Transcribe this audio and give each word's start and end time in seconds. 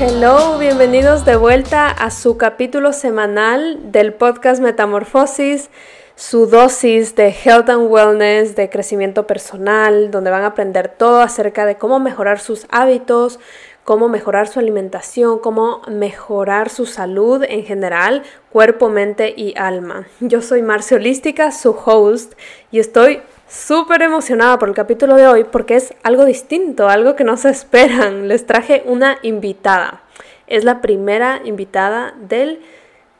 Hello, 0.00 0.58
bienvenidos 0.58 1.24
de 1.24 1.36
vuelta 1.36 1.88
a 1.88 2.10
su 2.10 2.36
capítulo 2.36 2.92
semanal 2.92 3.92
del 3.92 4.12
podcast 4.12 4.60
Metamorfosis, 4.60 5.70
su 6.16 6.46
dosis 6.46 7.14
de 7.14 7.28
health 7.28 7.68
and 7.68 7.88
wellness, 7.88 8.56
de 8.56 8.68
crecimiento 8.68 9.28
personal, 9.28 10.10
donde 10.10 10.32
van 10.32 10.42
a 10.42 10.48
aprender 10.48 10.88
todo 10.88 11.20
acerca 11.20 11.64
de 11.64 11.76
cómo 11.76 12.00
mejorar 12.00 12.40
sus 12.40 12.66
hábitos, 12.70 13.38
cómo 13.84 14.08
mejorar 14.08 14.48
su 14.48 14.58
alimentación, 14.58 15.38
cómo 15.38 15.82
mejorar 15.86 16.70
su 16.70 16.86
salud 16.86 17.44
en 17.48 17.64
general, 17.64 18.24
cuerpo, 18.50 18.88
mente 18.88 19.32
y 19.36 19.54
alma. 19.56 20.08
Yo 20.18 20.42
soy 20.42 20.62
Marcia 20.62 20.96
Holística, 20.96 21.52
su 21.52 21.70
host, 21.70 22.32
y 22.72 22.80
estoy 22.80 23.22
súper 23.54 24.02
emocionada 24.02 24.58
por 24.58 24.68
el 24.68 24.74
capítulo 24.74 25.14
de 25.14 25.28
hoy 25.28 25.44
porque 25.44 25.76
es 25.76 25.94
algo 26.02 26.24
distinto, 26.24 26.88
algo 26.88 27.14
que 27.14 27.24
no 27.24 27.36
se 27.36 27.50
esperan. 27.50 28.28
Les 28.28 28.46
traje 28.46 28.82
una 28.86 29.18
invitada. 29.22 30.02
Es 30.46 30.64
la 30.64 30.80
primera 30.80 31.40
invitada 31.44 32.14
del 32.18 32.60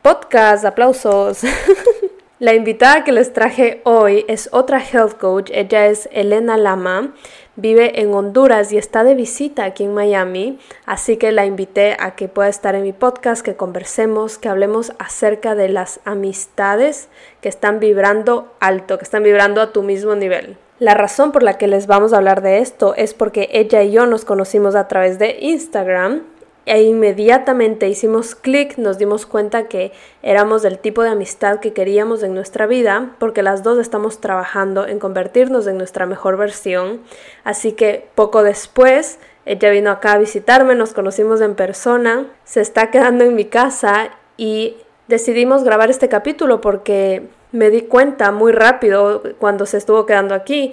podcast. 0.02 0.64
Aplausos. 0.64 1.40
La 2.40 2.52
invitada 2.52 3.04
que 3.04 3.12
les 3.12 3.32
traje 3.32 3.80
hoy 3.84 4.24
es 4.26 4.48
otra 4.50 4.80
health 4.80 5.18
coach. 5.18 5.52
Ella 5.54 5.86
es 5.86 6.08
Elena 6.10 6.56
Lama. 6.56 7.14
Vive 7.54 8.00
en 8.00 8.12
Honduras 8.12 8.72
y 8.72 8.76
está 8.76 9.04
de 9.04 9.14
visita 9.14 9.64
aquí 9.64 9.84
en 9.84 9.94
Miami. 9.94 10.58
Así 10.84 11.16
que 11.16 11.30
la 11.30 11.46
invité 11.46 11.96
a 12.00 12.16
que 12.16 12.26
pueda 12.26 12.48
estar 12.48 12.74
en 12.74 12.82
mi 12.82 12.92
podcast, 12.92 13.44
que 13.44 13.54
conversemos, 13.54 14.36
que 14.38 14.48
hablemos 14.48 14.94
acerca 14.98 15.54
de 15.54 15.68
las 15.68 16.00
amistades 16.04 17.08
que 17.40 17.48
están 17.48 17.78
vibrando 17.78 18.52
alto, 18.58 18.98
que 18.98 19.04
están 19.04 19.22
vibrando 19.22 19.60
a 19.60 19.72
tu 19.72 19.84
mismo 19.84 20.16
nivel. 20.16 20.56
La 20.80 20.94
razón 20.94 21.30
por 21.30 21.44
la 21.44 21.56
que 21.56 21.68
les 21.68 21.86
vamos 21.86 22.12
a 22.12 22.16
hablar 22.16 22.42
de 22.42 22.58
esto 22.58 22.96
es 22.96 23.14
porque 23.14 23.48
ella 23.52 23.84
y 23.84 23.92
yo 23.92 24.06
nos 24.06 24.24
conocimos 24.24 24.74
a 24.74 24.88
través 24.88 25.20
de 25.20 25.36
Instagram 25.40 26.24
e 26.66 26.82
inmediatamente 26.82 27.88
hicimos 27.88 28.34
clic, 28.34 28.78
nos 28.78 28.98
dimos 28.98 29.26
cuenta 29.26 29.68
que 29.68 29.92
éramos 30.22 30.62
del 30.62 30.78
tipo 30.78 31.02
de 31.02 31.10
amistad 31.10 31.60
que 31.60 31.72
queríamos 31.72 32.22
en 32.22 32.34
nuestra 32.34 32.66
vida, 32.66 33.14
porque 33.18 33.42
las 33.42 33.62
dos 33.62 33.78
estamos 33.78 34.20
trabajando 34.20 34.86
en 34.86 34.98
convertirnos 34.98 35.66
en 35.66 35.76
nuestra 35.76 36.06
mejor 36.06 36.36
versión. 36.36 37.00
Así 37.44 37.72
que 37.72 38.08
poco 38.14 38.42
después, 38.42 39.18
ella 39.44 39.70
vino 39.70 39.90
acá 39.90 40.12
a 40.12 40.18
visitarme, 40.18 40.74
nos 40.74 40.94
conocimos 40.94 41.40
en 41.42 41.54
persona, 41.54 42.26
se 42.44 42.62
está 42.62 42.90
quedando 42.90 43.24
en 43.24 43.34
mi 43.34 43.44
casa 43.44 44.10
y 44.38 44.76
decidimos 45.06 45.64
grabar 45.64 45.90
este 45.90 46.08
capítulo 46.08 46.62
porque 46.62 47.28
me 47.52 47.70
di 47.70 47.82
cuenta 47.82 48.32
muy 48.32 48.52
rápido 48.52 49.22
cuando 49.38 49.66
se 49.66 49.76
estuvo 49.76 50.06
quedando 50.06 50.34
aquí 50.34 50.72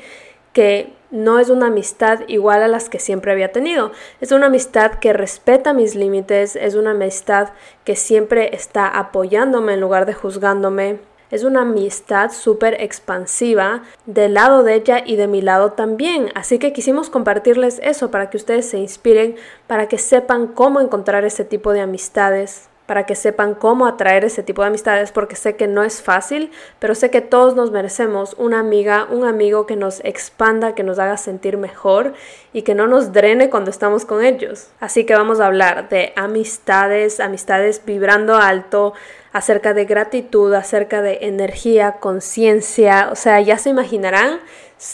que 0.54 0.94
no 1.12 1.40
es 1.40 1.50
una 1.50 1.68
amistad 1.68 2.22
igual 2.28 2.64
a 2.64 2.68
las 2.68 2.90
que 2.90 3.00
siempre 3.00 3.32
había 3.32 3.52
tenido. 3.52 3.92
Es 4.22 4.32
una 4.32 4.48
amistad 4.48 4.94
que 4.96 5.14
respeta 5.14 5.74
mis 5.74 5.96
límites, 5.96 6.56
es 6.56 6.76
una 6.76 6.92
amistad 6.92 7.50
que 7.84 7.96
siempre 7.96 8.56
está 8.56 8.88
apoyándome 8.88 9.74
en 9.74 9.82
lugar 9.82 10.06
de 10.06 10.14
juzgándome. 10.14 11.00
Es 11.30 11.44
una 11.44 11.62
amistad 11.62 12.32
súper 12.32 12.82
expansiva 12.82 13.84
del 14.06 14.34
lado 14.34 14.64
de 14.64 14.76
ella 14.76 15.02
y 15.06 15.16
de 15.16 15.28
mi 15.28 15.42
lado 15.42 15.74
también. 15.74 16.30
Así 16.36 16.60
que 16.60 16.74
quisimos 16.74 17.10
compartirles 17.10 17.80
eso 17.84 18.12
para 18.12 18.30
que 18.30 18.38
ustedes 18.38 18.70
se 18.70 18.80
inspiren, 18.80 19.36
para 19.68 19.88
que 19.88 19.98
sepan 19.98 20.48
cómo 20.48 20.82
encontrar 20.82 21.24
ese 21.24 21.46
tipo 21.46 21.72
de 21.72 21.80
amistades 21.80 22.71
para 22.86 23.06
que 23.06 23.16
sepan 23.16 23.54
cómo 23.54 23.86
atraer 23.88 24.26
ese 24.26 24.44
tipo 24.44 24.62
de 24.62 24.70
amistades, 24.70 25.12
porque 25.12 25.36
sé 25.36 25.56
que 25.56 25.68
no 25.68 25.84
es 25.84 26.02
fácil, 26.02 26.52
pero 26.80 26.96
sé 26.96 27.10
que 27.10 27.22
todos 27.22 27.56
nos 27.56 27.72
merecemos 27.72 28.36
una 28.38 28.60
amiga, 28.60 29.08
un 29.10 29.26
amigo 29.26 29.66
que 29.66 29.76
nos 29.76 30.04
expanda, 30.04 30.76
que 30.76 30.84
nos 30.84 31.00
haga 31.00 31.18
sentir 31.18 31.58
mejor 31.58 32.14
y 32.54 32.64
que 32.64 32.76
no 32.76 32.88
nos 32.88 33.14
drene 33.14 33.50
cuando 33.50 33.70
estamos 33.70 34.06
con 34.06 34.24
ellos. 34.24 34.68
Así 34.80 35.06
que 35.06 35.16
vamos 35.16 35.40
a 35.40 35.46
hablar 35.46 35.90
de 35.90 36.12
amistades, 36.16 37.20
amistades 37.20 37.82
vibrando 37.86 38.36
alto, 38.36 38.94
acerca 39.34 39.74
de 39.74 39.86
gratitud, 39.86 40.54
acerca 40.54 41.02
de 41.02 41.20
energía, 41.22 41.94
conciencia, 41.94 43.10
o 43.12 43.16
sea, 43.16 43.40
ya 43.40 43.58
se 43.58 43.70
imaginarán, 43.70 44.40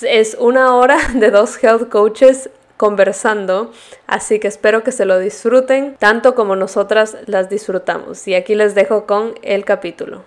es 0.03 0.35
una 0.39 0.75
hora 0.75 0.97
de 1.13 1.31
dos 1.31 1.62
health 1.63 1.89
coaches 1.89 2.50
conversando, 2.77 3.71
así 4.05 4.39
que 4.39 4.47
espero 4.47 4.83
que 4.83 4.91
se 4.91 5.05
lo 5.05 5.19
disfruten 5.19 5.95
tanto 5.99 6.35
como 6.35 6.55
nosotras 6.55 7.17
las 7.25 7.49
disfrutamos. 7.49 8.27
Y 8.27 8.35
aquí 8.35 8.55
les 8.55 8.75
dejo 8.75 9.05
con 9.05 9.33
el 9.41 9.65
capítulo. 9.65 10.23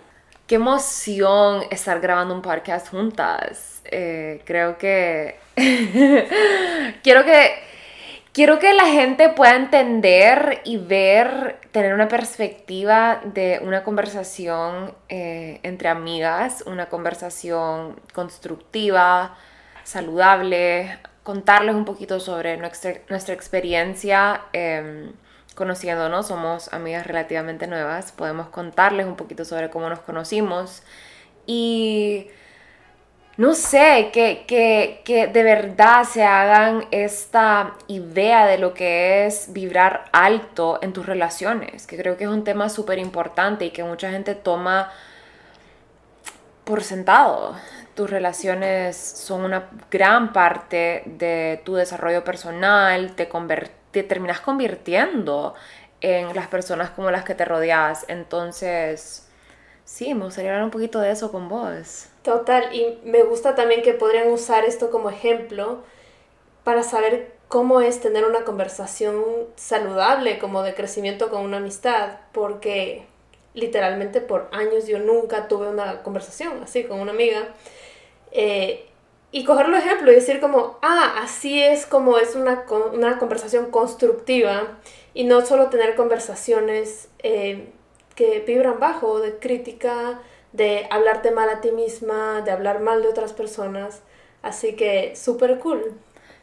Qué 0.46 0.56
emoción 0.56 1.62
estar 1.70 2.00
grabando 2.00 2.34
un 2.34 2.42
podcast 2.42 2.88
juntas. 2.88 3.82
Eh, 3.84 4.42
creo 4.44 4.76
que... 4.78 5.38
quiero 7.02 7.24
que... 7.24 7.70
Quiero 8.32 8.60
que 8.60 8.72
la 8.74 8.86
gente 8.86 9.30
pueda 9.30 9.56
entender 9.56 10.60
y 10.64 10.76
ver, 10.76 11.58
tener 11.72 11.92
una 11.92 12.06
perspectiva 12.06 13.20
de 13.24 13.60
una 13.60 13.82
conversación 13.82 14.94
eh, 15.08 15.58
entre 15.64 15.88
amigas, 15.88 16.62
una 16.64 16.88
conversación 16.88 18.00
constructiva, 18.14 19.36
saludable, 19.82 20.96
contarles 21.22 21.74
un 21.74 21.84
poquito 21.84 22.20
sobre 22.20 22.56
nuestra, 22.56 22.94
nuestra 23.08 23.34
experiencia 23.34 24.42
eh, 24.52 25.12
conociéndonos. 25.54 26.28
Somos 26.28 26.72
amigas 26.72 27.06
relativamente 27.06 27.66
nuevas. 27.66 28.12
Podemos 28.12 28.48
contarles 28.48 29.06
un 29.06 29.16
poquito 29.16 29.44
sobre 29.44 29.70
cómo 29.70 29.88
nos 29.88 30.00
conocimos. 30.00 30.82
Y 31.46 32.28
no 33.36 33.54
sé, 33.54 34.10
que, 34.12 34.44
que, 34.46 35.02
que, 35.04 35.26
de 35.26 35.42
verdad 35.42 36.04
se 36.04 36.24
hagan 36.24 36.84
esta 36.90 37.74
idea 37.86 38.46
de 38.46 38.58
lo 38.58 38.74
que 38.74 39.26
es 39.26 39.52
vibrar 39.52 40.04
alto 40.12 40.78
en 40.82 40.92
tus 40.92 41.06
relaciones, 41.06 41.86
que 41.86 41.96
creo 41.96 42.16
que 42.18 42.24
es 42.24 42.30
un 42.30 42.44
tema 42.44 42.68
súper 42.68 42.98
importante 42.98 43.64
y 43.64 43.70
que 43.70 43.82
mucha 43.82 44.10
gente 44.10 44.34
toma 44.34 44.90
por 46.64 46.82
sentado 46.82 47.56
tus 48.00 48.08
relaciones 48.08 48.96
son 48.96 49.44
una 49.44 49.68
gran 49.90 50.32
parte 50.32 51.02
de 51.04 51.60
tu 51.66 51.74
desarrollo 51.74 52.24
personal, 52.24 53.14
te, 53.14 53.28
te 53.90 54.02
terminas 54.02 54.40
convirtiendo 54.40 55.52
en 56.00 56.34
las 56.34 56.46
personas 56.46 56.88
como 56.88 57.10
las 57.10 57.24
que 57.24 57.34
te 57.34 57.44
rodeas. 57.44 58.06
Entonces, 58.08 59.28
sí, 59.84 60.14
me 60.14 60.24
gustaría 60.24 60.52
hablar 60.52 60.64
un 60.64 60.70
poquito 60.70 60.98
de 60.98 61.10
eso 61.10 61.30
con 61.30 61.50
vos. 61.50 62.06
Total, 62.22 62.74
y 62.74 62.98
me 63.04 63.22
gusta 63.22 63.54
también 63.54 63.82
que 63.82 63.92
podrían 63.92 64.28
usar 64.28 64.64
esto 64.64 64.90
como 64.90 65.10
ejemplo 65.10 65.82
para 66.64 66.82
saber 66.82 67.34
cómo 67.48 67.82
es 67.82 68.00
tener 68.00 68.24
una 68.24 68.44
conversación 68.44 69.22
saludable, 69.56 70.38
como 70.38 70.62
de 70.62 70.74
crecimiento 70.74 71.28
con 71.28 71.42
una 71.42 71.58
amistad, 71.58 72.12
porque 72.32 73.04
literalmente 73.52 74.22
por 74.22 74.48
años 74.52 74.86
yo 74.86 74.98
nunca 75.00 75.48
tuve 75.48 75.68
una 75.68 76.02
conversación 76.02 76.62
así 76.62 76.84
con 76.84 76.98
una 76.98 77.10
amiga 77.10 77.48
eh, 78.32 78.86
y 79.32 79.44
cogerlo 79.44 79.76
ejemplo 79.76 80.10
y 80.10 80.16
decir 80.16 80.40
como, 80.40 80.78
ah, 80.82 81.20
así 81.22 81.62
es 81.62 81.86
como 81.86 82.18
es 82.18 82.34
una, 82.34 82.64
una 82.92 83.18
conversación 83.18 83.70
constructiva 83.70 84.78
y 85.14 85.24
no 85.24 85.44
solo 85.44 85.68
tener 85.68 85.94
conversaciones 85.94 87.08
eh, 87.20 87.72
que 88.16 88.40
vibran 88.40 88.80
bajo, 88.80 89.20
de 89.20 89.38
crítica, 89.38 90.20
de 90.52 90.86
hablarte 90.90 91.30
mal 91.30 91.48
a 91.48 91.60
ti 91.60 91.70
misma, 91.70 92.42
de 92.42 92.50
hablar 92.50 92.80
mal 92.80 93.02
de 93.02 93.08
otras 93.08 93.32
personas. 93.32 94.02
Así 94.42 94.74
que 94.74 95.14
súper 95.14 95.58
cool. 95.58 95.94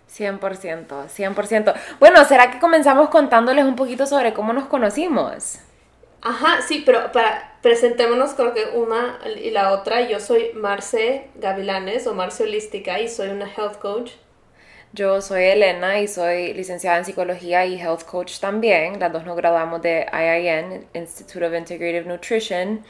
100%, 0.09 1.07
100%. 1.07 1.73
Bueno, 1.99 2.23
¿será 2.23 2.51
que 2.51 2.59
comenzamos 2.59 3.09
contándoles 3.09 3.65
un 3.65 3.75
poquito 3.75 4.05
sobre 4.05 4.33
cómo 4.33 4.53
nos 4.53 4.67
conocimos? 4.67 5.59
Ajá, 6.27 6.61
sí, 6.61 6.83
pero 6.85 7.13
para 7.13 7.57
presentémonos 7.61 8.33
creo 8.33 8.53
que 8.53 8.65
una 8.73 9.17
y 9.41 9.49
la 9.51 9.71
otra. 9.71 10.09
Yo 10.09 10.19
soy 10.19 10.51
Marce 10.53 11.27
Gavilanes 11.35 12.05
o 12.05 12.13
Marce 12.13 12.43
Holística 12.43 12.99
y 12.99 13.07
soy 13.07 13.29
una 13.29 13.45
health 13.45 13.77
coach. 13.79 14.11
Yo 14.91 15.21
soy 15.21 15.45
Elena 15.45 16.01
y 16.01 16.07
soy 16.09 16.53
licenciada 16.53 16.97
en 16.97 17.05
psicología 17.05 17.65
y 17.65 17.79
health 17.79 18.03
coach 18.03 18.39
también. 18.39 18.99
Las 18.99 19.13
dos 19.13 19.23
nos 19.23 19.37
graduamos 19.37 19.81
de 19.81 20.05
IIN, 20.11 20.87
Institute 20.93 21.45
of 21.45 21.53
Integrative 21.53 22.05
Nutrition. 22.05 22.83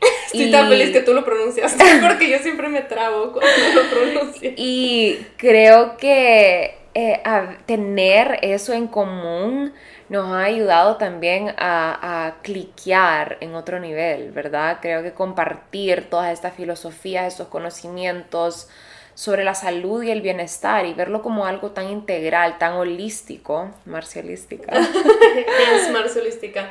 Estoy 0.26 0.50
tan 0.50 0.68
feliz 0.68 0.90
que 0.90 1.02
tú 1.02 1.14
lo 1.14 1.24
pronunciaste 1.24 1.84
porque 2.02 2.28
yo 2.28 2.38
siempre 2.38 2.68
me 2.68 2.80
trabo 2.80 3.32
cuando 3.32 3.80
lo 3.80 3.90
pronuncio. 3.90 4.52
Y 4.56 5.24
creo 5.36 5.96
que 5.96 6.78
eh, 6.94 7.22
tener 7.64 8.40
eso 8.42 8.72
en 8.72 8.88
común 8.88 9.72
nos 10.12 10.30
ha 10.30 10.44
ayudado 10.44 10.96
también 10.98 11.54
a, 11.56 12.26
a 12.26 12.42
cliquear 12.42 13.38
en 13.40 13.54
otro 13.54 13.80
nivel, 13.80 14.30
¿verdad? 14.30 14.78
Creo 14.82 15.02
que 15.02 15.12
compartir 15.12 16.10
todas 16.10 16.30
estas 16.34 16.54
filosofías, 16.54 17.26
estos 17.26 17.48
conocimientos 17.48 18.68
sobre 19.14 19.42
la 19.42 19.54
salud 19.54 20.02
y 20.02 20.10
el 20.10 20.20
bienestar 20.20 20.84
y 20.84 20.92
verlo 20.92 21.22
como 21.22 21.46
algo 21.46 21.70
tan 21.70 21.88
integral, 21.88 22.58
tan 22.58 22.74
holístico, 22.74 23.70
marcialística. 23.86 24.70
es 25.74 25.90
marcialística. 25.90 26.70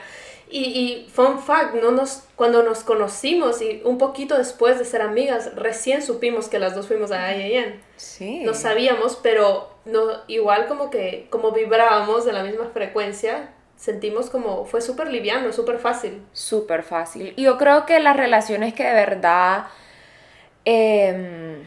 Y, 0.51 0.59
y 0.63 1.09
fun 1.09 1.39
fact, 1.39 1.75
no 1.75 1.92
nos, 1.92 2.24
cuando 2.36 2.62
nos 2.62 2.83
conocimos 2.83 3.62
y 3.62 3.81
un 3.86 3.98
poquito 3.98 4.38
después 4.38 4.77
de 4.77 4.86
ser 4.86 5.01
amigas, 5.01 5.56
recién 5.56 6.01
supimos 6.01 6.50
que 6.50 6.59
las 6.59 6.75
dos 6.75 6.88
fuimos 6.88 7.12
a 7.12 7.33
IAN. 7.36 7.81
Sí. 7.95 8.42
No 8.44 8.53
sabíamos, 8.53 9.18
pero 9.24 9.71
no, 9.86 10.01
igual 10.27 10.68
como 10.68 10.89
que 10.89 11.27
como 11.30 11.51
vibrábamos 11.51 12.25
de 12.25 12.33
la 12.33 12.44
misma 12.44 12.65
frecuencia, 12.74 13.53
sentimos 13.77 14.30
como 14.30 14.65
fue 14.65 14.81
súper 14.81 15.09
liviano, 15.09 15.51
súper 15.53 15.80
fácil. 15.80 16.21
Súper 16.33 16.83
fácil. 16.83 17.33
Y 17.36 17.44
yo 17.44 17.57
creo 17.57 17.86
que 17.86 18.00
las 18.00 18.15
relaciones 18.15 18.74
que 18.74 18.83
de 18.83 18.94
verdad 18.94 19.68
em, 20.65 21.63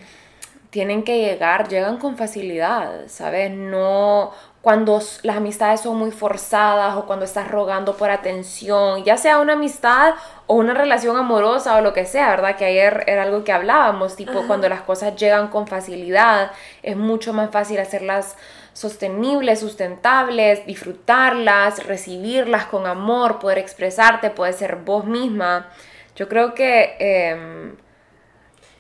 tienen 0.71 1.03
que 1.03 1.19
llegar, 1.19 1.69
llegan 1.69 1.97
con 1.99 2.17
facilidad, 2.17 3.09
¿sabes? 3.09 3.51
No 3.51 4.33
cuando 4.65 4.99
las 5.23 5.37
amistades 5.37 5.83
son 5.83 5.99
muy 5.99 6.11
forzadas 6.11 6.97
o 6.97 7.05
cuando 7.05 7.27
estás 7.27 7.49
rogando 7.51 7.99
por 7.99 8.11
atención, 8.11 9.05
ya 9.05 9.19
sea 9.19 9.39
una 9.39 9.53
amistad 9.53 10.15
o 10.47 10.55
una 10.55 10.73
relación 10.73 11.19
amorosa 11.19 11.77
o 11.77 11.83
lo 11.83 11.93
que 11.93 12.07
sea, 12.07 12.31
¿verdad? 12.31 12.57
Que 12.57 12.65
ayer 12.65 13.05
era 13.07 13.25
algo 13.25 13.45
que 13.45 13.53
hablábamos, 13.53 14.17
tipo 14.17 14.47
cuando 14.47 14.67
las 14.71 14.81
cosas 14.81 15.17
llegan 15.17 15.49
con 15.49 15.67
facilidad, 15.67 16.51
es 16.83 16.97
mucho 16.97 17.35
más 17.35 17.51
fácil 17.51 17.79
hacerlas 17.79 18.37
sostenibles, 18.73 19.61
sustentables, 19.61 20.65
disfrutarlas, 20.65 21.85
recibirlas 21.87 22.65
con 22.65 22.87
amor, 22.87 23.41
poder 23.41 23.59
expresarte, 23.59 24.31
poder 24.31 24.55
ser 24.55 24.77
vos 24.77 25.05
misma. 25.05 25.69
Yo 26.17 26.27
creo 26.27 26.55
que 26.55 26.97
em, 27.01 27.77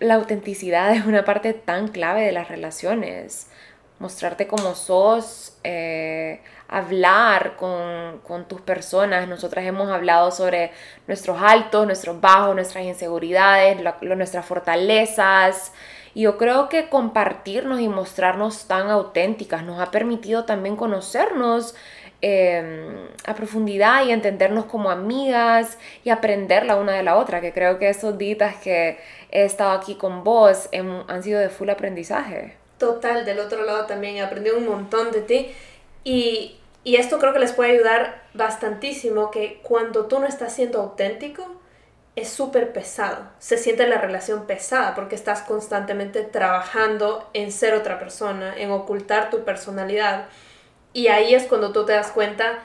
la 0.00 0.14
autenticidad 0.14 0.92
es 0.96 1.04
una 1.04 1.26
parte 1.26 1.52
tan 1.52 1.88
clave 1.88 2.22
de 2.22 2.32
las 2.32 2.48
relaciones 2.48 3.50
mostrarte 4.04 4.46
como 4.46 4.74
sos, 4.74 5.56
eh, 5.64 6.42
hablar 6.68 7.56
con, 7.56 8.44
tus 8.46 8.60
personas. 8.60 9.26
Nosotras 9.26 9.64
hemos 9.64 9.90
hablado 9.90 10.30
sobre 10.30 10.72
nuestros 11.06 11.40
altos, 11.40 11.86
nuestros 11.86 12.20
bajos, 12.20 12.54
nuestras 12.54 12.84
inseguridades, 12.84 13.78
nuestras 14.02 14.44
fortalezas. 14.44 15.72
Y 16.12 16.22
yo 16.22 16.36
creo 16.36 16.68
que 16.68 16.90
compartirnos 16.90 17.80
y 17.80 17.88
mostrarnos 17.88 18.68
tan 18.68 18.90
auténticas 18.90 19.64
nos 19.64 19.80
ha 19.80 19.90
permitido 19.90 20.44
también 20.44 20.76
conocernos 20.76 21.74
em, 22.20 23.08
a 23.26 23.34
profundidad 23.34 24.04
y 24.04 24.12
entendernos 24.12 24.66
como 24.66 24.90
amigas 24.90 25.78
y 26.04 26.10
aprender 26.10 26.66
la 26.66 26.76
una 26.76 26.92
de 26.92 27.02
la 27.02 27.16
otra, 27.16 27.40
que 27.40 27.52
creo 27.54 27.78
que 27.78 27.88
esos 27.88 28.18
días 28.18 28.56
que 28.56 28.98
he 29.30 29.44
estado 29.44 29.72
aquí 29.72 29.94
con 29.94 30.24
vos 30.24 30.68
han 31.08 31.22
sido 31.22 31.40
de 31.40 31.48
full 31.48 31.70
aprendizaje 31.70 32.63
total 32.84 33.24
del 33.24 33.38
otro 33.38 33.64
lado 33.64 33.86
también, 33.86 34.16
he 34.16 34.22
aprendido 34.22 34.58
un 34.58 34.66
montón 34.66 35.10
de 35.10 35.22
ti 35.22 35.54
y, 36.04 36.56
y 36.84 36.96
esto 36.96 37.18
creo 37.18 37.32
que 37.32 37.38
les 37.38 37.52
puede 37.52 37.72
ayudar 37.72 38.22
bastantísimo, 38.34 39.30
que 39.30 39.60
cuando 39.62 40.04
tú 40.04 40.20
no 40.20 40.26
estás 40.26 40.54
siendo 40.54 40.80
auténtico, 40.80 41.46
es 42.14 42.28
súper 42.28 42.72
pesado, 42.72 43.28
se 43.38 43.56
siente 43.56 43.88
la 43.88 43.98
relación 43.98 44.46
pesada 44.46 44.94
porque 44.94 45.14
estás 45.14 45.42
constantemente 45.42 46.22
trabajando 46.22 47.28
en 47.32 47.50
ser 47.50 47.74
otra 47.74 47.98
persona, 47.98 48.54
en 48.56 48.70
ocultar 48.70 49.30
tu 49.30 49.44
personalidad 49.44 50.26
y 50.92 51.08
ahí 51.08 51.34
es 51.34 51.44
cuando 51.44 51.72
tú 51.72 51.86
te 51.86 51.92
das 51.92 52.12
cuenta 52.12 52.60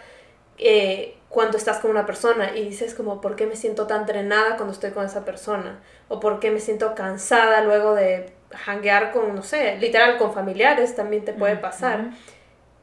eh, 0.58 1.16
cuando 1.30 1.58
estás 1.58 1.80
con 1.80 1.92
una 1.92 2.06
persona 2.06 2.56
y 2.56 2.66
dices 2.66 2.94
como, 2.94 3.22
¿por 3.22 3.36
qué 3.36 3.48
me 3.48 3.56
siento 3.56 3.88
tan 3.88 4.06
drenada 4.06 4.56
cuando 4.58 4.74
estoy 4.74 4.92
con 4.92 5.06
esa 5.06 5.24
persona? 5.24 5.80
O 6.10 6.20
¿por 6.20 6.40
qué 6.40 6.52
me 6.52 6.60
siento 6.60 6.94
cansada 6.96 7.62
luego 7.62 7.96
de 7.96 8.32
hanguear 8.66 9.12
con, 9.12 9.36
no 9.36 9.44
sé, 9.44 9.78
literal 9.78 10.18
con 10.18 10.34
familiares 10.34 10.96
también 10.96 11.26
te 11.26 11.34
puede 11.34 11.56
pasar. 11.56 12.12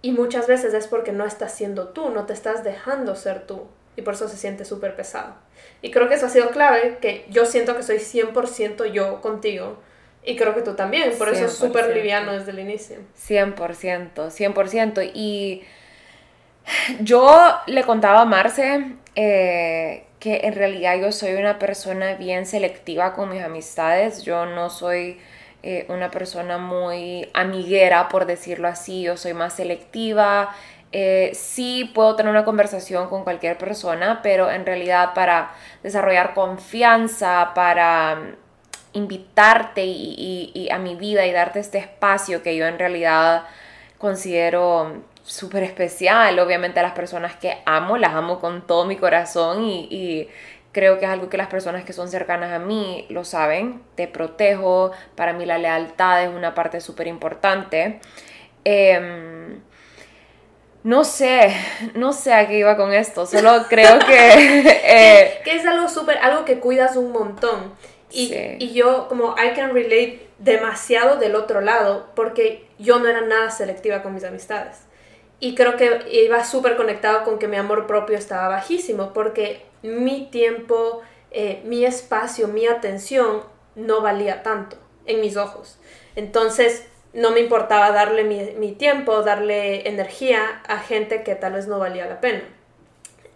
Y 0.02 0.12
muchas 0.12 0.46
veces 0.46 0.74
es 0.74 0.86
porque 0.86 1.12
no 1.12 1.24
estás 1.24 1.52
siendo 1.52 1.88
tú, 1.88 2.10
no 2.10 2.26
te 2.26 2.32
estás 2.32 2.62
dejando 2.62 3.16
ser 3.16 3.46
tú. 3.46 3.66
Y 3.96 4.02
por 4.02 4.14
eso 4.14 4.28
se 4.28 4.36
siente 4.36 4.64
súper 4.64 4.94
pesado. 4.94 5.34
Y 5.82 5.90
creo 5.90 6.08
que 6.08 6.14
eso 6.14 6.26
ha 6.26 6.30
sido 6.30 6.50
clave, 6.50 6.98
que 7.00 7.26
yo 7.30 7.46
siento 7.46 7.76
que 7.76 7.82
soy 7.82 7.96
100% 7.96 8.86
yo 8.92 9.20
contigo. 9.20 9.78
Y 10.22 10.36
creo 10.36 10.54
que 10.54 10.62
tú 10.62 10.74
también, 10.74 11.16
por 11.18 11.28
eso 11.28 11.46
es 11.46 11.52
súper 11.52 11.94
liviano 11.94 12.32
desde 12.32 12.50
el 12.50 12.58
inicio. 12.58 12.98
100%, 13.16 14.12
100%. 14.12 15.10
Y 15.14 15.62
yo 17.00 17.56
le 17.66 17.84
contaba 17.84 18.22
a 18.22 18.24
Marce 18.24 18.96
eh, 19.14 20.04
que 20.18 20.40
en 20.42 20.54
realidad 20.54 20.98
yo 21.00 21.12
soy 21.12 21.34
una 21.34 21.58
persona 21.58 22.14
bien 22.14 22.44
selectiva 22.44 23.14
con 23.14 23.30
mis 23.30 23.42
amistades. 23.42 24.24
Yo 24.24 24.46
no 24.46 24.68
soy 24.68 25.20
eh, 25.68 25.84
una 25.88 26.12
persona 26.12 26.58
muy 26.58 27.28
amiguera, 27.34 28.08
por 28.08 28.24
decirlo 28.24 28.68
así, 28.68 29.02
yo 29.02 29.16
soy 29.16 29.34
más 29.34 29.54
selectiva. 29.54 30.54
Eh, 30.92 31.32
sí 31.34 31.90
puedo 31.92 32.14
tener 32.14 32.30
una 32.30 32.44
conversación 32.44 33.08
con 33.08 33.24
cualquier 33.24 33.58
persona, 33.58 34.20
pero 34.22 34.48
en 34.48 34.64
realidad 34.64 35.12
para 35.12 35.50
desarrollar 35.82 36.34
confianza, 36.34 37.50
para 37.52 38.14
mm, 38.14 38.34
invitarte 38.92 39.84
y, 39.84 40.68
a 40.70 40.78
mi 40.78 40.94
vida 40.94 41.26
y 41.26 41.32
darte 41.32 41.58
este 41.58 41.78
espacio 41.78 42.44
que 42.44 42.56
yo 42.56 42.66
en 42.66 42.78
realidad 42.78 43.42
considero 43.98 45.02
súper 45.24 45.64
especial. 45.64 46.38
Obviamente 46.38 46.78
a 46.78 46.84
las 46.84 46.92
personas 46.92 47.34
que 47.34 47.58
amo, 47.66 47.98
las 47.98 48.14
amo 48.14 48.38
con 48.38 48.68
todo 48.68 48.84
mi 48.84 48.94
corazón 48.94 49.64
y, 49.64 50.28
Creo 50.76 50.98
que 50.98 51.06
es 51.06 51.10
algo 51.10 51.30
que 51.30 51.38
las 51.38 51.46
personas 51.46 51.84
que 51.84 51.94
son 51.94 52.10
cercanas 52.10 52.52
a 52.52 52.58
mí 52.58 53.06
lo 53.08 53.24
saben. 53.24 53.80
Te 53.94 54.08
protejo. 54.08 54.90
Para 55.14 55.32
mí 55.32 55.46
la 55.46 55.56
lealtad 55.56 56.24
es 56.24 56.28
una 56.28 56.52
parte 56.52 56.82
súper 56.82 57.06
importante. 57.06 57.98
Em, 58.62 59.62
no 60.82 61.02
sé, 61.02 61.56
no 61.94 62.12
sé 62.12 62.34
a 62.34 62.46
qué 62.46 62.58
iba 62.58 62.76
con 62.76 62.92
esto. 62.92 63.24
Solo 63.24 63.64
creo 63.70 63.98
que... 64.00 64.68
Eh, 64.68 65.40
que 65.44 65.56
es 65.56 65.64
algo 65.64 65.88
súper, 65.88 66.18
algo 66.18 66.44
que 66.44 66.60
cuidas 66.60 66.94
un 66.96 67.10
montón. 67.10 67.72
Y, 68.10 68.34
y 68.58 68.74
yo 68.74 69.08
como 69.08 69.34
I 69.38 69.54
can 69.54 69.72
relate 69.72 70.28
demasiado 70.38 71.16
del 71.16 71.36
otro 71.36 71.62
lado 71.62 72.10
porque 72.14 72.68
yo 72.78 72.98
no 72.98 73.08
era 73.08 73.22
nada 73.22 73.50
selectiva 73.50 74.02
con 74.02 74.12
mis 74.12 74.24
amistades. 74.24 74.80
Y 75.40 75.54
creo 75.54 75.78
que 75.78 76.02
iba 76.10 76.44
súper 76.44 76.76
conectado 76.76 77.24
con 77.24 77.38
que 77.38 77.48
mi 77.48 77.56
amor 77.56 77.86
propio 77.86 78.18
estaba 78.18 78.48
bajísimo 78.48 79.14
porque 79.14 79.65
mi 79.82 80.26
tiempo, 80.30 81.02
eh, 81.30 81.62
mi 81.64 81.84
espacio, 81.84 82.48
mi 82.48 82.66
atención 82.66 83.42
no 83.74 84.00
valía 84.00 84.42
tanto 84.42 84.76
en 85.06 85.20
mis 85.20 85.36
ojos. 85.36 85.78
Entonces 86.14 86.86
no 87.12 87.30
me 87.30 87.40
importaba 87.40 87.92
darle 87.92 88.24
mi, 88.24 88.72
tiempo, 88.72 89.22
darle 89.22 89.88
energía 89.88 90.62
a 90.68 90.78
gente 90.78 91.22
que 91.22 91.34
tal 91.34 91.54
vez 91.54 91.66
no 91.66 91.78
valía 91.78 92.06
la 92.06 92.20
pena. 92.20 92.42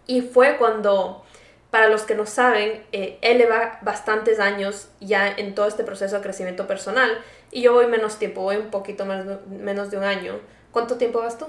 Y 0.06 0.22
fue 0.22 0.56
cuando, 0.56 1.24
para 1.70 1.88
los 1.88 2.02
que 2.02 2.14
no 2.14 2.26
saben, 2.26 2.84
eh, 2.92 3.18
él 3.22 3.38
lleva 3.38 3.78
bastantes 3.82 4.40
años 4.40 4.90
ya 5.00 5.28
en 5.28 5.54
todo 5.54 5.66
este 5.66 5.84
proceso 5.84 6.16
de 6.16 6.22
crecimiento 6.22 6.66
personal 6.66 7.22
y 7.50 7.62
yo 7.62 7.72
voy 7.72 7.86
menos 7.86 8.18
tiempo, 8.18 8.42
voy 8.42 8.56
un 8.56 8.70
poquito 8.70 9.06
menos, 9.06 9.46
menos 9.46 9.90
de 9.90 9.96
un 9.96 10.04
año. 10.04 10.40
¿Cuánto 10.72 10.96
tiempo 10.96 11.20
vas 11.20 11.38
tú? 11.38 11.46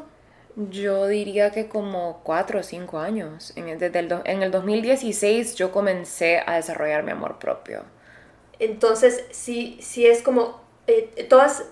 Yo 0.55 1.07
diría 1.07 1.51
que 1.51 1.69
como 1.69 2.21
cuatro 2.23 2.59
o 2.59 2.63
cinco 2.63 2.99
años. 2.99 3.53
En 3.55 3.69
el, 3.69 3.79
desde 3.79 3.99
el, 3.99 4.13
en 4.25 4.43
el 4.43 4.51
2016 4.51 5.55
yo 5.55 5.71
comencé 5.71 6.41
a 6.45 6.55
desarrollar 6.55 7.03
mi 7.03 7.11
amor 7.11 7.39
propio. 7.39 7.83
Entonces, 8.59 9.25
sí, 9.31 9.77
sí 9.81 10.05
es 10.05 10.21
como, 10.21 10.61
eh, 10.87 11.25
todas, 11.29 11.65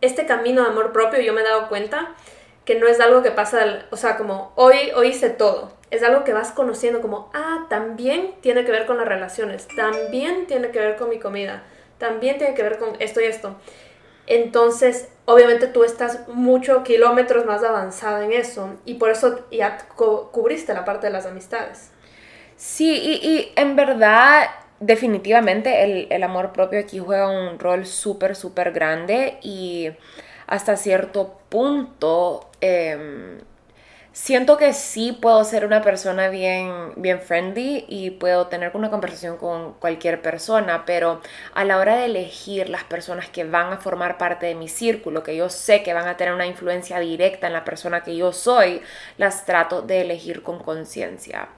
este 0.00 0.26
camino 0.26 0.62
de 0.62 0.68
amor 0.68 0.92
propio 0.92 1.20
yo 1.20 1.32
me 1.32 1.40
he 1.40 1.44
dado 1.44 1.68
cuenta 1.68 2.14
que 2.64 2.74
no 2.74 2.86
es 2.86 3.00
algo 3.00 3.22
que 3.22 3.30
pasa, 3.30 3.86
o 3.90 3.96
sea, 3.96 4.16
como 4.16 4.52
hoy, 4.56 4.90
hoy 4.94 5.08
hice 5.08 5.30
todo. 5.30 5.72
Es 5.90 6.02
algo 6.02 6.24
que 6.24 6.32
vas 6.32 6.50
conociendo 6.50 7.00
como, 7.00 7.30
ah, 7.32 7.66
también 7.70 8.34
tiene 8.42 8.64
que 8.64 8.72
ver 8.72 8.86
con 8.86 8.96
las 8.96 9.06
relaciones, 9.06 9.68
también 9.68 10.46
tiene 10.46 10.70
que 10.72 10.80
ver 10.80 10.96
con 10.96 11.08
mi 11.08 11.20
comida, 11.20 11.62
también 11.98 12.38
tiene 12.38 12.54
que 12.54 12.62
ver 12.62 12.78
con 12.78 12.96
esto 12.98 13.20
y 13.20 13.24
esto. 13.24 13.56
Entonces, 14.26 15.08
obviamente 15.24 15.66
tú 15.66 15.84
estás 15.84 16.26
muchos 16.28 16.82
kilómetros 16.82 17.46
más 17.46 17.62
avanzada 17.62 18.24
en 18.24 18.32
eso 18.32 18.74
y 18.84 18.94
por 18.94 19.10
eso 19.10 19.46
ya 19.50 19.78
cubriste 19.96 20.74
la 20.74 20.84
parte 20.84 21.06
de 21.06 21.12
las 21.12 21.26
amistades. 21.26 21.90
Sí, 22.56 23.20
y, 23.22 23.52
en 23.54 23.76
verdad, 23.76 24.48
definitivamente 24.80 25.84
el, 25.84 26.06
el, 26.10 26.22
amor 26.22 26.52
propio 26.52 26.80
aquí 26.80 26.98
juega 26.98 27.28
un 27.28 27.58
rol 27.58 27.84
súper, 27.86 28.34
súper 28.34 28.72
grande 28.72 29.38
y 29.42 29.90
hasta 30.46 30.76
cierto 30.76 31.38
punto... 31.48 32.50
Eh, 32.60 33.38
siento 34.16 34.56
que 34.56 34.72
sí 34.72 35.12
puedo 35.12 35.44
ser 35.44 35.66
una 35.66 35.82
persona 35.82 36.28
bien, 36.30 36.94
bien 36.96 37.20
friendly 37.20 37.84
y 37.86 38.10
puedo 38.12 38.46
tener 38.46 38.74
una 38.74 38.88
conversación 38.88 39.36
con 39.36 39.74
cualquier 39.74 40.22
persona, 40.22 40.84
pero 40.86 41.20
a 41.52 41.64
la 41.66 41.76
hora 41.76 41.96
de 41.96 42.06
elegir 42.06 42.70
las 42.70 42.82
personas 42.84 43.28
que 43.28 43.44
van 43.44 43.74
a 43.74 43.76
formar 43.76 44.16
parte 44.16 44.46
de 44.46 44.54
mi 44.54 44.68
círculo, 44.68 45.22
que 45.22 45.36
yo 45.36 45.50
sé 45.50 45.82
que 45.82 45.92
van 45.92 46.08
a 46.08 46.16
tener 46.16 46.32
una 46.32 46.46
influencia 46.46 46.98
directa 46.98 47.46
en 47.46 47.52
la 47.52 47.64
persona 47.64 48.02
que 48.02 48.16
yo 48.16 48.32
soy, 48.32 48.80
las 49.18 49.44
trato 49.44 49.82
de 49.82 50.00
elegir 50.00 50.42
con 50.42 50.60
conciencia 50.60 51.48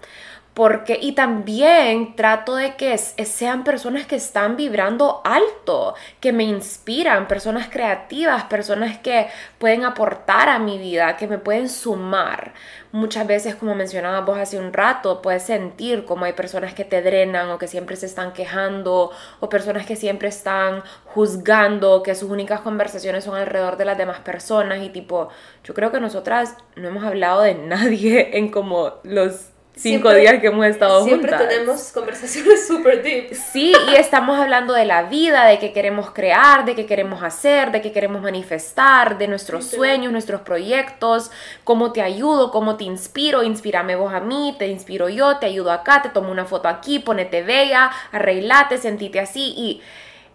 porque 0.58 0.98
y 1.00 1.12
también 1.12 2.16
trato 2.16 2.56
de 2.56 2.74
que 2.74 2.98
sean 2.98 3.62
personas 3.62 4.06
que 4.06 4.16
están 4.16 4.56
vibrando 4.56 5.20
alto, 5.24 5.94
que 6.18 6.32
me 6.32 6.42
inspiran, 6.42 7.28
personas 7.28 7.68
creativas, 7.68 8.42
personas 8.42 8.98
que 8.98 9.28
pueden 9.58 9.84
aportar 9.84 10.48
a 10.48 10.58
mi 10.58 10.76
vida, 10.76 11.16
que 11.16 11.28
me 11.28 11.38
pueden 11.38 11.68
sumar. 11.68 12.54
Muchas 12.90 13.24
veces, 13.28 13.54
como 13.54 13.76
mencionaba 13.76 14.22
vos 14.22 14.36
hace 14.36 14.58
un 14.58 14.72
rato, 14.72 15.22
puedes 15.22 15.44
sentir 15.44 16.04
como 16.04 16.24
hay 16.24 16.32
personas 16.32 16.74
que 16.74 16.84
te 16.84 17.02
drenan 17.02 17.50
o 17.50 17.58
que 17.58 17.68
siempre 17.68 17.94
se 17.94 18.06
están 18.06 18.32
quejando 18.32 19.12
o 19.38 19.48
personas 19.48 19.86
que 19.86 19.94
siempre 19.94 20.26
están 20.26 20.82
juzgando, 21.04 22.02
que 22.02 22.16
sus 22.16 22.30
únicas 22.30 22.62
conversaciones 22.62 23.22
son 23.22 23.36
alrededor 23.36 23.76
de 23.76 23.84
las 23.84 23.96
demás 23.96 24.18
personas 24.22 24.82
y 24.82 24.88
tipo, 24.88 25.28
yo 25.62 25.72
creo 25.72 25.92
que 25.92 26.00
nosotras 26.00 26.56
no 26.74 26.88
hemos 26.88 27.04
hablado 27.04 27.42
de 27.42 27.54
nadie 27.68 28.36
en 28.36 28.50
como 28.50 28.94
los 29.04 29.52
cinco 29.78 30.12
días 30.12 30.40
que 30.40 30.48
hemos 30.48 30.66
estado 30.66 31.04
siempre 31.04 31.30
juntas. 31.30 31.38
Siempre 31.38 31.56
tenemos 31.56 31.92
conversaciones 31.92 32.66
super 32.68 33.02
deep. 33.02 33.34
Sí, 33.34 33.74
y 33.90 33.94
estamos 33.94 34.38
hablando 34.38 34.74
de 34.74 34.84
la 34.84 35.04
vida, 35.04 35.46
de 35.46 35.58
qué 35.58 35.72
queremos 35.72 36.10
crear, 36.10 36.64
de 36.64 36.74
qué 36.74 36.86
queremos 36.86 37.22
hacer, 37.22 37.70
de 37.70 37.80
qué 37.80 37.92
queremos 37.92 38.22
manifestar, 38.22 39.18
de 39.18 39.28
nuestros 39.28 39.66
sueños, 39.66 40.12
nuestros 40.12 40.40
proyectos, 40.42 41.30
cómo 41.64 41.92
te 41.92 42.02
ayudo, 42.02 42.50
cómo 42.50 42.76
te 42.76 42.84
inspiro, 42.84 43.42
inspírame 43.42 43.96
vos 43.96 44.12
a 44.12 44.20
mí, 44.20 44.54
te 44.58 44.68
inspiro 44.68 45.08
yo, 45.08 45.38
te 45.38 45.46
ayudo 45.46 45.72
acá, 45.72 46.02
te 46.02 46.08
tomo 46.08 46.30
una 46.30 46.44
foto 46.44 46.68
aquí, 46.68 46.98
ponete 46.98 47.42
bella, 47.42 47.90
arreglate, 48.12 48.78
sentite 48.78 49.20
así 49.20 49.54
y 49.56 49.82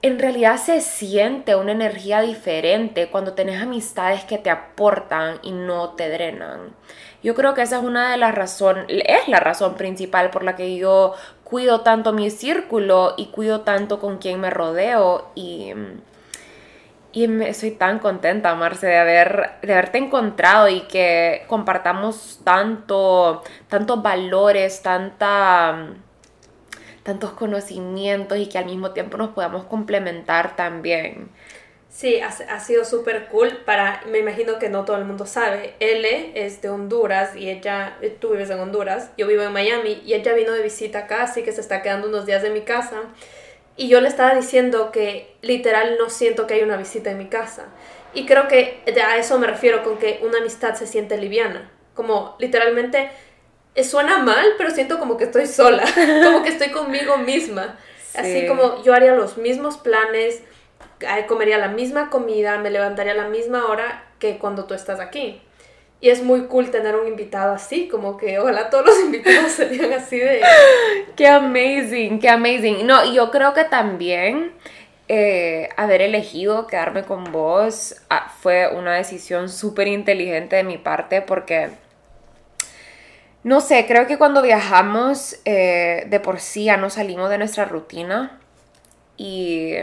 en 0.04 0.20
realidad 0.20 0.58
se 0.58 0.82
siente 0.82 1.56
una 1.56 1.72
energía 1.72 2.20
diferente 2.20 3.08
cuando 3.08 3.34
tenés 3.34 3.62
amistades 3.62 4.26
que 4.26 4.38
te 4.38 4.50
aportan 4.50 5.40
y 5.44 5.52
no 5.54 5.92
te 5.92 6.10
drenan. 6.10 6.76
Yo 7.24 7.34
creo 7.36 7.54
que 7.54 7.62
esa 7.62 7.78
es 7.78 7.84
una 7.84 8.12
de 8.12 8.18
las 8.18 8.36
razones, 8.36 8.86
es 8.90 9.30
la 9.30 9.40
razón 9.40 9.76
principal 9.76 10.30
por 10.30 10.44
la 10.44 10.58
que 10.58 10.76
yo 10.76 11.14
cuido 11.46 11.82
tanto 11.82 12.12
mi 12.12 12.30
círculo 12.30 13.14
y 13.16 13.28
cuido 13.28 13.62
tanto 13.62 14.02
con 14.02 14.18
quien 14.18 14.42
me 14.42 14.50
rodeo 14.50 15.32
y, 15.36 15.72
y 17.14 17.42
estoy 17.44 17.72
tan 17.72 18.00
contenta, 18.00 18.56
Marce, 18.56 18.88
de, 18.88 18.98
haber, 18.98 19.52
de 19.62 19.72
haberte 19.72 20.00
encontrado 20.00 20.68
y 20.68 20.82
que 20.82 21.46
compartamos 21.48 22.42
tanto, 22.44 23.42
tantos 23.70 24.04
valores, 24.04 24.82
tanta, 24.82 25.94
tantos 27.04 27.32
conocimientos 27.32 28.38
y 28.38 28.48
que 28.48 28.58
al 28.58 28.66
mismo 28.66 28.92
tiempo 28.92 29.18
nos 29.18 29.30
podamos 29.30 29.66
complementar 29.66 30.56
también. 30.56 31.30
Sí, 31.94 32.20
ha, 32.22 32.60
sido 32.60 32.86
súper 32.86 33.28
cool 33.28 33.58
para, 33.66 34.02
me 34.10 34.18
imagino 34.18 34.58
que 34.58 34.68
no 34.68 34.84
todo 34.84 34.98
el 34.98 35.06
mundo 35.06 35.28
sabe, 35.28 35.76
L 35.80 36.32
es 36.34 36.60
de 36.64 36.70
Honduras 36.70 37.36
y 37.36 37.52
ella, 37.52 37.98
eh, 38.02 38.10
tú 38.20 38.32
vives 38.32 38.50
en 38.50 38.60
Honduras, 38.60 39.12
yo 39.16 39.28
vivo 39.28 39.44
en 39.44 39.54
Miami 39.54 40.02
y 40.04 40.16
ella 40.16 40.34
vino 40.34 40.54
de 40.54 40.64
visita 40.64 41.00
acá, 41.00 41.22
así 41.22 41.44
que 41.44 41.52
se 41.52 41.62
está 41.62 41.84
quedando 41.84 42.08
unos 42.08 42.26
días 42.26 42.42
de 42.42 42.50
mi 42.50 42.62
casa. 42.62 43.04
Y 43.76 43.90
yo 43.90 44.02
le 44.02 44.08
estaba 44.08 44.34
diciendo 44.34 44.92
que 44.92 45.36
literal 45.42 45.98
no 46.00 46.10
siento 46.10 46.48
que 46.48 46.56
hay 46.56 46.64
una 46.64 46.78
visita 46.78 47.12
en 47.12 47.20
mi 47.20 47.28
casa. 47.28 47.66
Y 48.16 48.26
creo 48.26 48.48
que 48.48 48.82
a 49.00 49.18
eso 49.18 49.38
me 49.38 49.46
refiero 49.46 49.84
con 49.84 50.00
que 50.00 50.20
una 50.24 50.40
amistad 50.40 50.74
se 50.74 50.88
siente 50.88 51.18
liviana, 51.18 51.72
como 51.94 52.36
literalmente 52.40 53.12
suena 53.82 54.20
mal, 54.20 54.46
pero 54.58 54.72
siento 54.72 55.00
como 55.00 55.18
que 55.18 55.26
estoy 55.26 55.48
sola, 55.48 55.84
como 56.24 56.44
que 56.44 56.50
estoy 56.50 56.70
conmigo 56.70 57.18
misma, 57.18 57.78
así 58.14 58.46
como 58.48 58.84
yo 58.84 58.94
haría 58.94 59.16
los 59.16 59.38
mismos 59.38 59.78
planes, 59.78 60.44
comería 61.28 61.58
la 61.58 61.70
misma 61.70 62.10
comida, 62.10 62.58
me 62.60 62.70
levantaría 62.70 63.14
a 63.14 63.16
la 63.16 63.28
misma 63.28 63.66
hora 63.66 64.04
que 64.20 64.38
cuando 64.38 64.66
tú 64.66 64.74
estás 64.74 65.00
aquí. 65.00 65.42
Y 66.00 66.10
es 66.10 66.22
muy 66.22 66.48
cool 66.48 66.70
tener 66.70 66.98
un 66.98 67.08
invitado 67.08 67.54
así, 67.54 67.88
como 67.88 68.18
que 68.18 68.38
ojalá 68.38 68.70
todos 68.70 68.86
los 68.86 69.00
invitados 69.06 69.54
serían 69.54 69.94
así 69.94 70.20
de... 70.20 70.42
¡Qué 71.16 71.28
amazing! 71.28 72.20
¡Qué 72.20 72.30
amazing! 72.30 72.86
No, 72.86 73.12
yo 73.14 73.32
creo 73.32 73.54
que 73.54 73.64
también 73.64 74.52
eh, 75.08 75.70
haber 75.78 76.02
elegido 76.02 76.68
quedarme 76.68 77.04
con 77.04 77.32
vos 77.32 77.96
ah, 78.10 78.32
fue 78.42 78.68
una 78.68 78.96
decisión 78.96 79.48
súper 79.48 79.88
inteligente 79.88 80.58
de 80.58 80.64
mi 80.64 80.78
parte 80.78 81.22
porque... 81.22 81.70
No 83.44 83.60
sé, 83.60 83.86
creo 83.88 84.08
que 84.08 84.18
cuando 84.18 84.42
viajamos 84.42 85.38
eh, 85.44 86.06
de 86.10 86.20
por 86.22 86.40
sí 86.40 86.66
ya 86.66 86.78
no 86.78 86.90
salimos 86.90 87.30
de 87.30 87.38
nuestra 87.38 87.66
rutina 87.66 88.40
y 89.18 89.74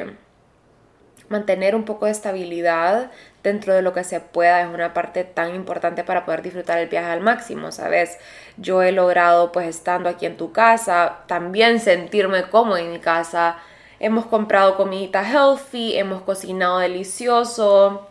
mantener 1.29 1.75
un 1.75 1.85
poco 1.85 2.07
de 2.07 2.12
estabilidad 2.12 3.11
dentro 3.43 3.75
de 3.75 3.83
lo 3.83 3.93
que 3.93 4.02
se 4.02 4.21
pueda 4.21 4.62
es 4.62 4.69
una 4.69 4.95
parte 4.95 5.25
tan 5.25 5.55
importante 5.55 6.05
para 6.05 6.25
poder 6.25 6.43
disfrutar 6.43 6.79
el 6.79 6.88
viaje 6.88 7.11
al 7.11 7.21
máximo, 7.21 7.71
¿sabes? 7.71 8.19
Yo 8.57 8.83
he 8.83 8.93
logrado, 8.93 9.52
pues 9.52 9.69
estando 9.69 10.09
aquí 10.09 10.26
en 10.26 10.37
tu 10.37 10.52
casa, 10.52 11.19
también 11.26 11.81
sentirme 11.81 12.45
cómodo 12.45 12.79
en 12.79 12.90
mi 12.93 12.99
casa. 12.99 13.59
Hemos 14.00 14.26
comprado 14.26 14.76
comidita 14.76 15.23
healthy, 15.23 15.97
hemos 15.99 16.23
cocinado 16.23 16.79
delicioso, 16.79 18.09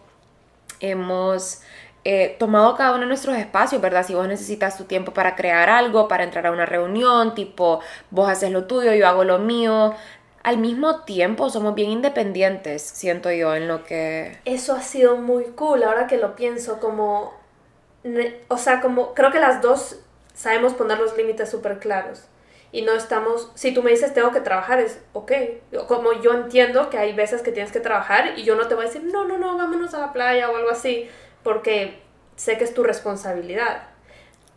hemos 0.79 1.61
eh, 2.11 2.35
tomado 2.39 2.75
cada 2.75 2.93
uno 2.93 3.01
de 3.01 3.05
nuestros 3.05 3.37
espacios, 3.37 3.79
¿verdad? 3.79 4.03
Si 4.03 4.15
vos 4.15 4.27
necesitas 4.27 4.75
tu 4.75 4.85
tiempo 4.85 5.13
para 5.13 5.35
crear 5.35 5.69
algo, 5.69 6.07
para 6.07 6.23
entrar 6.23 6.47
a 6.47 6.51
una 6.51 6.65
reunión, 6.65 7.35
tipo, 7.35 7.81
vos 8.09 8.27
haces 8.27 8.49
lo 8.49 8.63
tuyo, 8.65 8.93
yo 8.93 9.07
hago 9.07 9.23
lo 9.23 9.37
mío, 9.37 9.93
al 10.41 10.57
mismo 10.57 11.01
tiempo 11.01 11.51
somos 11.51 11.75
bien 11.75 11.91
independientes, 11.91 12.81
siento 12.81 13.31
yo, 13.31 13.53
en 13.53 13.67
lo 13.67 13.83
que... 13.83 14.39
Eso 14.45 14.73
ha 14.73 14.81
sido 14.81 15.17
muy 15.17 15.43
cool, 15.55 15.83
ahora 15.83 16.07
que 16.07 16.17
lo 16.17 16.35
pienso, 16.35 16.79
como... 16.79 17.35
O 18.47 18.57
sea, 18.57 18.81
como 18.81 19.13
creo 19.13 19.31
que 19.31 19.39
las 19.39 19.61
dos 19.61 19.99
sabemos 20.33 20.73
poner 20.73 20.97
los 20.97 21.15
límites 21.15 21.51
súper 21.51 21.77
claros. 21.77 22.23
Y 22.71 22.81
no 22.81 22.93
estamos, 22.93 23.51
si 23.53 23.71
tú 23.71 23.83
me 23.83 23.91
dices 23.91 24.15
tengo 24.15 24.31
que 24.31 24.41
trabajar, 24.41 24.79
es 24.79 24.99
ok. 25.13 25.31
Como 25.87 26.13
yo 26.13 26.33
entiendo 26.33 26.89
que 26.89 26.97
hay 26.97 27.13
veces 27.13 27.43
que 27.43 27.51
tienes 27.51 27.71
que 27.71 27.79
trabajar 27.79 28.33
y 28.35 28.43
yo 28.45 28.55
no 28.55 28.67
te 28.67 28.73
voy 28.73 28.85
a 28.85 28.87
decir, 28.87 29.03
no, 29.03 29.25
no, 29.25 29.37
no, 29.37 29.57
vámonos 29.57 29.93
a 29.93 29.99
la 29.99 30.11
playa 30.11 30.49
o 30.49 30.55
algo 30.55 30.71
así, 30.71 31.07
porque 31.43 32.01
sé 32.35 32.57
que 32.57 32.63
es 32.63 32.73
tu 32.73 32.83
responsabilidad. 32.83 33.83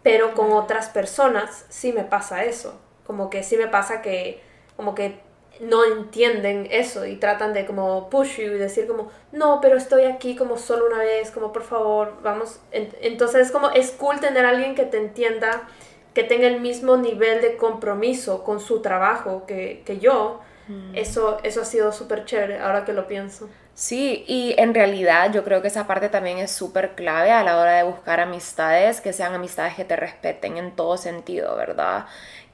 Pero 0.02 0.34
con 0.34 0.52
otras 0.52 0.88
personas 0.88 1.66
sí 1.68 1.92
me 1.92 2.04
pasa 2.04 2.44
eso. 2.44 2.80
Como 3.06 3.30
que 3.30 3.42
sí 3.42 3.56
me 3.56 3.68
pasa 3.68 4.02
que, 4.02 4.42
como 4.76 4.94
que 4.94 5.20
no 5.60 5.84
entienden 5.84 6.66
eso 6.70 7.06
y 7.06 7.16
tratan 7.16 7.52
de 7.52 7.66
como 7.66 8.10
push 8.10 8.38
you 8.38 8.52
y 8.52 8.58
decir 8.58 8.86
como, 8.86 9.10
no, 9.32 9.60
pero 9.60 9.76
estoy 9.76 10.04
aquí 10.04 10.34
como 10.34 10.56
solo 10.58 10.86
una 10.86 10.98
vez, 10.98 11.30
como 11.30 11.52
por 11.52 11.62
favor, 11.62 12.14
vamos. 12.22 12.60
Entonces 12.72 13.46
es 13.46 13.52
como, 13.52 13.70
es 13.70 13.92
cool 13.92 14.18
tener 14.18 14.44
a 14.44 14.50
alguien 14.50 14.74
que 14.74 14.84
te 14.84 14.98
entienda, 14.98 15.68
que 16.14 16.24
tenga 16.24 16.46
el 16.46 16.60
mismo 16.60 16.96
nivel 16.96 17.40
de 17.40 17.56
compromiso 17.56 18.44
con 18.44 18.60
su 18.60 18.80
trabajo 18.80 19.44
que, 19.46 19.82
yo. 20.00 20.40
Mm. 20.68 20.96
Eso, 20.96 21.38
eso 21.42 21.62
ha 21.62 21.64
sido 21.64 21.92
súper 21.92 22.24
chévere 22.24 22.60
ahora 22.60 22.84
que 22.84 22.92
lo 22.92 23.06
pienso. 23.06 23.48
Sí, 23.74 24.24
y 24.28 24.54
en 24.58 24.74
realidad 24.74 25.32
yo 25.32 25.44
creo 25.44 25.62
que 25.62 25.68
esa 25.68 25.86
parte 25.86 26.08
también 26.10 26.38
es 26.38 26.52
súper 26.52 26.94
clave 26.94 27.30
a 27.32 27.42
la 27.42 27.58
hora 27.58 27.72
de 27.76 27.82
buscar 27.84 28.20
amistades, 28.20 29.00
que 29.00 29.12
sean 29.14 29.34
amistades 29.34 29.74
que 29.74 29.84
te 29.84 29.96
respeten 29.96 30.58
en 30.58 30.76
todo 30.76 30.96
sentido, 30.98 31.56
¿verdad? 31.56 32.06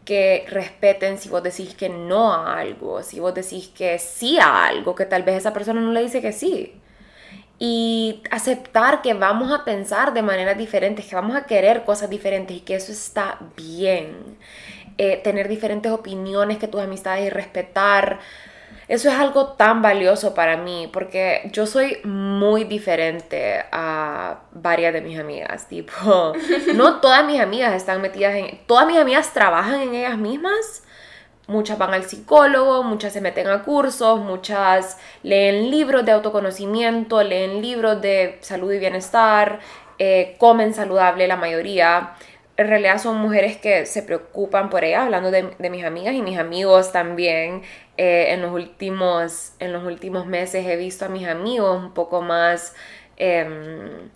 que 0.05 0.47
respeten 0.51 1.19
si 1.19 1.29
vos 1.29 1.43
decís 1.43 1.75
que 1.75 1.91
no 1.91 2.33
a 2.33 2.59
algo, 2.59 3.03
si 3.03 3.21
vos 3.21 3.35
decís 3.35 3.69
que 3.69 3.99
sí 3.99 4.39
a 4.41 4.67
algo, 4.67 4.95
que 4.95 5.07
tal 5.07 5.23
vez 5.23 5.37
esa 5.37 5.53
persona 5.53 5.81
no 5.83 5.93
le 5.93 6.03
dice 6.03 6.23
que 6.23 6.33
sí. 6.33 6.81
Y 7.59 8.23
aceptar 8.31 9.03
que 9.03 9.15
vamos 9.15 9.53
a 9.53 9.65
pensar 9.65 10.15
de 10.15 10.23
maneras 10.23 10.57
diferentes, 10.57 11.07
que 11.07 11.17
vamos 11.17 11.37
a 11.37 11.47
querer 11.47 11.85
cosas 11.85 12.09
diferentes 12.11 12.57
y 12.57 12.61
que 12.61 12.77
eso 12.77 12.93
está 12.93 13.39
bien. 13.57 14.39
Eh, 14.99 15.19
tener 15.23 15.49
diferentes 15.49 15.93
opiniones 15.93 16.59
que 16.59 16.69
tus 16.69 16.81
amistades 16.81 17.27
y 17.27 17.31
respetar 17.31 18.21
eso 18.89 19.11
es 19.11 19.15
algo 19.17 19.49
tan 19.49 19.83
valioso 19.83 20.35
para 20.35 20.57
mí 20.57 20.89
porque 20.91 21.51
yo 21.53 21.67
soy 21.67 21.99
muy 22.05 22.65
diferente 22.65 23.65
a 23.71 24.41
varias 24.53 24.95
de 24.95 25.03
mis 25.03 25.19
amigas. 25.19 25.69
Tipo, 25.69 26.33
no 26.75 27.01
todas 27.01 27.25
mis 27.27 27.41
amigas 27.41 27.75
están 27.75 28.01
metidas 28.01 28.35
en... 28.35 28.59
Todas 28.67 28.87
mis 28.87 28.97
amigas 28.97 29.33
trabajan 29.35 29.83
en 29.83 29.95
ellas 29.95 30.17
mismas. 30.17 30.85
Muchas 31.47 31.77
van 31.77 31.93
al 31.93 32.05
psicólogo, 32.05 32.83
muchas 32.83 33.13
se 33.13 33.21
meten 33.21 33.49
a 33.49 33.63
cursos, 33.63 34.21
muchas 34.21 34.99
leen 35.23 35.71
libros 35.71 36.05
de 36.05 36.13
autoconocimiento, 36.13 37.23
leen 37.23 37.63
libros 37.63 38.01
de 38.01 38.39
salud 38.41 38.73
y 38.73 38.79
bienestar, 38.79 39.61
eh, 39.99 40.37
comen 40.39 40.75
saludable 40.75 41.27
la 41.27 41.37
mayoría 41.37 42.15
en 42.59 42.67
realidad 42.67 42.99
son 42.99 43.19
mujeres 43.19 43.57
que 43.57 43.87
se 43.87 44.03
preocupan 44.03 44.69
por 44.69 44.83
ella, 44.83 45.05
hablando 45.05 45.31
de, 45.31 45.71
mis 45.71 45.85
amigas 45.85 46.13
y 46.15 46.23
mis 46.23 46.39
amigos 46.39 46.91
también. 46.91 47.63
Eh, 48.01 48.33
en, 48.33 48.43
los 48.43 48.53
últimos, 48.53 49.55
en 49.59 49.73
los 49.73 49.85
últimos 49.85 50.25
meses 50.25 50.65
he 50.65 50.77
visto 50.77 51.05
a 51.05 51.09
mis 51.09 51.27
amigos 51.27 51.77
un 51.77 51.93
poco 51.93 52.23
más 52.23 52.73
em, 53.17 54.09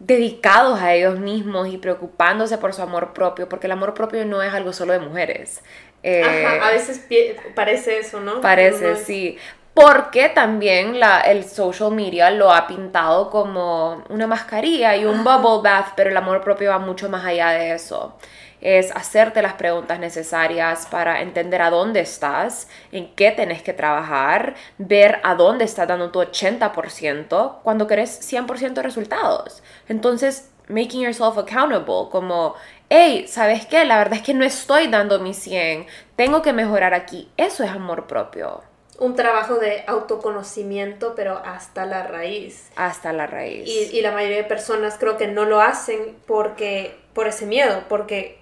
dedicados 0.00 0.80
a 0.80 0.94
ellos 0.94 1.20
mismos 1.20 1.68
y 1.68 1.78
preocupándose 1.78 2.58
por 2.58 2.74
su 2.74 2.82
amor 2.82 3.12
propio, 3.12 3.48
porque 3.48 3.68
el 3.68 3.72
amor 3.72 3.94
propio 3.94 4.26
no 4.26 4.42
es 4.42 4.52
algo 4.52 4.72
solo 4.72 4.94
de 4.94 4.98
mujeres. 4.98 5.62
Eh, 6.02 6.24
Ajá, 6.24 6.66
a 6.66 6.72
veces 6.72 7.06
parece 7.54 7.98
eso, 7.98 8.18
¿no? 8.18 8.40
Parece, 8.40 8.96
sí 8.96 9.38
porque 9.74 10.28
también 10.28 10.98
la, 10.98 11.20
el 11.20 11.44
social 11.44 11.92
media 11.92 12.30
lo 12.30 12.52
ha 12.52 12.66
pintado 12.66 13.30
como 13.30 14.04
una 14.08 14.26
mascarilla 14.26 14.96
y 14.96 15.04
un 15.04 15.22
bubble 15.24 15.62
bath, 15.62 15.92
pero 15.96 16.10
el 16.10 16.16
amor 16.16 16.42
propio 16.42 16.70
va 16.70 16.78
mucho 16.78 17.08
más 17.08 17.24
allá 17.24 17.50
de 17.50 17.72
eso. 17.72 18.18
Es 18.60 18.94
hacerte 18.94 19.42
las 19.42 19.54
preguntas 19.54 19.98
necesarias 19.98 20.86
para 20.90 21.22
entender 21.22 21.62
a 21.62 21.70
dónde 21.70 22.00
estás, 22.00 22.68
en 22.92 23.14
qué 23.14 23.30
tenés 23.30 23.62
que 23.62 23.72
trabajar, 23.72 24.54
ver 24.78 25.20
a 25.22 25.34
dónde 25.34 25.64
estás 25.64 25.88
dando 25.88 26.10
tu 26.10 26.20
80% 26.20 27.60
cuando 27.62 27.86
querés 27.86 28.20
100% 28.20 28.82
resultados. 28.82 29.62
Entonces, 29.88 30.50
making 30.68 31.00
yourself 31.00 31.38
accountable, 31.38 32.10
como, 32.10 32.54
hey, 32.88 33.26
¿sabes 33.28 33.66
qué? 33.66 33.84
La 33.84 33.98
verdad 33.98 34.14
es 34.14 34.22
que 34.22 34.34
no 34.34 34.44
estoy 34.44 34.88
dando 34.88 35.18
mi 35.20 35.34
100, 35.34 35.86
tengo 36.16 36.42
que 36.42 36.52
mejorar 36.52 36.94
aquí. 36.94 37.30
Eso 37.36 37.64
es 37.64 37.70
amor 37.70 38.06
propio 38.06 38.62
un 39.00 39.16
trabajo 39.16 39.56
de 39.56 39.82
autoconocimiento, 39.86 41.14
pero 41.16 41.40
hasta 41.42 41.86
la 41.86 42.06
raíz. 42.06 42.70
Hasta 42.76 43.14
la 43.14 43.26
raíz. 43.26 43.66
Y, 43.66 44.00
la 44.02 44.12
mayoría 44.12 44.36
de 44.36 44.44
personas 44.44 44.98
creo 44.98 45.16
que 45.16 45.26
no 45.26 45.46
lo 45.46 45.62
hacen 45.62 46.18
porque, 46.26 46.98
por 47.14 47.26
ese 47.26 47.46
miedo, 47.46 47.84
porque 47.88 48.39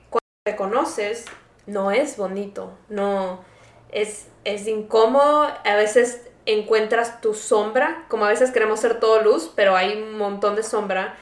cuando 0.56 0.74
te 0.74 0.84
conoces, 0.84 1.24
no 1.66 1.90
es 1.90 2.16
bonito, 2.16 2.70
no, 2.88 3.40
es, 3.90 4.28
es 4.44 4.66
incómodo, 4.66 5.48
a 5.64 5.76
veces 5.76 6.22
encuentras 6.46 7.20
tu 7.20 7.34
sombra, 7.34 8.04
como 8.08 8.24
a 8.24 8.28
veces 8.28 8.50
queremos 8.50 8.80
ser 8.80 9.00
todo 9.00 9.22
luz, 9.22 9.50
pero 9.54 9.76
hay 9.76 10.00
un 10.00 10.16
montón 10.16 10.56
de 10.56 10.62
sombra, 10.62 11.14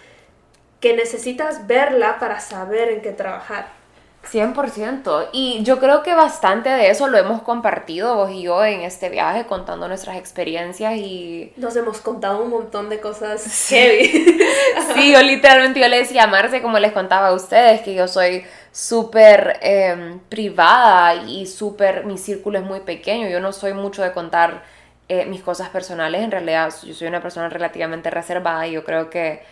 que 0.80 0.95
necesitas 0.95 1.66
verla 1.66 2.18
para 2.18 2.40
saber 2.40 2.90
en 2.90 3.02
qué 3.02 3.12
trabajar. 3.12 3.76
100%. 4.30 5.28
Y 5.33 5.62
yo 5.62 5.78
creo 5.78 6.02
que 6.02 6.14
bastante 6.14 6.68
de 6.68 6.90
eso 6.90 7.09
lo 7.09 7.18
hemos 7.18 7.42
compartido 7.42 8.16
vos 8.16 8.30
y 8.30 8.42
yo 8.42 8.64
en 8.64 8.80
este 8.83 9.09
viaje, 9.09 9.47
contando 9.47 9.88
nuestras 9.88 10.16
experiencias 10.16 10.95
y... 10.97 11.52
Nos 11.56 11.76
hemos 11.76 12.00
contado 12.00 12.42
un 12.42 12.50
montón 12.50 12.88
de 12.88 13.00
cosas 13.00 13.68
heavy. 13.68 14.09
sí, 14.95 15.12
yo 15.12 15.23
literalmente 15.23 15.80
yo 15.80 15.88
le 15.88 15.99
decía 15.99 16.25
a 16.25 16.26
Marce, 16.26 16.62
como 16.62 16.78
les 16.78 16.92
contaba 16.92 17.28
a 17.28 17.35
ustedes, 17.35 17.83
que 17.83 17.95
yo 17.95 18.09
soy 18.09 18.45
súper 18.76 19.59
em, 19.62 20.18
privada 20.28 21.14
y 21.14 21.47
súper... 21.47 22.04
Mi 22.04 22.18
círculo 22.18 22.59
es 22.59 22.64
muy 22.64 22.80
pequeño, 22.80 23.26
yo 23.26 23.40
no 23.40 23.52
soy 23.52 23.73
mucho 23.73 24.02
de 24.02 24.12
contar 24.12 24.64
eh, 25.09 25.25
mis 25.25 25.40
cosas 25.42 25.71
personales, 25.71 26.23
en 26.23 26.30
realidad 26.30 26.71
yo 26.85 26.92
soy 26.92 27.09
una 27.09 27.23
persona 27.23 27.49
relativamente 27.49 28.11
reservada 28.11 28.66
y 28.66 28.73
yo 28.73 28.85
creo 28.85 29.09
que 29.09 29.42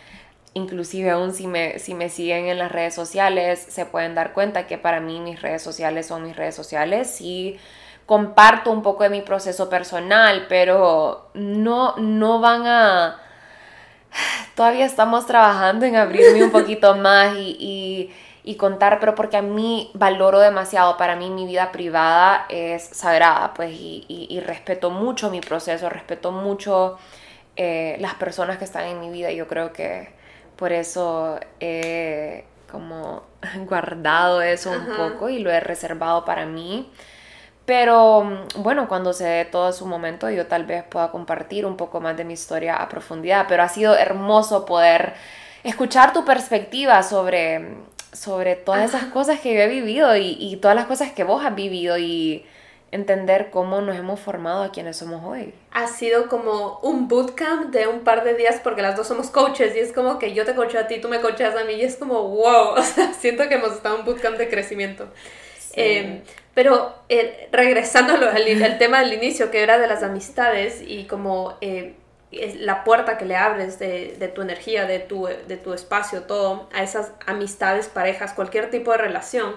inclusive 0.53 1.09
aún 1.09 1.33
si 1.33 1.47
me, 1.47 1.79
si 1.79 1.95
me 1.95 2.09
siguen 2.09 2.47
en 2.47 2.59
las 2.59 2.71
redes 2.71 2.93
sociales, 2.93 3.65
se 3.67 3.87
pueden 3.87 4.13
dar 4.13 4.33
cuenta 4.33 4.67
que 4.67 4.77
para 4.77 4.99
mí 4.99 5.19
mis 5.19 5.41
redes 5.41 5.63
sociales 5.63 6.05
son 6.05 6.23
mis 6.23 6.35
redes 6.35 6.53
sociales. 6.55 7.19
y 7.19 7.57
comparto 8.05 8.69
un 8.69 8.83
poco 8.83 9.01
de 9.03 9.09
mi 9.09 9.21
proceso 9.21 9.69
personal, 9.69 10.45
pero 10.47 11.31
no, 11.33 11.95
no 11.97 12.39
van 12.39 12.67
a... 12.67 13.19
Todavía 14.55 14.85
estamos 14.85 15.25
trabajando 15.25 15.85
en 15.87 15.95
abrirme 15.95 16.43
un 16.43 16.51
poquito 16.51 16.95
más 16.95 17.35
y, 17.35 17.57
y, 17.59 18.13
contar, 18.53 18.99
pero 18.99 19.15
porque 19.15 19.37
a 19.37 19.41
mí 19.41 19.89
valoro 19.95 20.37
demasiado, 20.39 20.97
para 20.97 21.15
mí 21.15 21.31
mi 21.31 21.47
vida 21.47 21.71
privada 21.71 22.45
es 22.49 22.83
sagrada, 22.83 23.55
pues, 23.55 23.71
y, 23.71 24.05
y 24.07 24.39
respeto 24.41 24.91
mucho 24.91 25.31
mi 25.31 25.41
proceso, 25.41 25.89
respeto 25.89 26.31
mucho 26.31 26.99
eh, 27.57 27.95
las 27.99 28.15
personas 28.15 28.57
que 28.57 28.65
están 28.65 28.85
en 28.85 28.99
mi 28.99 29.09
vida. 29.09 29.31
Yo 29.31 29.47
creo 29.47 29.71
que 29.71 30.09
por 30.57 30.71
eso 30.71 31.39
he 31.59 32.45
como 32.71 33.23
guardado 33.67 34.41
eso 34.41 34.71
un 34.71 34.95
poco 34.97 35.29
y 35.29 35.39
lo 35.39 35.51
he 35.51 35.59
reservado 35.59 36.25
para 36.25 36.45
mí. 36.45 36.91
Pero 37.65 38.45
bueno, 38.57 38.87
cuando 38.87 39.13
se 39.13 39.23
dé 39.25 39.45
todo 39.45 39.71
su 39.73 39.87
momento, 39.87 40.29
yo 40.29 40.47
tal 40.47 40.65
vez 40.65 40.83
pueda 40.83 41.09
compartir 41.11 41.65
un 41.65 41.77
poco 41.77 41.99
más 41.99 42.15
de 42.15 42.25
mi 42.25 42.33
historia 42.33 42.75
a 42.75 42.89
profundidad. 42.89 43.45
Pero 43.47 43.63
ha 43.63 43.69
sido 43.69 43.95
hermoso 43.95 44.65
poder 44.65 45.13
escuchar 45.63 46.13
tu 46.13 46.25
perspectiva 46.25 47.01
sobre, 47.03 47.77
sobre 48.15 48.55
todas 48.55 48.89
esas 48.89 49.05
cosas 49.05 49.39
que 49.39 49.53
yo 49.53 49.61
he 49.61 49.67
vivido 49.67 50.15
y, 50.15 50.37
y 50.39 50.57
todas 50.57 50.75
las 50.75 50.85
cosas 50.85 51.11
que 51.11 51.23
vos 51.23 51.45
has 51.45 51.53
vivido. 51.53 51.97
Y 51.97 52.45
entender 52.95 53.49
cómo 53.51 53.81
nos 53.81 53.97
hemos 53.97 54.19
formado 54.19 54.63
a 54.63 54.71
quienes 54.71 54.97
somos 54.97 55.23
hoy. 55.23 55.53
Ha 55.71 55.87
sido 55.87 56.27
como 56.27 56.79
un 56.79 57.07
bootcamp 57.07 57.71
de 57.71 57.87
un 57.87 57.99
par 58.01 58.23
de 58.23 58.35
días 58.35 58.61
porque 58.63 58.81
las 58.81 58.95
dos 58.95 59.07
somos 59.07 59.29
coaches 59.29 59.75
y 59.75 59.79
es 59.79 59.91
como 59.91 60.17
que 60.17 60.33
yo 60.33 60.45
te 60.45 60.55
coacho 60.55 60.79
a 60.79 60.87
ti, 60.87 60.99
tú 60.99 61.09
me 61.09 61.19
coachas 61.19 61.55
a 61.55 61.65
mí 61.65 61.73
y 61.73 61.83
es 61.83 61.97
como 61.97 62.29
wow, 62.29 62.69
o 62.77 62.81
sea, 62.81 63.13
siento 63.13 63.47
que 63.47 63.55
hemos 63.55 63.73
estado 63.73 63.95
en 63.95 64.01
un 64.01 64.05
bootcamp 64.05 64.37
de 64.37 64.49
crecimiento. 64.49 65.07
Em, 65.73 66.21
pero 66.53 66.95
eh, 67.09 67.49
regresando 67.51 68.13
al, 68.13 68.77
tema 68.77 69.01
del 69.01 69.13
inicio, 69.13 69.51
que 69.51 69.61
era 69.61 69.77
de 69.77 69.87
las 69.87 70.03
amistades 70.03 70.81
y 70.81 71.03
como 71.03 71.57
eh, 71.59 71.95
la 72.31 72.83
puerta 72.83 73.17
que 73.17 73.25
le 73.25 73.35
abres 73.35 73.79
de, 73.79 74.15
de, 74.19 74.27
tu 74.27 74.41
energía, 74.41 74.85
de 74.85 74.99
tu, 74.99 75.25
de 75.25 75.57
tu 75.57 75.73
espacio, 75.73 76.23
todo, 76.23 76.69
a 76.73 76.83
esas 76.83 77.11
amistades, 77.25 77.87
parejas, 77.87 78.33
cualquier 78.33 78.69
tipo 78.69 78.91
de 78.91 78.97
relación, 78.97 79.55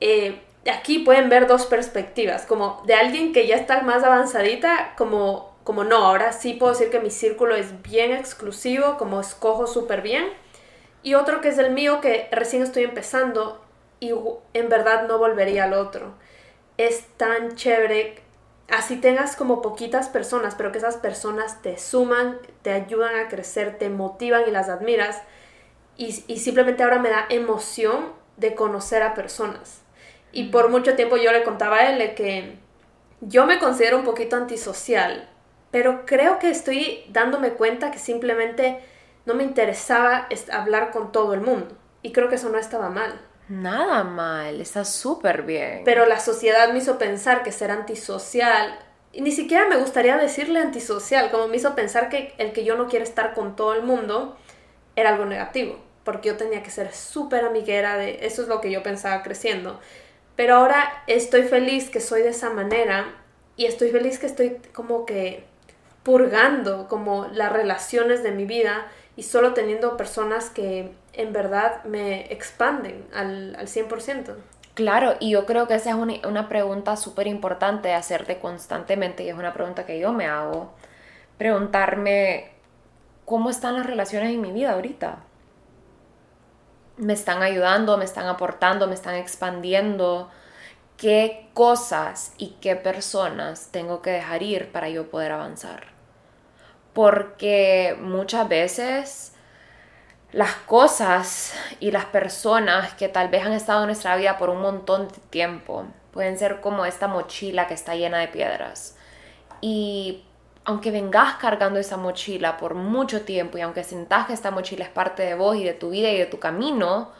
eh, 0.00 0.40
aquí 0.70 1.00
pueden 1.00 1.28
ver 1.28 1.46
dos 1.46 1.66
perspectivas, 1.66 2.46
como 2.46 2.82
de 2.86 2.94
alguien 2.94 3.32
que 3.32 3.46
ya 3.46 3.56
está 3.56 3.82
más 3.82 4.04
avanzadita, 4.04 4.94
como, 4.96 5.56
como 5.64 5.84
no, 5.84 5.96
ahora 5.96 6.32
sí 6.32 6.54
puedo 6.54 6.72
decir 6.72 6.90
que 6.90 7.00
mi 7.00 7.10
círculo 7.10 7.54
es 7.56 7.82
bien 7.82 8.12
exclusivo, 8.12 8.96
como 8.96 9.20
escojo 9.20 9.66
súper 9.66 10.02
bien, 10.02 10.26
y 11.02 11.14
otro 11.14 11.40
que 11.40 11.48
es 11.48 11.58
el 11.58 11.72
mío 11.72 12.00
que 12.00 12.28
recién 12.32 12.62
estoy 12.62 12.84
empezando 12.84 13.64
y 14.00 14.12
en 14.54 14.68
verdad 14.68 15.06
no 15.08 15.18
volvería 15.18 15.64
al 15.64 15.74
otro. 15.74 16.14
Es 16.76 17.06
tan 17.16 17.56
chévere, 17.56 18.22
así 18.68 18.96
tengas 18.96 19.36
como 19.36 19.62
poquitas 19.62 20.08
personas, 20.08 20.54
pero 20.54 20.72
que 20.72 20.78
esas 20.78 20.96
personas 20.96 21.62
te 21.62 21.78
suman, 21.78 22.38
te 22.62 22.72
ayudan 22.72 23.16
a 23.16 23.28
crecer, 23.28 23.78
te 23.78 23.88
motivan 23.88 24.44
y 24.46 24.50
las 24.50 24.68
admiras. 24.68 25.22
Y, 25.96 26.24
y 26.28 26.38
simplemente 26.38 26.82
ahora 26.82 26.98
me 26.98 27.10
da 27.10 27.26
emoción 27.28 28.12
de 28.36 28.54
conocer 28.54 29.02
a 29.02 29.14
personas 29.14 29.82
y 30.32 30.44
por 30.50 30.70
mucho 30.70 30.94
tiempo 30.94 31.16
yo 31.16 31.32
le 31.32 31.42
contaba 31.42 31.76
a 31.76 31.90
él 31.90 32.14
que 32.14 32.58
yo 33.20 33.46
me 33.46 33.58
considero 33.58 33.98
un 33.98 34.04
poquito 34.04 34.36
antisocial, 34.36 35.28
pero 35.70 36.04
creo 36.06 36.38
que 36.38 36.50
estoy 36.50 37.04
dándome 37.08 37.50
cuenta 37.50 37.90
que 37.90 37.98
simplemente 37.98 38.80
no 39.26 39.34
me 39.34 39.42
interesaba 39.42 40.28
hablar 40.52 40.90
con 40.90 41.12
todo 41.12 41.34
el 41.34 41.40
mundo. 41.40 41.76
Y 42.02 42.12
creo 42.12 42.28
que 42.28 42.36
eso 42.36 42.48
no 42.48 42.58
estaba 42.58 42.88
mal. 42.90 43.20
Nada 43.48 44.04
mal, 44.04 44.60
está 44.60 44.84
súper 44.84 45.42
bien. 45.42 45.82
Pero 45.84 46.06
la 46.06 46.20
sociedad 46.20 46.70
me 46.72 46.78
hizo 46.78 46.98
pensar 46.98 47.42
que 47.42 47.52
ser 47.52 47.70
antisocial, 47.70 48.78
ni 49.14 49.32
siquiera 49.32 49.66
me 49.68 49.76
gustaría 49.76 50.16
decirle 50.16 50.60
antisocial, 50.60 51.30
como 51.30 51.48
me 51.48 51.56
hizo 51.56 51.74
pensar 51.74 52.08
que 52.08 52.34
el 52.38 52.52
que 52.52 52.64
yo 52.64 52.76
no 52.76 52.88
quiero 52.88 53.04
estar 53.04 53.34
con 53.34 53.56
todo 53.56 53.74
el 53.74 53.82
mundo 53.82 54.36
era 54.96 55.10
algo 55.10 55.24
negativo, 55.24 55.78
porque 56.04 56.28
yo 56.28 56.36
tenía 56.36 56.62
que 56.62 56.70
ser 56.70 56.92
súper 56.92 57.44
amiguera 57.44 57.96
de, 57.96 58.26
eso 58.26 58.42
es 58.42 58.48
lo 58.48 58.60
que 58.60 58.70
yo 58.70 58.82
pensaba 58.82 59.22
creciendo. 59.22 59.80
Pero 60.36 60.56
ahora 60.56 61.02
estoy 61.06 61.42
feliz 61.42 61.90
que 61.90 62.00
soy 62.00 62.22
de 62.22 62.28
esa 62.28 62.50
manera 62.50 63.14
y 63.56 63.64
estoy 63.64 63.90
feliz 63.90 64.18
que 64.18 64.26
estoy 64.26 64.58
como 64.72 65.06
que 65.06 65.44
purgando 66.02 66.86
como 66.88 67.26
las 67.32 67.52
relaciones 67.52 68.22
de 68.22 68.30
mi 68.30 68.44
vida 68.44 68.86
y 69.16 69.24
solo 69.24 69.52
teniendo 69.52 69.96
personas 69.96 70.48
que 70.48 70.92
en 71.18 71.32
verdad 71.32 71.84
me 71.84 72.32
expanden 72.32 73.06
al, 73.12 73.54
al 73.56 73.66
100%. 73.66 74.34
Claro, 74.74 75.16
y 75.20 75.30
yo 75.30 75.44
creo 75.44 75.66
que 75.68 75.74
esa 75.74 75.90
es 75.90 75.96
una, 75.96 76.14
una 76.26 76.48
pregunta 76.48 76.96
súper 76.96 77.26
importante 77.26 77.88
de 77.88 77.94
hacerte 77.94 78.38
constantemente 78.38 79.24
y 79.24 79.28
es 79.28 79.34
una 79.34 79.52
pregunta 79.52 79.84
que 79.84 79.98
yo 79.98 80.12
me 80.12 80.26
hago. 80.26 80.72
Preguntarme, 81.36 82.52
¿cómo 83.24 83.50
están 83.50 83.74
las 83.74 83.86
relaciones 83.86 84.32
en 84.32 84.40
mi 84.40 84.52
vida 84.52 84.72
ahorita? 84.72 85.18
me 86.98 87.12
están 87.12 87.42
ayudando, 87.42 87.96
me 87.96 88.04
están 88.04 88.26
aportando, 88.26 88.86
me 88.86 88.94
están 88.94 89.14
expandiendo, 89.14 90.28
qué 90.96 91.48
cosas 91.54 92.32
y 92.38 92.56
qué 92.60 92.76
personas 92.76 93.68
tengo 93.70 94.02
que 94.02 94.10
dejar 94.10 94.42
ir 94.42 94.72
para 94.72 94.88
yo 94.88 95.08
poder 95.10 95.32
avanzar. 95.32 95.84
Porque 96.92 97.96
muchas 98.00 98.48
veces 98.48 99.32
las 100.32 100.54
cosas 100.54 101.54
y 101.80 101.90
las 101.90 102.04
personas 102.06 102.92
que 102.94 103.08
tal 103.08 103.28
vez 103.28 103.46
han 103.46 103.52
estado 103.52 103.80
en 103.80 103.86
nuestra 103.86 104.16
vida 104.16 104.36
por 104.36 104.50
un 104.50 104.60
montón 104.60 105.08
de 105.08 105.14
tiempo 105.30 105.86
pueden 106.12 106.38
ser 106.38 106.60
como 106.60 106.84
esta 106.84 107.08
mochila 107.08 107.66
que 107.66 107.74
está 107.74 107.94
llena 107.94 108.18
de 108.18 108.28
piedras. 108.28 108.96
Y 109.60 110.24
aunque 110.64 110.90
vengas 110.90 111.36
cargando 111.36 111.78
esa 111.78 111.96
mochila 111.96 112.56
por 112.56 112.74
mucho 112.74 113.22
tiempo 113.22 113.56
y 113.56 113.62
aunque 113.62 113.84
sientas 113.84 114.26
que 114.26 114.32
esta 114.32 114.50
mochila 114.50 114.84
es 114.84 114.90
parte 114.90 115.22
de 115.22 115.34
vos 115.34 115.56
y 115.56 115.64
de 115.64 115.72
tu 115.72 115.90
vida 115.90 116.10
y 116.10 116.18
de 116.18 116.26
tu 116.26 116.38
camino, 116.38 117.10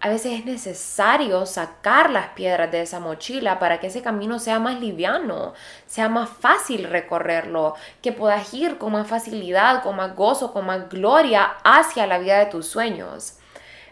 a 0.00 0.08
veces 0.08 0.38
es 0.38 0.44
necesario 0.44 1.44
sacar 1.44 2.10
las 2.10 2.28
piedras 2.30 2.70
de 2.70 2.82
esa 2.82 3.00
mochila 3.00 3.58
para 3.58 3.80
que 3.80 3.88
ese 3.88 4.02
camino 4.02 4.38
sea 4.38 4.60
más 4.60 4.80
liviano, 4.80 5.54
sea 5.86 6.08
más 6.08 6.30
fácil 6.30 6.84
recorrerlo, 6.84 7.74
que 8.00 8.12
puedas 8.12 8.52
ir 8.54 8.78
con 8.78 8.92
más 8.92 9.08
facilidad, 9.08 9.82
con 9.82 9.96
más 9.96 10.14
gozo, 10.14 10.52
con 10.52 10.66
más 10.66 10.88
gloria 10.88 11.56
hacia 11.64 12.06
la 12.06 12.18
vida 12.18 12.38
de 12.38 12.46
tus 12.46 12.66
sueños. 12.68 13.38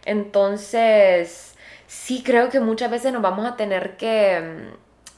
Entonces, 0.04 1.56
sí 1.88 2.22
creo 2.24 2.50
que 2.50 2.60
muchas 2.60 2.90
veces 2.90 3.12
nos 3.12 3.22
vamos 3.22 3.44
a 3.46 3.56
tener 3.56 3.96
que 3.96 4.70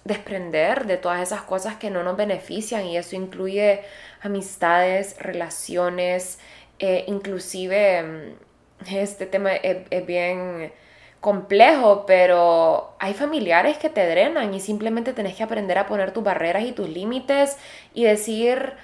desprender 0.05 0.87
de 0.87 0.97
todas 0.97 1.21
esas 1.21 1.43
cosas 1.43 1.77
que 1.77 1.91
no 1.91 2.03
nos 2.03 2.17
benefician 2.17 2.87
y 2.87 2.97
eso 2.97 3.15
incluye 3.15 3.83
amistades, 4.23 5.17
relaciones, 5.19 6.39
eh, 6.79 7.05
inclusive 7.09 8.03
mm, 8.03 8.48
este 8.87 9.27
tema 9.27 9.55
es, 9.55 10.07
bien 10.07 10.73
complejo, 11.21 12.07
pero 12.07 12.95
hay 13.01 13.13
familiares 13.15 13.77
que 13.79 13.91
te 13.91 14.07
drenan 14.07 14.55
y 14.55 14.61
simplemente 14.61 15.13
tenés 15.13 15.35
que 15.35 15.43
aprender 15.43 15.79
a 15.79 15.87
poner 15.87 16.13
tus 16.13 16.23
barreras 16.23 16.63
y 16.65 16.73
tus 16.73 16.89
límites 16.89 17.57
y 17.93 18.05
decir, 18.05 18.75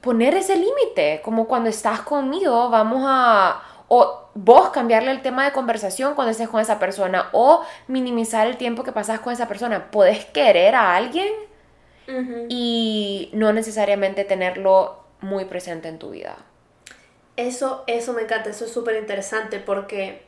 poner 0.00 0.34
ese 0.34 0.56
límite, 0.56 1.20
como 1.22 1.46
cuando 1.46 1.68
estás 1.68 2.00
conmigo, 2.00 2.70
vamos 2.70 3.04
a, 3.06 3.62
o 3.88 4.28
vos 4.34 4.70
cambiarle 4.70 5.10
el 5.10 5.20
tema 5.20 5.44
de 5.44 5.52
conversación 5.52 6.14
cuando 6.14 6.30
estés 6.30 6.48
con 6.48 6.60
esa 6.60 6.78
persona, 6.78 7.28
o 7.32 7.62
minimizar 7.88 8.46
el 8.46 8.56
tiempo 8.56 8.82
que 8.82 8.92
pasas 8.92 9.20
con 9.20 9.32
esa 9.32 9.48
persona. 9.48 9.90
Puedes 9.90 10.24
querer 10.24 10.74
a 10.74 10.96
alguien 10.96 11.28
y 12.48 13.30
no 13.32 13.52
necesariamente 13.52 14.24
tenerlo 14.24 15.04
muy 15.20 15.44
presente 15.44 15.88
en 15.88 15.98
tu 15.98 16.10
vida. 16.10 16.36
Eso, 17.36 17.84
eso 17.86 18.12
me 18.12 18.22
encanta, 18.22 18.50
eso 18.50 18.64
es 18.66 18.72
súper 18.72 18.96
interesante 18.96 19.58
porque, 19.58 20.22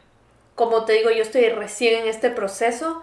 como 0.55 0.85
te 0.85 0.95
digo, 0.95 1.11
yo 1.11 1.23
estoy 1.23 1.49
recién 1.51 2.03
en 2.03 2.09
este 2.09 2.31
proceso. 2.31 3.03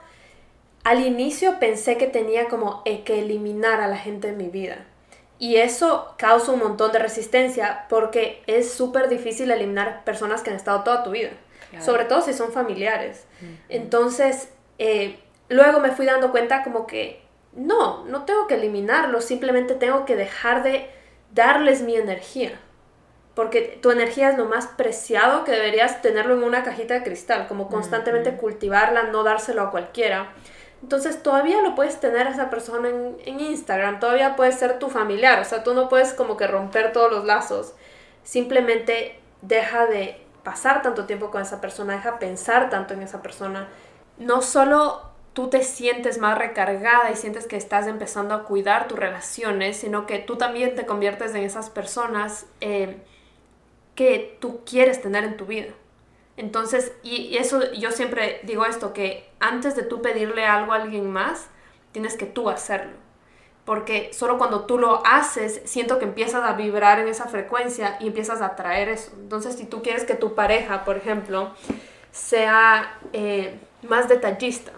Al 0.84 1.06
inicio 1.06 1.60
pensé 1.60 1.98
que 1.98 2.08
tenía 2.08 2.48
como 2.48 2.84
que 2.84 3.20
eliminar 3.20 3.82
a 3.82 3.88
la 3.88 3.98
gente 3.98 4.28
de 4.28 4.34
mi 4.34 4.50
vida. 4.50 4.86
Y 5.38 5.58
eso 5.58 6.14
causa 6.18 6.52
un 6.52 6.60
montón 6.60 6.92
de 6.92 7.00
resistencia 7.00 7.86
porque 7.90 8.44
es 8.46 8.72
súper 8.72 9.10
difícil 9.10 9.50
eliminar 9.50 10.04
personas 10.04 10.44
que 10.44 10.52
han 10.52 10.56
estado 10.56 10.84
toda 10.84 11.04
tu 11.04 11.12
vida, 11.12 11.32
sobre 11.80 12.06
todo 12.06 12.22
si 12.22 12.34
son 12.34 12.52
familiares. 12.52 13.26
Entonces, 13.68 14.50
eh, 14.78 15.20
luego 15.50 15.80
me 15.80 15.92
fui 15.92 16.06
dando 16.06 16.30
cuenta 16.30 16.64
como 16.64 16.86
que 16.86 17.24
no, 17.54 18.06
no 18.06 18.26
tengo 18.26 18.48
que 18.48 18.54
eliminarlos, 18.54 19.26
simplemente 19.26 19.74
tengo 19.74 20.06
que 20.06 20.16
dejar 20.16 20.64
de 20.64 20.90
darles 21.34 21.82
mi 21.82 21.96
energía. 21.96 22.60
Porque 23.36 23.80
tu 23.82 23.92
energía 23.92 24.30
es 24.30 24.38
lo 24.38 24.46
más 24.46 24.68
preciado 24.68 25.44
que 25.44 25.52
deberías 25.52 26.02
tenerlo 26.02 26.34
en 26.34 26.44
una 26.44 26.64
cajita 26.64 26.96
de 26.96 27.04
cristal, 27.04 27.48
como 27.48 27.70
constantemente 27.70 28.36
cultivarla, 28.36 29.04
no 29.04 29.24
dárselo 29.24 29.62
a 29.62 29.72
cualquiera. 29.72 30.34
Entonces 30.82 31.22
todavía 31.22 31.62
lo 31.62 31.76
puedes 31.76 32.00
tener 32.00 32.28
a 32.28 32.32
esa 32.32 32.50
persona 32.50 32.90
en, 32.90 33.40
Instagram, 33.40 34.00
todavía 34.00 34.36
puede 34.36 34.52
ser 34.52 34.80
tu 34.80 34.90
familiar, 34.90 35.40
o 35.40 35.46
sea, 35.46 35.64
tú 35.64 35.74
no 35.74 35.90
puedes 35.90 36.14
como 36.14 36.38
que 36.38 36.48
romper 36.48 36.92
todos 36.92 37.12
los 37.12 37.24
lazos. 37.24 37.74
Simplemente 38.24 39.20
deja 39.42 39.86
de 39.86 40.20
pasar 40.44 40.82
tanto 40.82 41.06
tiempo 41.06 41.30
con 41.30 41.42
esa 41.42 41.62
persona, 41.62 41.94
deja 41.94 42.20
pensar 42.20 42.70
tanto 42.70 42.94
en 42.96 43.04
esa 43.04 43.22
persona. 43.22 43.68
No 44.18 44.42
solo 44.42 45.12
tú 45.34 45.50
te 45.50 45.64
sientes 45.64 46.18
más 46.18 46.38
recargada 46.38 47.12
y 47.12 47.16
sientes 47.16 47.46
que 47.46 47.58
estás 47.58 47.88
empezando 47.88 48.34
a 48.34 48.44
cuidar 48.44 48.88
tus 48.88 49.00
relaciones, 49.00 49.78
sino 49.78 50.06
que 50.06 50.20
tú 50.20 50.38
también 50.38 50.76
te 50.76 50.86
conviertes 50.86 51.34
en 51.36 51.44
esas 51.44 51.70
personas 51.70 52.48
eh, 52.60 52.98
que 53.96 54.38
tú 54.40 54.62
quieres 54.66 55.02
tener 55.02 55.24
en 55.24 55.38
tu 55.38 55.46
vida. 55.46 55.74
Entonces, 56.38 56.94
y, 57.04 57.38
eso 57.38 57.72
yo 57.74 57.92
siempre 57.92 58.40
digo 58.44 58.66
esto, 58.66 58.94
que 58.94 59.30
antes 59.40 59.76
de 59.76 59.84
tú 59.84 60.02
pedirle 60.02 60.46
algo 60.46 60.74
a 60.74 60.78
alguien 60.78 61.12
más, 61.12 61.48
tienes 61.92 62.16
que 62.16 62.26
tú 62.26 62.50
hacerlo. 62.50 62.94
Porque 63.66 64.12
solo 64.12 64.38
cuando 64.38 64.66
tú 64.66 64.80
lo 64.80 65.06
haces, 65.06 65.62
siento 65.66 66.00
que 66.00 66.06
empiezas 66.06 66.44
a 66.44 66.54
vibrar 66.54 67.00
en 67.00 67.08
esa 67.08 67.26
frecuencia 67.26 67.98
y 68.00 68.08
empiezas 68.08 68.42
a 68.42 68.48
atraer 68.48 68.90
eso. 68.90 69.12
Entonces, 69.20 69.56
si 69.56 69.66
tú 69.66 69.84
quieres 69.84 70.04
que 70.04 70.16
tu 70.16 70.34
pareja, 70.34 70.84
por 70.84 70.98
ejemplo, 70.98 71.52
sea 72.12 72.98
eh, 73.14 73.60
más 73.84 74.10
detallista, 74.10 74.72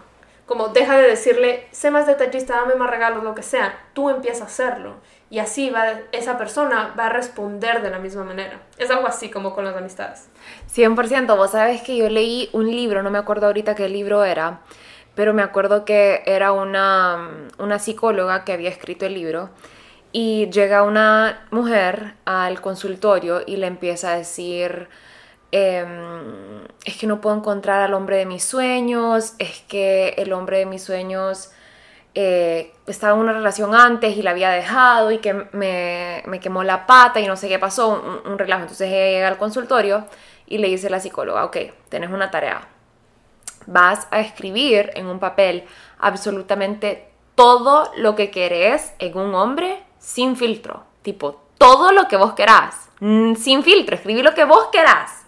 como 0.46 0.68
deja 0.68 0.98
de 0.98 1.08
decirle, 1.08 1.66
sé 1.70 1.90
más 1.90 2.06
detallista, 2.06 2.56
dame 2.56 2.74
más 2.74 2.90
regalos, 2.90 3.24
lo 3.24 3.34
que 3.34 3.42
sea, 3.42 3.88
tú 3.94 4.10
empiezas 4.10 4.42
a 4.42 4.44
hacerlo. 4.44 4.96
Y 5.30 5.38
así 5.38 5.70
va, 5.70 5.86
esa 6.12 6.38
persona 6.38 6.94
va 6.98 7.06
a 7.06 7.08
responder 7.08 7.82
de 7.82 7.90
la 7.90 7.98
misma 7.98 8.24
manera. 8.24 8.60
Es 8.78 8.90
algo 8.90 9.06
así 9.06 9.30
como 9.30 9.54
con 9.54 9.64
las 9.64 9.76
amistades. 9.76 10.28
100%, 10.74 11.36
vos 11.36 11.52
sabes 11.52 11.82
que 11.82 11.96
yo 11.96 12.08
leí 12.08 12.50
un 12.52 12.70
libro, 12.70 13.02
no 13.02 13.10
me 13.10 13.18
acuerdo 13.18 13.46
ahorita 13.46 13.74
qué 13.74 13.88
libro 13.88 14.24
era, 14.24 14.60
pero 15.14 15.34
me 15.34 15.42
acuerdo 15.42 15.84
que 15.84 16.22
era 16.26 16.52
una, 16.52 17.48
una 17.58 17.78
psicóloga 17.78 18.44
que 18.44 18.52
había 18.52 18.70
escrito 18.70 19.06
el 19.06 19.14
libro 19.14 19.50
y 20.12 20.48
llega 20.50 20.82
una 20.82 21.46
mujer 21.50 22.14
al 22.24 22.60
consultorio 22.60 23.42
y 23.46 23.56
le 23.56 23.66
empieza 23.66 24.12
a 24.12 24.16
decir, 24.16 24.88
Em, 25.56 26.66
es 26.84 26.96
que 26.96 27.06
no 27.06 27.20
puedo 27.20 27.36
encontrar 27.36 27.80
al 27.80 27.94
hombre 27.94 28.16
de 28.16 28.26
mis 28.26 28.42
sueños, 28.42 29.34
es 29.38 29.60
que 29.68 30.08
el 30.18 30.32
hombre 30.32 30.58
de 30.58 30.66
mis 30.66 30.82
sueños 30.82 31.52
eh, 32.14 32.72
estaba 32.86 33.14
en 33.14 33.20
una 33.20 33.32
relación 33.32 33.74
antes 33.74 34.16
y 34.16 34.22
la 34.22 34.30
había 34.30 34.50
dejado 34.50 35.10
y 35.10 35.18
que 35.18 35.34
me, 35.52 36.22
quemó 36.40 36.62
la 36.62 36.86
pata 36.86 37.18
y 37.20 37.26
no 37.26 37.36
sé 37.36 37.48
qué 37.48 37.58
pasó, 37.58 38.22
un, 38.24 38.38
relajo. 38.38 38.62
Entonces 38.62 38.88
ella 38.88 39.10
llega 39.10 39.28
al 39.28 39.38
consultorio 39.38 40.06
y 40.46 40.58
le 40.58 40.68
dice 40.68 40.86
a 40.86 40.90
la 40.90 41.00
psicóloga, 41.00 41.44
ok, 41.44 41.56
tienes 41.88 42.10
una 42.10 42.30
tarea. 42.30 42.68
Vas 43.66 44.06
a 44.10 44.20
escribir 44.20 44.90
en 44.94 45.06
un 45.06 45.18
papel 45.18 45.64
absolutamente 45.98 47.08
todo 47.34 47.90
lo 47.96 48.14
que 48.14 48.30
querés 48.30 48.92
en 48.98 49.18
un 49.18 49.34
hombre 49.34 49.82
sin 49.98 50.36
filtro. 50.36 50.84
Tipo, 51.02 51.42
todo 51.58 51.90
lo 51.92 52.06
que 52.06 52.16
vos 52.16 52.34
querás. 52.34 52.90
Sin 53.00 53.62
filtro, 53.64 53.96
escribí 53.96 54.22
lo 54.22 54.34
que 54.34 54.44
vos 54.44 54.68
querás. 54.70 55.23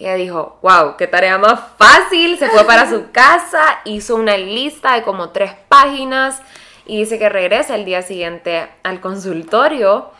Y 0.00 0.06
ella 0.06 0.14
dijo, 0.14 0.58
wow, 0.62 0.96
qué 0.96 1.06
tarea 1.06 1.36
más 1.36 1.60
fácil. 1.76 2.38
Se 2.38 2.48
fue 2.48 2.64
para 2.64 2.88
su 2.88 3.10
casa, 3.12 3.80
hizo 3.84 4.16
una 4.16 4.38
lista 4.38 4.94
de 4.94 5.02
como 5.02 5.28
tres 5.28 5.52
páginas 5.68 6.40
y 6.86 7.00
dice 7.00 7.18
que 7.18 7.28
regresa 7.28 7.74
el 7.74 7.84
día 7.84 8.00
siguiente 8.00 8.70
al 8.82 9.02
consultorio 9.02 10.10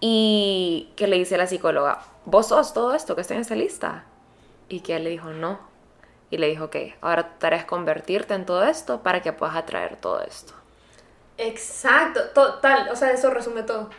y 0.00 0.90
que 0.96 1.06
le 1.06 1.18
dice 1.18 1.34
a 1.34 1.38
la 1.38 1.46
psicóloga, 1.46 1.98
vos 2.24 2.48
sos 2.48 2.72
todo 2.72 2.94
esto 2.94 3.14
que 3.14 3.20
está 3.20 3.34
en 3.34 3.42
esa 3.42 3.54
lista. 3.54 4.04
Y 4.70 4.80
que 4.80 4.96
él 4.96 5.04
le 5.04 5.10
dijo, 5.10 5.28
no. 5.28 5.60
Y 6.30 6.38
le 6.38 6.48
dijo, 6.48 6.64
ok, 6.64 6.76
ahora 7.02 7.34
tu 7.34 7.38
tarea 7.38 7.58
es 7.58 7.66
convertirte 7.66 8.32
en 8.32 8.46
todo 8.46 8.64
esto 8.64 9.02
para 9.02 9.20
que 9.20 9.34
puedas 9.34 9.54
atraer 9.54 9.96
todo 9.96 10.22
esto. 10.22 10.54
Exacto, 11.36 12.20
total, 12.34 12.88
o 12.90 12.96
sea, 12.96 13.10
eso 13.10 13.28
resume 13.28 13.64
todo. 13.64 13.90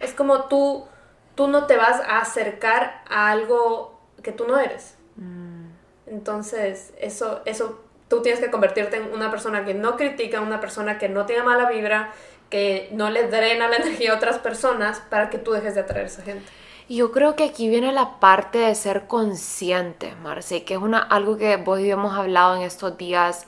Es 0.00 0.14
como 0.14 0.46
tú, 0.46 0.88
tú 1.36 1.46
no 1.46 1.68
te 1.68 1.76
vas 1.76 2.00
a 2.00 2.18
acercar 2.18 3.04
a 3.08 3.30
algo 3.30 3.89
que 4.22 4.32
tú 4.32 4.46
no 4.46 4.58
eres. 4.58 4.96
Mm. 5.16 5.66
Entonces, 6.06 6.92
eso, 6.98 7.40
eso, 7.44 7.80
tú 8.08 8.22
tienes 8.22 8.40
que 8.40 8.50
convertirte 8.50 8.96
en 8.96 9.12
una 9.12 9.30
persona 9.30 9.64
que 9.64 9.74
no 9.74 9.96
critica, 9.96 10.40
una 10.40 10.60
persona 10.60 10.98
que 10.98 11.08
no 11.08 11.26
tiene 11.26 11.42
mala 11.42 11.70
vibra, 11.70 12.12
que 12.48 12.88
no 12.92 13.10
le 13.10 13.28
drena 13.28 13.68
la 13.68 13.76
energía 13.82 14.12
a 14.12 14.16
otras 14.16 14.38
personas 14.38 15.00
para 15.08 15.30
que 15.30 15.38
tú 15.38 15.52
dejes 15.52 15.74
de 15.74 15.80
atraer 15.80 16.04
a 16.04 16.08
esa 16.08 16.22
gente. 16.22 16.50
Y 16.88 16.96
yo 16.96 17.12
creo 17.12 17.36
que 17.36 17.44
aquí 17.44 17.68
viene 17.68 17.92
la 17.92 18.18
parte 18.18 18.58
de 18.58 18.74
ser 18.74 19.06
consciente, 19.06 20.12
Marce, 20.24 20.64
que 20.64 20.74
es 20.74 20.80
una, 20.80 20.98
algo 20.98 21.36
que 21.36 21.56
vos 21.56 21.78
y 21.78 21.86
yo 21.86 21.92
hemos 21.92 22.18
hablado 22.18 22.56
en 22.56 22.62
estos 22.62 22.98
días. 22.98 23.46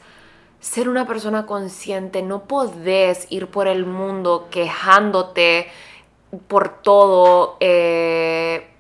Ser 0.61 0.88
una 0.88 1.08
persona 1.08 1.44
consciente, 1.44 2.22
no 2.22 2.44
podés 2.44 3.26
ir 3.30 3.48
por 3.48 3.66
el 3.66 3.85
mundo 3.85 4.46
quejándote 4.48 5.66
por 6.46 6.82
todo, 6.82 7.56
eh, 7.58 8.71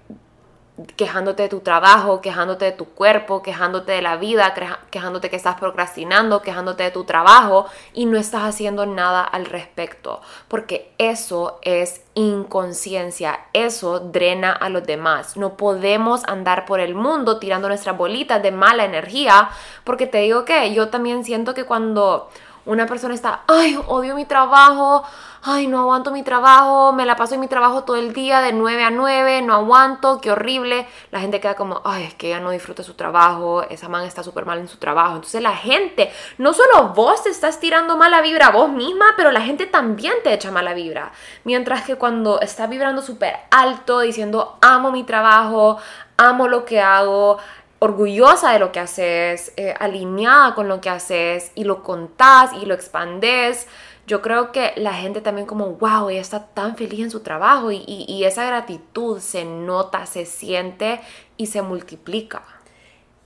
quejándote 0.96 1.42
de 1.42 1.48
tu 1.50 1.60
trabajo, 1.60 2.22
quejándote 2.22 2.64
de 2.64 2.72
tu 2.72 2.86
cuerpo, 2.86 3.42
quejándote 3.42 3.92
de 3.92 4.00
la 4.00 4.16
vida, 4.16 4.54
quejándote 4.90 5.28
que 5.28 5.36
estás 5.36 5.56
procrastinando, 5.56 6.40
quejándote 6.40 6.82
de 6.84 6.90
tu 6.90 7.04
trabajo 7.04 7.66
y 7.92 8.06
no 8.06 8.18
estás 8.18 8.42
haciendo 8.42 8.86
nada 8.86 9.22
al 9.22 9.44
respecto, 9.44 10.22
porque 10.48 10.92
eso 10.96 11.58
es 11.62 12.02
inconsciencia, 12.14 13.40
eso 13.52 14.00
drena 14.00 14.52
a 14.52 14.70
los 14.70 14.84
demás. 14.84 15.36
No 15.36 15.58
podemos 15.58 16.22
andar 16.24 16.64
por 16.64 16.80
el 16.80 16.94
mundo 16.94 17.38
tirando 17.38 17.68
nuestras 17.68 17.96
bolitas 17.96 18.42
de 18.42 18.50
mala 18.50 18.84
energía, 18.84 19.50
porque 19.84 20.06
te 20.06 20.18
digo 20.18 20.46
que 20.46 20.72
yo 20.72 20.88
también 20.88 21.24
siento 21.24 21.52
que 21.52 21.64
cuando 21.64 22.30
una 22.64 22.86
persona 22.86 23.14
está, 23.14 23.42
ay, 23.48 23.78
odio 23.88 24.14
mi 24.14 24.24
trabajo, 24.24 25.04
ay, 25.42 25.66
no 25.66 25.80
aguanto 25.80 26.12
mi 26.12 26.22
trabajo, 26.22 26.92
me 26.92 27.04
la 27.04 27.16
paso 27.16 27.34
en 27.34 27.40
mi 27.40 27.48
trabajo 27.48 27.82
todo 27.82 27.96
el 27.96 28.12
día 28.12 28.40
de 28.40 28.52
9 28.52 28.84
a 28.84 28.90
9, 28.90 29.42
no 29.42 29.54
aguanto, 29.54 30.20
qué 30.20 30.30
horrible. 30.30 30.86
La 31.10 31.18
gente 31.20 31.40
queda 31.40 31.54
como, 31.54 31.82
ay, 31.84 32.04
es 32.04 32.14
que 32.14 32.28
ella 32.28 32.38
no 32.38 32.50
disfruta 32.50 32.84
su 32.84 32.94
trabajo, 32.94 33.62
esa 33.62 33.88
man 33.88 34.04
está 34.04 34.22
súper 34.22 34.46
mal 34.46 34.60
en 34.60 34.68
su 34.68 34.76
trabajo. 34.76 35.16
Entonces 35.16 35.42
la 35.42 35.56
gente, 35.56 36.12
no 36.38 36.52
solo 36.52 36.90
vos 36.94 37.24
te 37.24 37.30
estás 37.30 37.58
tirando 37.58 37.96
mala 37.96 38.20
vibra 38.20 38.50
vos 38.50 38.70
misma, 38.70 39.14
pero 39.16 39.32
la 39.32 39.40
gente 39.40 39.66
también 39.66 40.14
te 40.22 40.32
echa 40.32 40.52
mala 40.52 40.74
vibra. 40.74 41.10
Mientras 41.42 41.82
que 41.82 41.96
cuando 41.96 42.40
estás 42.40 42.70
vibrando 42.70 43.02
súper 43.02 43.34
alto, 43.50 44.00
diciendo, 44.00 44.58
amo 44.60 44.92
mi 44.92 45.02
trabajo, 45.02 45.78
amo 46.16 46.46
lo 46.46 46.64
que 46.64 46.80
hago, 46.80 47.38
orgullosa 47.82 48.52
de 48.52 48.60
lo 48.60 48.70
que 48.70 48.78
haces, 48.78 49.52
eh, 49.56 49.74
alineada 49.76 50.54
con 50.54 50.68
lo 50.68 50.80
que 50.80 50.88
haces 50.88 51.50
y 51.56 51.64
lo 51.64 51.82
contás 51.82 52.52
y 52.62 52.64
lo 52.64 52.74
expandes, 52.74 53.66
yo 54.06 54.22
creo 54.22 54.52
que 54.52 54.72
la 54.76 54.94
gente 54.94 55.20
también 55.20 55.48
como, 55.48 55.66
wow, 55.72 56.08
ella 56.08 56.20
está 56.20 56.46
tan 56.46 56.76
feliz 56.76 57.00
en 57.00 57.10
su 57.10 57.20
trabajo 57.24 57.72
y, 57.72 58.22
esa 58.24 58.44
gratitud 58.44 59.18
se 59.18 59.44
nota, 59.44 60.06
se 60.06 60.26
siente 60.26 61.00
y 61.36 61.46
se 61.46 61.60
multiplica. 61.62 62.44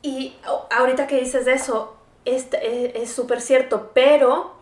Y 0.01 0.35
ahorita 0.71 1.07
que 1.07 1.21
dices 1.21 1.47
eso, 1.47 1.95
es 2.25 2.49
súper 3.13 3.43
cierto, 3.43 3.91
pero 3.93 4.56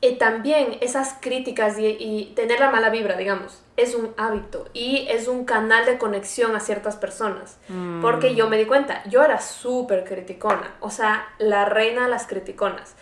eh, 0.00 0.16
también 0.16 0.78
esas 0.80 1.16
críticas 1.20 1.76
y, 1.76 2.32
tener 2.36 2.60
la 2.60 2.70
mala 2.70 2.88
vibra, 2.88 3.16
digamos, 3.16 3.60
es 3.76 3.96
un 3.96 4.14
hábito 4.16 4.66
y 4.72 5.08
es 5.10 5.26
un 5.26 5.44
canal 5.44 5.86
de 5.86 5.98
conexión 5.98 6.54
a 6.54 6.60
ciertas 6.60 6.94
personas. 6.94 7.58
Mm. 7.68 8.00
Porque 8.00 8.36
yo 8.36 8.48
me 8.48 8.58
di 8.58 8.66
cuenta, 8.66 9.02
yo 9.08 9.24
era 9.24 9.40
súper 9.40 10.04
criticona, 10.04 10.72
o 10.80 10.90
sea, 10.90 11.26
la 11.38 11.64
reina 11.64 12.04
de 12.04 12.10
las 12.10 12.28
criticonas. 12.28 12.94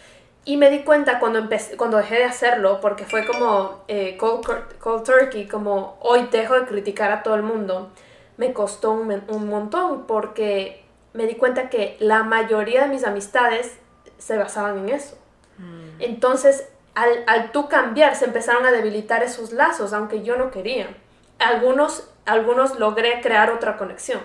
Y 0.46 0.56
me 0.56 0.70
di 0.70 0.84
cuenta 0.84 1.18
cuando, 1.18 1.38
empecé, 1.38 1.76
cuando 1.76 1.98
dejé 1.98 2.14
de 2.14 2.24
hacerlo, 2.24 2.80
porque 2.80 3.04
fue 3.04 3.26
como 3.26 3.82
eh, 3.88 4.16
cold, 4.16 5.04
turkey, 5.04 5.46
como 5.46 5.98
hoy 6.00 6.28
dejo 6.30 6.54
de 6.54 6.66
criticar 6.66 7.12
a 7.12 7.22
todo 7.22 7.34
el 7.34 7.42
mundo, 7.42 7.90
me 8.38 8.54
costó 8.54 8.92
un, 8.92 9.22
un 9.28 9.48
montón 9.48 10.06
porque 10.06 10.82
me 11.12 11.26
di 11.26 11.34
cuenta 11.34 11.68
que 11.68 11.96
la 11.98 12.22
mayoría 12.22 12.84
de 12.84 12.88
mis 12.88 13.04
amistades 13.04 13.76
se 14.16 14.38
basaban 14.38 14.78
en 14.78 14.88
eso. 14.90 15.18
Mm. 15.58 16.00
Entonces 16.00 16.68
al, 16.96 17.24
al 17.26 17.52
tú 17.52 17.68
cambiar 17.68 18.16
se 18.16 18.24
empezaron 18.24 18.64
a 18.64 18.72
debilitar 18.72 19.22
esos 19.22 19.52
lazos, 19.52 19.92
aunque 19.92 20.22
yo 20.22 20.36
no 20.36 20.50
quería. 20.50 20.96
Algunos, 21.38 22.10
algunos 22.24 22.78
logré 22.78 23.20
crear 23.20 23.50
otra 23.50 23.76
conexión 23.76 24.22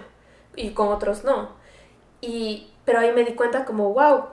y 0.55 0.71
con 0.71 0.87
otros 0.87 1.25
no. 1.25 1.49
Y, 2.21 2.71
pero 2.85 2.99
ahí 2.99 3.11
me 3.11 3.25
di 3.25 3.33
cuenta 3.33 3.65
como, 3.65 3.93
wow, 3.93 4.23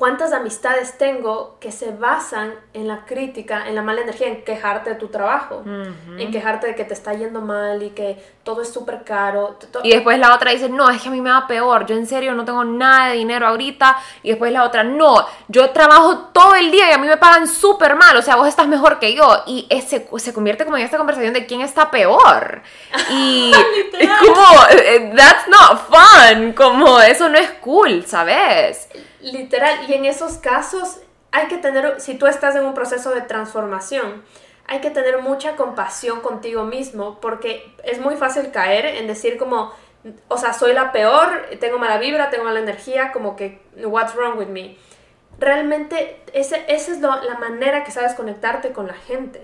cuántas 0.00 0.32
amistades 0.32 0.96
tengo 0.96 1.58
que 1.60 1.70
se 1.70 1.90
basan 1.90 2.54
en 2.72 2.88
la 2.88 3.04
crítica, 3.04 3.68
en 3.68 3.74
la 3.74 3.82
mala 3.82 4.00
energía, 4.00 4.28
en 4.28 4.42
quejarte 4.44 4.88
de 4.88 4.96
tu 4.96 5.08
trabajo, 5.08 5.62
en 5.66 6.32
quejarte 6.32 6.68
de 6.68 6.74
que 6.74 6.84
te 6.86 6.94
está 6.94 7.12
yendo 7.12 7.42
mal 7.42 7.82
y 7.82 7.90
que 7.90 8.16
todo 8.42 8.62
es 8.62 8.72
súper 8.72 9.04
caro. 9.04 9.58
Y 9.82 9.90
después 9.90 10.18
la 10.18 10.34
otra 10.34 10.52
dice, 10.52 10.70
no, 10.70 10.88
es 10.88 11.02
que 11.02 11.08
a 11.08 11.10
mí 11.10 11.20
me 11.20 11.28
va 11.28 11.46
peor, 11.46 11.84
yo 11.84 11.94
en 11.96 12.06
serio 12.06 12.32
no 12.32 12.46
tengo 12.46 12.64
nada 12.64 13.08
de 13.08 13.16
dinero 13.16 13.46
ahorita. 13.46 13.98
Y 14.22 14.30
después 14.30 14.50
la 14.52 14.64
otra, 14.64 14.84
no, 14.84 15.26
yo 15.48 15.68
trabajo 15.68 16.30
todo 16.32 16.54
el 16.54 16.70
día 16.70 16.88
y 16.88 16.92
a 16.94 16.98
mí 16.98 17.06
me 17.06 17.18
pagan 17.18 17.46
súper 17.46 17.94
mal, 17.94 18.16
o 18.16 18.22
sea, 18.22 18.36
vos 18.36 18.48
estás 18.48 18.68
mejor 18.68 19.00
que 19.00 19.14
yo. 19.14 19.42
Y 19.46 19.66
ese, 19.68 20.08
se 20.16 20.32
convierte 20.32 20.64
como 20.64 20.78
en 20.78 20.84
esta 20.84 20.96
conversación 20.96 21.34
de 21.34 21.44
quién 21.44 21.60
está 21.60 21.90
peor. 21.90 22.62
Y 23.10 23.52
es 23.98 24.10
como, 24.20 24.66
eh, 24.70 25.12
that's 25.14 25.46
not 25.46 25.90
fun, 25.90 26.54
como 26.54 26.98
eso 27.02 27.28
no 27.28 27.36
es 27.36 27.50
cool, 27.60 28.06
¿sabes? 28.06 28.88
Literal, 29.22 29.88
y 29.88 29.94
en 29.94 30.04
esos 30.04 30.38
casos 30.38 31.00
hay 31.32 31.48
que 31.48 31.58
tener, 31.58 32.00
si 32.00 32.14
tú 32.14 32.26
estás 32.26 32.56
en 32.56 32.64
un 32.64 32.74
proceso 32.74 33.10
de 33.10 33.20
transformación, 33.20 34.22
hay 34.66 34.80
que 34.80 34.90
tener 34.90 35.20
mucha 35.20 35.56
compasión 35.56 36.20
contigo 36.20 36.64
mismo 36.64 37.20
porque 37.20 37.74
es 37.84 38.00
muy 38.00 38.16
fácil 38.16 38.50
caer 38.52 38.86
en 38.86 39.06
decir 39.06 39.36
como, 39.36 39.72
o 40.28 40.38
sea, 40.38 40.52
soy 40.52 40.72
la 40.72 40.92
peor, 40.92 41.48
tengo 41.58 41.78
mala 41.78 41.98
vibra, 41.98 42.30
tengo 42.30 42.44
mala 42.44 42.60
energía, 42.60 43.12
como 43.12 43.36
que, 43.36 43.60
what's 43.84 44.14
wrong 44.14 44.38
with 44.38 44.46
me? 44.46 44.76
Realmente 45.38 46.22
ese, 46.32 46.64
esa 46.68 46.92
es 46.92 47.00
la 47.00 47.36
manera 47.40 47.82
que 47.84 47.90
sabes 47.90 48.14
conectarte 48.14 48.72
con 48.72 48.86
la 48.86 48.94
gente. 48.94 49.40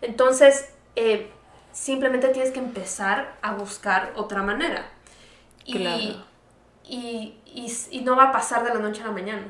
Entonces, 0.00 0.70
eh, 0.94 1.30
simplemente 1.72 2.28
tienes 2.28 2.52
que 2.52 2.58
empezar 2.58 3.36
a 3.42 3.52
buscar 3.54 4.12
otra 4.16 4.42
manera. 4.42 4.90
Y, 5.64 6.20
y, 6.88 8.02
no 8.02 8.16
va 8.16 8.24
a 8.24 8.32
pasar 8.32 8.64
de 8.64 8.74
la 8.74 8.80
noche 8.80 9.02
a 9.02 9.06
la 9.06 9.12
mañana. 9.12 9.46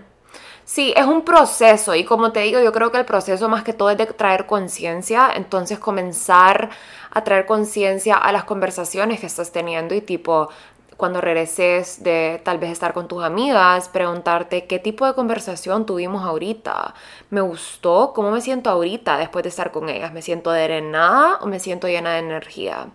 Sí, 0.64 0.92
es 0.96 1.07
un 1.07 1.22
proceso 1.22 1.94
y 1.94 2.05
como 2.05 2.33
te 2.33 2.40
digo, 2.40 2.61
yo 2.61 2.72
creo 2.72 2.92
que 2.92 2.98
el 2.98 3.07
proceso 3.07 3.48
más 3.48 3.64
que 3.64 3.72
todo 3.72 3.90
es 3.90 3.96
de 3.96 4.07
traer 4.07 4.44
conciencia, 4.44 5.31
entonces 5.35 5.79
comenzar 5.79 6.68
a 7.11 7.24
traer 7.24 7.46
conciencia 7.46 8.16
a 8.16 8.33
las 8.33 8.44
conversaciones 8.44 9.20
que 9.20 9.27
estás 9.27 9.51
teniendo 9.51 9.94
y 9.94 10.03
tipo 10.03 10.51
cuando 10.98 11.20
regreses 11.20 12.03
de 12.03 12.42
tal 12.44 12.59
vez 12.59 12.72
estar 12.72 12.92
con 12.92 13.07
tus 13.07 13.22
amigas, 13.22 13.88
preguntarte 13.88 14.66
qué 14.66 14.81
tipo 14.81 15.07
de 15.07 15.14
conversación 15.14 15.87
tuvimos 15.87 16.24
ahorita. 16.24 16.92
¿Me 17.31 17.40
gustó? 17.40 18.12
¿Cómo 18.12 18.33
me 18.33 18.40
siento 18.40 18.68
ahorita 18.68 19.16
después 19.16 19.44
de 19.44 19.48
estar 19.48 19.70
con 19.70 19.88
ellas? 19.88 20.12
¿Me 20.12 20.22
siento 20.22 20.51
drenada 20.51 21.38
o 21.40 21.46
me 21.46 21.61
siento 21.61 21.87
llena 21.87 22.14
de 22.14 22.18
energía? 22.18 22.88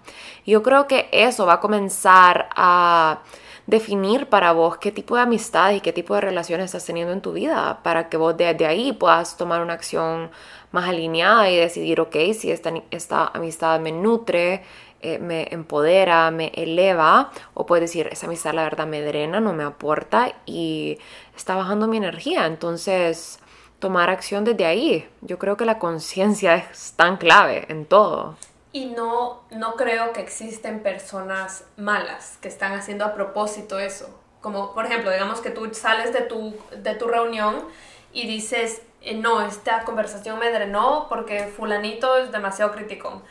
Yo 0.46 0.62
creo 0.62 0.86
que 0.86 1.08
eso 1.14 1.46
va 1.46 1.54
a 1.54 1.60
comenzar 1.62 2.50
a 2.58 3.22
definir 3.68 4.28
para 4.28 4.52
vos 4.52 4.78
qué 4.78 4.92
tipo 4.92 5.16
de 5.16 5.22
amistad 5.22 5.72
y 5.72 5.82
qué 5.82 5.94
tipo 5.94 6.16
de 6.16 6.22
relaciones 6.22 6.66
estás 6.66 6.86
teniendo 6.86 7.14
en 7.14 7.22
tu 7.22 7.34
vida 7.34 7.80
para 7.84 8.10
que 8.10 8.18
vos 8.18 8.36
desde 8.36 8.66
ahí 8.66 8.92
puedas 8.94 9.38
tomar 9.38 9.62
una 9.62 9.74
acción 9.74 10.32
más 10.72 10.90
alineada 10.90 11.50
y 11.50 11.58
decidir, 11.58 12.02
ok, 12.02 12.16
si 12.34 12.52
esta, 12.52 12.74
esta 12.92 13.28
amistad 13.28 13.80
me 13.80 13.92
nutre, 13.92 14.64
eh, 15.02 15.20
me 15.20 15.48
empodera, 15.52 16.32
me 16.32 16.48
eleva, 16.56 17.32
o 17.54 17.66
puedes 17.66 17.90
decir, 17.90 18.08
esa 18.12 18.26
amistad 18.26 18.54
la 18.54 18.64
verdad 18.64 18.88
me 18.88 19.02
drena, 19.02 19.40
no 19.40 19.54
me 19.54 19.64
aporta 19.64 20.34
y 20.46 20.98
está 21.36 21.56
bajando 21.56 21.88
mi 21.88 21.98
energía. 21.98 22.46
Entonces, 22.46 23.40
tomar 23.80 24.10
acción 24.10 24.46
desde 24.46 24.66
ahí. 24.66 25.06
Yo 25.20 25.38
creo 25.38 25.58
que 25.58 25.66
la 25.66 25.78
conciencia 25.78 26.56
es 26.72 26.94
tan 26.94 27.18
clave 27.18 27.66
en 27.68 27.86
todo. 27.86 28.38
Y 28.76 28.88
no, 28.88 29.44
no 29.52 29.76
creo 29.76 30.14
que 30.14 30.22
existen 30.22 30.82
personas 30.82 31.64
malas 31.78 32.40
que 32.42 32.48
están 32.48 32.74
haciendo 32.74 33.06
a 33.06 33.14
propósito 33.14 33.78
eso. 33.78 34.20
Como, 34.42 34.74
por 34.74 34.88
ejemplo, 34.88 35.12
digamos 35.12 35.42
que 35.42 35.52
tú 35.52 35.72
sales 35.76 36.12
de 36.12 36.22
tu, 36.22 36.56
de 36.76 36.96
tu 36.96 37.08
reunión 37.08 37.68
y 38.12 38.28
dices, 38.28 38.82
eh, 39.02 39.14
no, 39.14 39.46
esta 39.46 39.84
conversación 39.84 40.40
me 40.40 40.52
drenó 40.52 41.06
porque 41.08 41.46
fulanito 41.56 42.18
es 42.18 42.32
demasiado 42.32 42.72
crítico. 42.72 43.22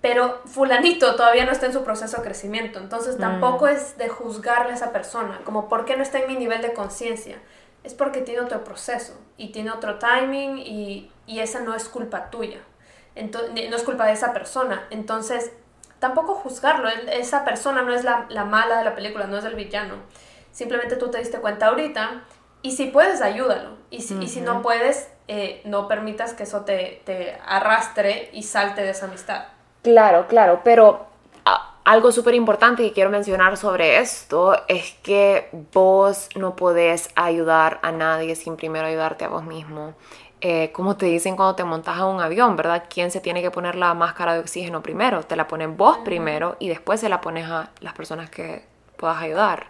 Pero 0.00 0.40
fulanito 0.46 1.16
todavía 1.16 1.44
no 1.44 1.50
está 1.50 1.66
en 1.66 1.72
su 1.72 1.82
proceso 1.82 2.18
de 2.18 2.22
crecimiento, 2.22 2.78
entonces 2.78 3.16
mm. 3.16 3.20
tampoco 3.20 3.66
es 3.66 3.98
de 3.98 4.08
juzgarle 4.08 4.70
a 4.70 4.76
esa 4.76 4.92
persona, 4.92 5.40
como 5.44 5.68
por 5.68 5.86
qué 5.86 5.96
no 5.96 6.04
está 6.04 6.20
en 6.20 6.28
mi 6.28 6.36
nivel 6.36 6.62
de 6.62 6.72
conciencia. 6.72 7.42
Es 7.82 7.94
porque 7.94 8.20
tiene 8.20 8.42
otro 8.42 8.62
proceso 8.62 9.18
y 9.36 9.50
tiene 9.50 9.72
otro 9.72 9.98
timing 9.98 10.58
y, 10.58 11.10
y 11.26 11.40
esa 11.40 11.58
no 11.60 11.74
es 11.74 11.88
culpa 11.88 12.30
tuya 12.30 12.60
no 13.22 13.76
es 13.76 13.82
culpa 13.82 14.06
de 14.06 14.12
esa 14.12 14.32
persona. 14.32 14.86
Entonces, 14.90 15.52
tampoco 15.98 16.34
juzgarlo. 16.34 16.88
Esa 16.88 17.44
persona 17.44 17.82
no 17.82 17.92
es 17.92 18.04
la, 18.04 18.26
mala 18.44 18.78
de 18.78 18.84
la 18.84 18.94
película, 18.94 19.26
no 19.26 19.36
es 19.36 19.44
el 19.44 19.54
villano. 19.54 19.96
Simplemente 20.52 20.96
tú 20.96 21.10
te 21.10 21.18
diste 21.18 21.38
cuenta 21.38 21.66
ahorita 21.66 22.22
y 22.62 22.72
si 22.72 22.86
puedes, 22.86 23.22
ayúdalo. 23.22 23.76
Y 23.90 24.02
si, 24.02 24.16
y 24.18 24.28
si 24.28 24.40
no 24.40 24.62
puedes, 24.62 25.08
eh, 25.28 25.60
no 25.64 25.88
permitas 25.88 26.34
que 26.34 26.44
eso 26.44 26.62
te, 26.62 27.02
te, 27.04 27.38
arrastre 27.46 28.30
y 28.32 28.42
salte 28.42 28.82
de 28.82 28.90
esa 28.90 29.06
amistad. 29.06 29.44
Claro, 29.82 30.26
claro, 30.26 30.60
pero 30.64 31.06
algo 31.88 32.12
súper 32.12 32.34
importante 32.34 32.82
que 32.82 32.92
quiero 32.92 33.08
mencionar 33.08 33.56
sobre 33.56 33.98
esto 33.98 34.54
es 34.68 34.92
que 35.02 35.48
vos 35.72 36.28
no 36.36 36.54
podés 36.54 37.08
ayudar 37.14 37.78
a 37.80 37.92
nadie 37.92 38.36
sin 38.36 38.56
primero 38.56 38.86
ayudarte 38.86 39.24
a 39.24 39.28
vos 39.28 39.42
mismo. 39.42 39.94
Eh, 40.40 40.70
como 40.72 40.96
te 40.96 41.06
dicen 41.06 41.34
cuando 41.34 41.56
te 41.56 41.64
montas 41.64 41.98
a 41.98 42.06
un 42.06 42.20
avión, 42.20 42.54
¿verdad? 42.56 42.84
¿Quién 42.88 43.10
se 43.10 43.20
tiene 43.20 43.42
que 43.42 43.50
poner 43.50 43.74
la 43.74 43.92
máscara 43.94 44.34
de 44.34 44.40
oxígeno 44.40 44.82
primero? 44.82 45.24
Te 45.24 45.34
la 45.34 45.48
ponen 45.48 45.76
vos 45.76 45.98
primero 46.04 46.56
y 46.60 46.68
después 46.68 47.00
se 47.00 47.08
la 47.08 47.20
pones 47.20 47.50
a 47.50 47.70
las 47.80 47.94
personas 47.94 48.30
que 48.30 48.62
puedas 48.96 49.20
ayudar. 49.20 49.66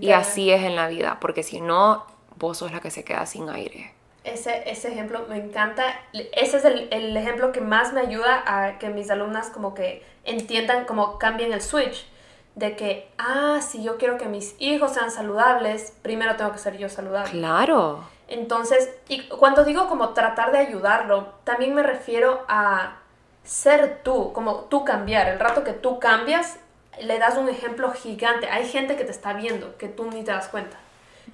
Y 0.00 0.12
así 0.12 0.50
es 0.50 0.62
en 0.62 0.76
la 0.76 0.88
vida, 0.88 1.18
porque 1.20 1.42
si 1.42 1.60
no, 1.60 2.06
vos 2.36 2.58
sos 2.58 2.72
la 2.72 2.80
que 2.80 2.90
se 2.90 3.04
queda 3.04 3.26
sin 3.26 3.48
aire. 3.50 3.92
Ese, 4.24 4.68
ese 4.68 4.88
ejemplo 4.88 5.26
me 5.28 5.36
encanta. 5.36 5.84
Ese 6.12 6.56
es 6.56 6.64
el, 6.64 6.88
el, 6.90 7.16
ejemplo 7.16 7.52
que 7.52 7.60
más 7.60 7.92
me 7.92 8.00
ayuda 8.00 8.42
a 8.46 8.78
que 8.78 8.88
mis 8.88 9.10
alumnas 9.10 9.50
como 9.50 9.74
que 9.74 10.04
entiendan, 10.24 10.84
como 10.84 11.18
cambien 11.18 11.52
el 11.52 11.62
switch. 11.62 12.06
De 12.54 12.74
que, 12.74 13.08
ah, 13.18 13.60
si 13.60 13.82
yo 13.82 13.98
quiero 13.98 14.16
que 14.16 14.26
mis 14.26 14.54
hijos 14.58 14.94
sean 14.94 15.10
saludables, 15.10 15.92
primero 16.02 16.36
tengo 16.36 16.52
que 16.52 16.58
ser 16.58 16.78
yo 16.78 16.88
saludable. 16.88 17.30
Claro. 17.30 18.04
Entonces, 18.28 18.90
y 19.08 19.28
cuando 19.28 19.64
digo 19.64 19.88
como 19.88 20.10
tratar 20.10 20.52
de 20.52 20.58
ayudarlo, 20.58 21.34
también 21.44 21.74
me 21.74 21.82
refiero 21.82 22.44
a 22.48 22.98
ser 23.44 24.00
tú, 24.02 24.32
como 24.32 24.64
tú 24.64 24.84
cambiar. 24.84 25.28
El 25.28 25.38
rato 25.38 25.62
que 25.62 25.72
tú 25.72 26.00
cambias, 26.00 26.58
le 27.00 27.18
das 27.18 27.36
un 27.36 27.48
ejemplo 27.48 27.92
gigante. 27.92 28.48
Hay 28.48 28.66
gente 28.66 28.96
que 28.96 29.04
te 29.04 29.12
está 29.12 29.32
viendo, 29.32 29.76
que 29.76 29.88
tú 29.88 30.10
ni 30.10 30.24
te 30.24 30.32
das 30.32 30.48
cuenta. 30.48 30.76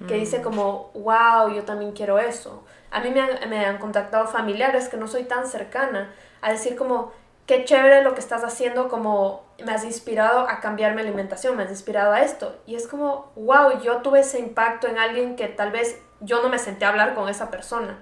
Que 0.07 0.15
dice 0.15 0.39
mm. 0.39 0.43
como, 0.43 0.91
wow, 0.95 1.53
yo 1.53 1.63
también 1.63 1.91
quiero 1.91 2.17
eso. 2.17 2.63
A 2.91 2.99
mí 2.99 3.11
me 3.11 3.21
han, 3.21 3.49
me 3.49 3.63
han 3.65 3.77
contactado 3.77 4.27
familiares 4.27 4.89
que 4.89 4.97
no 4.97 5.07
soy 5.07 5.23
tan 5.23 5.47
cercana 5.47 6.13
a 6.41 6.51
decir 6.51 6.75
como, 6.75 7.11
qué 7.45 7.63
chévere 7.63 8.03
lo 8.03 8.13
que 8.13 8.19
estás 8.19 8.43
haciendo, 8.43 8.89
como 8.89 9.43
me 9.63 9.71
has 9.71 9.83
inspirado 9.83 10.41
a 10.41 10.59
cambiar 10.59 10.95
mi 10.95 11.01
alimentación, 11.01 11.55
me 11.55 11.63
has 11.63 11.69
inspirado 11.69 12.11
a 12.11 12.21
esto. 12.21 12.55
Y 12.65 12.75
es 12.75 12.87
como, 12.87 13.31
wow, 13.35 13.81
yo 13.81 13.97
tuve 13.97 14.21
ese 14.21 14.39
impacto 14.39 14.87
en 14.87 14.97
alguien 14.97 15.35
que 15.35 15.47
tal 15.47 15.71
vez 15.71 16.01
yo 16.23 16.41
no 16.41 16.49
me 16.49 16.57
senté 16.57 16.85
a 16.85 16.89
hablar 16.89 17.13
con 17.13 17.29
esa 17.29 17.51
persona, 17.51 17.97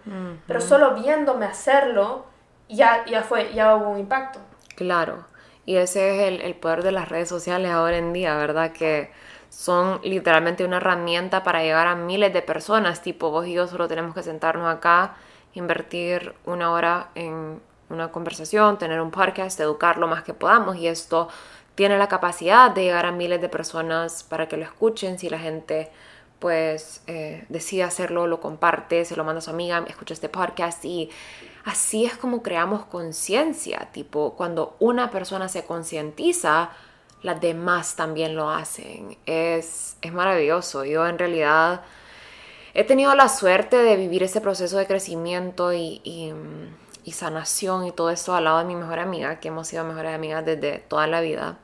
pero 0.47 0.61
solo 0.61 0.93
viéndome 0.95 1.45
hacerlo, 1.45 2.25
ya, 2.69 3.05
ya 3.05 3.23
fue, 3.23 3.53
ya 3.53 3.75
hubo 3.75 3.89
un 3.89 3.99
impacto. 3.99 4.39
Claro, 4.75 5.25
y 5.65 5.75
ese 5.75 6.15
es 6.15 6.27
el, 6.27 6.41
el 6.41 6.55
poder 6.55 6.83
de 6.83 6.91
las 6.91 7.09
redes 7.09 7.29
sociales 7.29 7.71
ahora 7.71 7.97
en 7.97 8.13
día, 8.13 8.35
¿verdad? 8.35 8.71
Que 8.71 9.11
son 9.49 9.99
literalmente 10.03 10.63
una 10.63 10.77
herramienta 10.77 11.43
para 11.43 11.61
llegar 11.61 11.87
a 11.87 11.95
miles 11.95 12.31
de 12.31 12.41
personas, 12.41 13.01
tipo 13.01 13.31
vos 13.31 13.45
y 13.47 13.53
yo 13.53 13.67
solo 13.67 13.87
tenemos 13.87 14.15
que 14.15 14.23
sentarnos 14.23 14.73
acá, 14.73 15.15
invertir 15.53 16.33
una 16.45 16.71
hora 16.71 17.09
en 17.15 17.61
una 17.89 18.11
conversación, 18.11 18.77
tener 18.77 19.01
un 19.01 19.11
podcast, 19.11 19.59
educar 19.59 19.97
lo 19.97 20.07
más 20.07 20.23
que 20.23 20.33
podamos. 20.33 20.77
Y 20.77 20.87
esto 20.87 21.27
tiene 21.75 21.97
la 21.97 22.07
capacidad 22.07 22.71
de 22.71 22.83
llegar 22.83 23.05
a 23.05 23.11
miles 23.11 23.41
de 23.41 23.49
personas 23.49 24.23
para 24.23 24.47
que 24.47 24.57
lo 24.57 24.63
escuchen. 24.63 25.19
Si 25.19 25.29
la 25.29 25.39
gente 25.39 25.91
pues 26.41 27.03
eh, 27.05 27.45
decide 27.49 27.83
hacerlo, 27.83 28.25
lo 28.25 28.41
comparte, 28.41 29.05
se 29.05 29.15
lo 29.15 29.23
manda 29.23 29.37
a 29.39 29.41
su 29.41 29.51
amiga, 29.51 29.85
escucha 29.87 30.15
este 30.15 30.27
podcast 30.27 30.83
y 30.83 31.11
así 31.63 32.03
es 32.03 32.17
como 32.17 32.41
creamos 32.41 32.83
conciencia, 32.85 33.89
tipo 33.93 34.33
cuando 34.33 34.75
una 34.79 35.11
persona 35.11 35.47
se 35.49 35.63
concientiza, 35.65 36.71
las 37.21 37.39
demás 37.39 37.95
también 37.95 38.35
lo 38.35 38.49
hacen. 38.49 39.19
Es, 39.27 39.97
es 40.01 40.13
maravilloso. 40.13 40.83
Yo 40.83 41.05
en 41.05 41.19
realidad 41.19 41.83
he 42.73 42.83
tenido 42.85 43.13
la 43.13 43.29
suerte 43.29 43.77
de 43.77 43.95
vivir 43.95 44.23
ese 44.23 44.41
proceso 44.41 44.77
de 44.77 44.87
crecimiento 44.87 45.73
y, 45.73 46.01
y, 46.03 47.11
sanación 47.11 47.85
y 47.85 47.91
todo 47.91 48.09
esto 48.09 48.33
al 48.33 48.45
lado 48.45 48.59
de 48.59 48.65
mi 48.65 48.75
mejor 48.75 48.97
amiga, 48.97 49.39
que 49.39 49.49
hemos 49.49 49.67
sido 49.67 49.83
mejores 49.83 50.15
amigas 50.15 50.43
desde 50.43 50.79
toda 50.79 51.05
la 51.05 51.21
vida. 51.21 51.59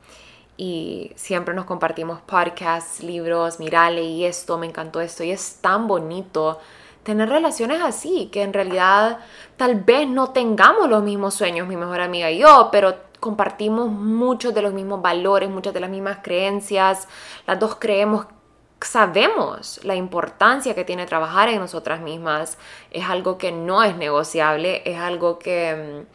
Y 0.57 1.11
siempre 1.15 1.53
nos 1.53 1.65
compartimos 1.65 2.19
podcasts, 2.21 3.03
libros, 3.03 3.59
mira, 3.59 3.89
leí 3.91 4.25
esto, 4.25 4.57
me 4.57 4.65
encantó 4.65 4.99
esto. 4.99 5.23
Y 5.23 5.31
es 5.31 5.59
tan 5.61 5.87
bonito 5.87 6.59
tener 7.03 7.29
relaciones 7.29 7.81
así, 7.81 8.29
que 8.31 8.41
en 8.41 8.53
realidad 8.53 9.19
tal 9.55 9.75
vez 9.75 10.07
no 10.07 10.31
tengamos 10.31 10.89
los 10.89 11.03
mismos 11.03 11.35
sueños, 11.35 11.67
mi 11.67 11.77
mejor 11.77 12.01
amiga 12.01 12.31
y 12.31 12.39
yo, 12.39 12.69
pero 12.71 12.95
compartimos 13.19 13.89
muchos 13.89 14.53
de 14.53 14.61
los 14.61 14.73
mismos 14.73 15.01
valores, 15.01 15.49
muchas 15.49 15.73
de 15.73 15.79
las 15.79 15.89
mismas 15.89 16.19
creencias. 16.21 17.07
Las 17.45 17.59
dos 17.59 17.75
creemos 17.79 18.25
sabemos 18.81 19.79
la 19.83 19.95
importancia 19.95 20.75
que 20.75 20.85
tiene 20.85 21.05
trabajar 21.05 21.49
en 21.49 21.59
nosotras 21.59 22.01
mismas. 22.01 22.57
Es 22.91 23.05
algo 23.05 23.37
que 23.37 23.51
no 23.51 23.83
es 23.83 23.95
negociable, 23.95 24.81
es 24.85 24.97
algo 24.99 25.39
que 25.39 26.03
mm, 26.03 26.07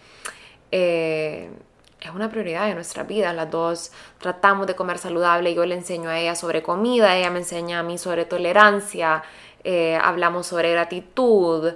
eh, 0.72 1.50
es 2.02 2.10
una 2.10 2.28
prioridad 2.30 2.66
de 2.66 2.74
nuestra 2.74 3.04
vida. 3.04 3.32
Las 3.32 3.50
dos 3.50 3.92
tratamos 4.18 4.66
de 4.66 4.74
comer 4.74 4.98
saludable. 4.98 5.54
Yo 5.54 5.64
le 5.64 5.74
enseño 5.74 6.10
a 6.10 6.18
ella 6.18 6.34
sobre 6.34 6.62
comida, 6.62 7.16
ella 7.16 7.30
me 7.30 7.38
enseña 7.38 7.78
a 7.78 7.82
mí 7.82 7.98
sobre 7.98 8.24
tolerancia, 8.24 9.22
eh, 9.64 9.98
hablamos 10.02 10.46
sobre 10.46 10.72
gratitud. 10.72 11.74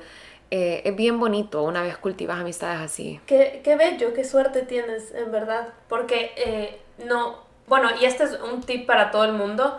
Eh, 0.51 0.83
es 0.85 0.95
bien 0.95 1.19
bonito 1.19 1.63
una 1.63 1.83
vez 1.83 1.97
cultivas 1.97 2.39
amistades 2.41 2.81
así. 2.81 3.21
Qué, 3.27 3.61
qué 3.65 3.77
bello, 3.77 4.13
qué 4.15 4.25
suerte 4.25 4.63
tienes, 4.63 5.13
en 5.15 5.33
verdad. 5.33 5.69
Porque 5.89 6.81
no, 7.05 7.39
bueno, 7.67 7.89
y 8.01 8.05
este 8.05 8.25
es 8.25 8.39
un 8.41 8.61
tip 8.63 8.87
para 8.87 9.11
todo 9.11 9.25
el 9.25 9.33
mundo 9.33 9.79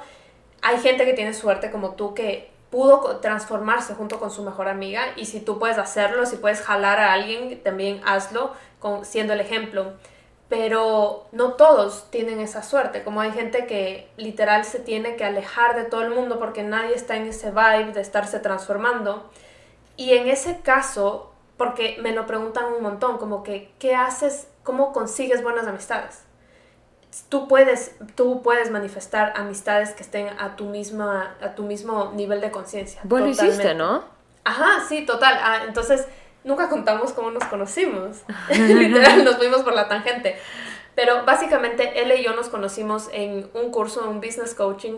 hay 0.62 0.80
gente 0.80 1.06
que 1.06 1.14
tiene 1.14 1.34
suerte 1.34 1.72
como 1.72 1.92
tú 1.92 2.14
que 2.14 2.50
pudo 2.70 3.18
transformarse 3.18 3.94
junto 3.94 4.20
con 4.20 4.32
su 4.32 4.44
mejor 4.44 4.68
amiga 4.68 5.14
y 5.16 5.26
si 5.26 5.40
tú 5.40 5.60
puedes 5.60 5.78
hacerlo, 5.78 6.26
si 6.26 6.38
puedes 6.38 6.62
jalar 6.62 7.00
a 7.00 7.14
alguien, 7.14 7.62
también 7.64 8.02
hazlo 8.06 8.52
con, 8.80 9.06
siendo 9.06 9.34
el 9.34 9.40
ejemplo. 9.40 9.94
Pero 10.50 11.26
no 11.34 11.54
todos 11.54 12.10
tienen 12.10 12.40
esa 12.40 12.64
suerte, 12.64 13.04
como 13.04 13.20
hay 13.20 13.32
gente 13.32 13.66
que 13.66 14.10
literal 14.16 14.64
se 14.64 14.80
tiene 14.80 15.18
que 15.18 15.26
alejar 15.26 15.76
de 15.76 15.84
todo 15.84 16.04
el 16.04 16.10
mundo 16.12 16.40
porque 16.40 16.64
nadie 16.64 16.96
está 16.96 17.18
en 17.18 17.28
ese 17.28 17.52
vibe 17.52 17.92
de 17.92 18.02
estarse 18.02 18.40
transformando. 18.40 19.30
Y 19.98 20.14
en 20.14 20.28
ese 20.30 20.62
caso, 20.62 21.34
porque 21.58 21.98
me 22.02 22.14
lo 22.14 22.26
preguntan 22.26 22.66
un 22.74 22.82
montón, 22.82 23.18
como 23.18 23.44
que, 23.44 23.72
¿qué 23.78 23.96
haces? 23.96 24.48
¿Cómo 24.64 24.94
consigues 24.94 25.44
buenas 25.44 25.68
amistades? 25.68 26.28
tú 27.30 27.48
puedes, 27.48 27.96
tú 28.16 28.42
puedes 28.42 28.72
manifestar 28.72 29.34
amistades 29.36 29.92
que 29.92 30.04
estén 30.04 30.30
a 30.40 30.56
tu, 30.56 30.66
misma, 30.66 31.36
a 31.42 31.56
tu 31.56 31.64
mismo 31.64 32.12
nivel 32.14 32.42
de 32.42 32.52
conciencia. 32.52 33.02
Vos 33.04 33.22
lo 33.22 33.28
hiciste, 33.28 33.74
¿no? 33.74 34.04
Ajá, 34.44 34.86
sí, 34.88 35.06
total. 35.06 35.38
Ah, 35.42 35.62
entonces, 35.68 36.08
nunca 36.44 36.70
contamos 36.70 37.14
cómo 37.14 37.32
nos 37.32 37.44
conocimos. 37.46 38.24
Literal, 38.50 39.24
nos 39.24 39.38
fuimos 39.38 39.62
por 39.62 39.74
la 39.74 39.88
tangente. 39.88 40.38
Pero 40.96 41.26
básicamente, 41.26 42.02
él 42.02 42.12
y 42.18 42.24
yo 42.24 42.34
nos 42.34 42.50
conocimos 42.50 43.10
en 43.12 43.50
un 43.54 43.72
curso, 43.72 44.10
un 44.10 44.20
business 44.20 44.56
coaching, 44.56 44.96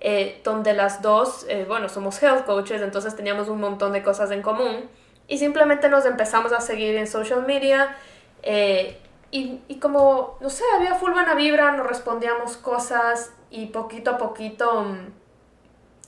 eh, 0.00 0.40
donde 0.44 0.72
las 0.72 1.02
dos, 1.02 1.44
eh, 1.48 1.64
bueno, 1.68 1.88
somos 1.88 2.22
health 2.22 2.46
coaches, 2.46 2.80
entonces 2.80 3.14
teníamos 3.16 3.48
un 3.48 3.60
montón 3.60 3.92
de 3.92 4.02
cosas 4.02 4.30
en 4.30 4.40
común. 4.40 4.88
Y 5.28 5.38
simplemente 5.38 5.88
nos 5.88 6.06
empezamos 6.06 6.52
a 6.52 6.60
seguir 6.60 6.96
en 6.96 7.06
social 7.06 7.44
media. 7.46 7.96
Eh, 8.42 8.98
y, 9.30 9.60
y, 9.68 9.78
como, 9.78 10.38
no 10.40 10.48
sé, 10.48 10.64
había 10.74 10.94
full 10.94 11.12
buena 11.12 11.34
vibra, 11.34 11.72
nos 11.72 11.86
respondíamos 11.86 12.56
cosas 12.56 13.32
y 13.50 13.66
poquito 13.66 14.12
a 14.12 14.18
poquito, 14.18 14.84
mm, 14.84 15.12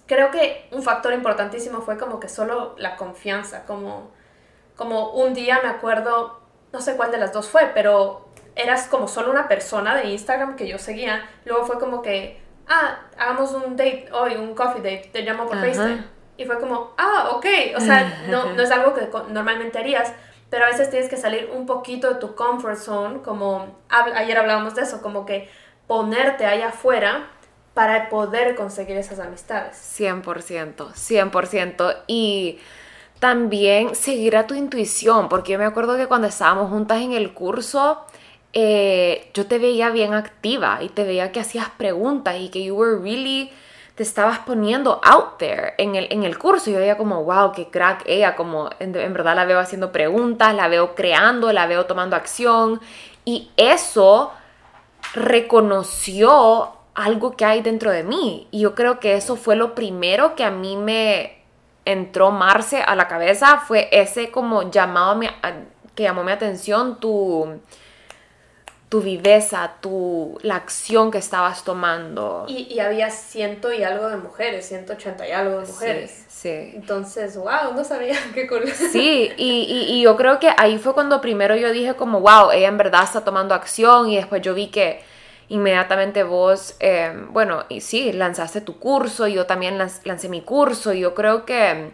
creo 0.06 0.30
que 0.30 0.68
un 0.72 0.82
factor 0.82 1.12
importantísimo 1.12 1.82
fue 1.82 1.98
como 1.98 2.20
que 2.20 2.28
solo 2.28 2.74
la 2.78 2.96
confianza, 2.96 3.64
como, 3.64 4.10
como 4.78 5.10
un 5.10 5.34
día 5.34 5.60
me 5.62 5.68
acuerdo, 5.68 6.40
no 6.72 6.80
sé 6.80 6.96
cuál 6.96 7.10
de 7.10 7.18
las 7.18 7.32
dos 7.32 7.48
fue, 7.48 7.72
pero 7.74 8.28
eras 8.54 8.86
como 8.86 9.08
solo 9.08 9.30
una 9.30 9.48
persona 9.48 9.96
de 9.96 10.06
Instagram 10.10 10.54
que 10.56 10.68
yo 10.68 10.78
seguía, 10.78 11.28
luego 11.44 11.66
fue 11.66 11.80
como 11.80 12.00
que, 12.00 12.40
ah, 12.68 13.00
hagamos 13.18 13.52
un 13.52 13.76
date 13.76 14.08
hoy, 14.12 14.36
un 14.36 14.54
coffee 14.54 14.80
date, 14.80 15.10
te 15.12 15.22
llamo 15.22 15.46
por 15.46 15.58
FaceTime. 15.58 16.04
Y 16.36 16.44
fue 16.44 16.60
como, 16.60 16.94
ah, 16.96 17.30
ok, 17.32 17.46
o 17.76 17.80
sea, 17.80 18.22
no, 18.28 18.52
no 18.52 18.62
es 18.62 18.70
algo 18.70 18.94
que 18.94 19.08
normalmente 19.30 19.78
harías, 19.78 20.12
pero 20.48 20.64
a 20.64 20.68
veces 20.68 20.88
tienes 20.90 21.10
que 21.10 21.16
salir 21.16 21.50
un 21.52 21.66
poquito 21.66 22.14
de 22.14 22.20
tu 22.20 22.36
comfort 22.36 22.78
zone, 22.78 23.20
como 23.22 23.76
ayer 23.88 24.38
hablábamos 24.38 24.76
de 24.76 24.82
eso, 24.82 25.02
como 25.02 25.26
que 25.26 25.50
ponerte 25.88 26.46
allá 26.46 26.68
afuera 26.68 27.30
para 27.74 28.08
poder 28.08 28.54
conseguir 28.54 28.96
esas 28.96 29.18
amistades. 29.18 29.76
100%, 29.98 30.74
100%. 30.76 31.96
Y 32.06 32.60
también 33.18 33.94
seguir 33.94 34.36
a 34.36 34.46
tu 34.46 34.54
intuición, 34.54 35.28
porque 35.28 35.52
yo 35.52 35.58
me 35.58 35.64
acuerdo 35.64 35.96
que 35.96 36.06
cuando 36.06 36.26
estábamos 36.28 36.70
juntas 36.70 37.02
en 37.02 37.12
el 37.12 37.32
curso, 37.34 38.00
eh, 38.52 39.30
yo 39.34 39.46
te 39.46 39.58
veía 39.58 39.90
bien 39.90 40.14
activa 40.14 40.78
y 40.82 40.88
te 40.88 41.04
veía 41.04 41.32
que 41.32 41.40
hacías 41.40 41.68
preguntas 41.70 42.36
y 42.38 42.48
que 42.48 42.64
you 42.64 42.74
were 42.74 42.98
really 42.98 43.50
te 43.98 44.04
estabas 44.04 44.38
poniendo 44.38 45.00
out 45.02 45.38
there 45.38 45.74
en 45.76 45.96
el, 45.96 46.06
en 46.12 46.22
el 46.22 46.38
curso. 46.38 46.70
Yo 46.70 46.78
veía 46.78 46.96
como, 46.96 47.24
wow, 47.24 47.50
qué 47.50 47.66
crack 47.66 48.04
ella, 48.06 48.36
como 48.36 48.70
en, 48.78 48.92
verdad 48.92 49.34
la 49.34 49.44
veo 49.44 49.58
haciendo 49.58 49.90
preguntas, 49.90 50.54
la 50.54 50.68
veo 50.68 50.94
creando, 50.94 51.52
la 51.52 51.66
veo 51.66 51.86
tomando 51.86 52.14
acción. 52.14 52.80
Y 53.24 53.50
eso 53.56 54.30
reconoció 55.14 56.74
algo 56.94 57.36
que 57.36 57.44
hay 57.44 57.60
dentro 57.60 57.90
de 57.90 58.04
mí. 58.04 58.46
Y 58.52 58.60
yo 58.60 58.76
creo 58.76 59.00
que 59.00 59.16
eso 59.16 59.34
fue 59.34 59.56
lo 59.56 59.74
primero 59.74 60.36
que 60.36 60.44
a 60.44 60.52
mí 60.52 60.76
me 60.76 61.37
entró 61.90 62.30
Marce 62.30 62.82
a 62.82 62.94
la 62.94 63.08
cabeza, 63.08 63.58
fue 63.66 63.88
ese 63.90 64.30
como 64.30 64.70
llamado 64.70 65.20
que 65.94 66.02
llamó 66.02 66.22
mi 66.22 66.32
atención, 66.32 67.00
tu 67.00 67.60
tu 68.88 69.02
viveza, 69.02 69.72
tu, 69.82 70.38
la 70.42 70.56
acción 70.56 71.10
que 71.10 71.18
estabas 71.18 71.62
tomando. 71.62 72.46
Y, 72.48 72.78
había 72.80 73.10
ciento 73.10 73.70
y 73.70 73.82
algo 73.82 74.08
de 74.08 74.16
mujeres, 74.16 74.66
180 74.66 75.28
y 75.28 75.32
algo 75.32 75.60
de 75.60 75.66
mujeres. 75.66 76.24
Sí. 76.28 76.72
Entonces, 76.74 77.36
wow, 77.36 77.74
no 77.76 77.84
sabía 77.84 78.16
qué 78.34 78.46
cool. 78.46 78.66
Sí, 78.66 79.30
y, 79.36 79.86
y, 79.90 80.00
yo 80.00 80.16
creo 80.16 80.38
que 80.38 80.50
ahí 80.56 80.78
fue 80.78 80.94
cuando 80.94 81.20
primero 81.20 81.54
yo 81.54 81.70
dije 81.70 81.94
como, 81.94 82.20
wow, 82.20 82.50
ella 82.50 82.68
en 82.68 82.78
verdad 82.78 83.04
está 83.04 83.22
tomando 83.22 83.54
acción 83.54 84.08
y 84.08 84.16
después 84.16 84.40
yo 84.40 84.54
vi 84.54 84.68
que 84.68 85.02
inmediatamente 85.48 86.22
vos, 86.22 86.76
eh, 86.80 87.26
bueno, 87.30 87.64
y 87.68 87.80
sí, 87.80 88.12
lanzaste 88.12 88.60
tu 88.60 88.78
curso, 88.78 89.26
yo 89.26 89.46
también 89.46 89.78
lancé 89.78 90.28
mi 90.28 90.42
curso 90.42 90.92
yo 90.92 91.14
creo 91.14 91.44
que... 91.44 91.92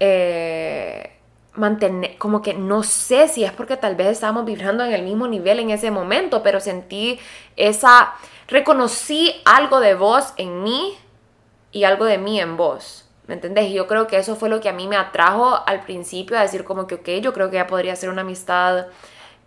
Eh, 0.00 1.12
mantener, 1.54 2.16
como 2.16 2.42
que 2.42 2.54
no 2.54 2.82
sé 2.82 3.28
si 3.28 3.44
es 3.44 3.52
porque 3.52 3.76
tal 3.76 3.94
vez 3.94 4.08
estábamos 4.08 4.44
vibrando 4.44 4.84
en 4.84 4.92
el 4.92 5.02
mismo 5.02 5.28
nivel 5.28 5.58
en 5.60 5.70
ese 5.70 5.90
momento, 5.90 6.42
pero 6.42 6.60
sentí 6.60 7.18
esa, 7.56 8.14
reconocí 8.48 9.34
algo 9.44 9.80
de 9.80 9.94
vos 9.94 10.32
en 10.36 10.62
mí 10.62 10.96
y 11.70 11.84
algo 11.84 12.04
de 12.04 12.18
mí 12.18 12.40
en 12.40 12.56
vos. 12.56 13.08
¿Me 13.26 13.34
entendés? 13.34 13.70
Y 13.70 13.74
yo 13.74 13.86
creo 13.86 14.08
que 14.08 14.16
eso 14.16 14.34
fue 14.34 14.48
lo 14.48 14.60
que 14.60 14.68
a 14.68 14.72
mí 14.72 14.88
me 14.88 14.96
atrajo 14.96 15.62
al 15.66 15.84
principio 15.84 16.36
a 16.36 16.42
decir 16.42 16.64
como 16.64 16.86
que, 16.86 16.96
ok, 16.96 17.08
yo 17.22 17.32
creo 17.32 17.50
que 17.50 17.56
ya 17.56 17.66
podría 17.66 17.94
ser 17.94 18.10
una 18.10 18.22
amistad 18.22 18.86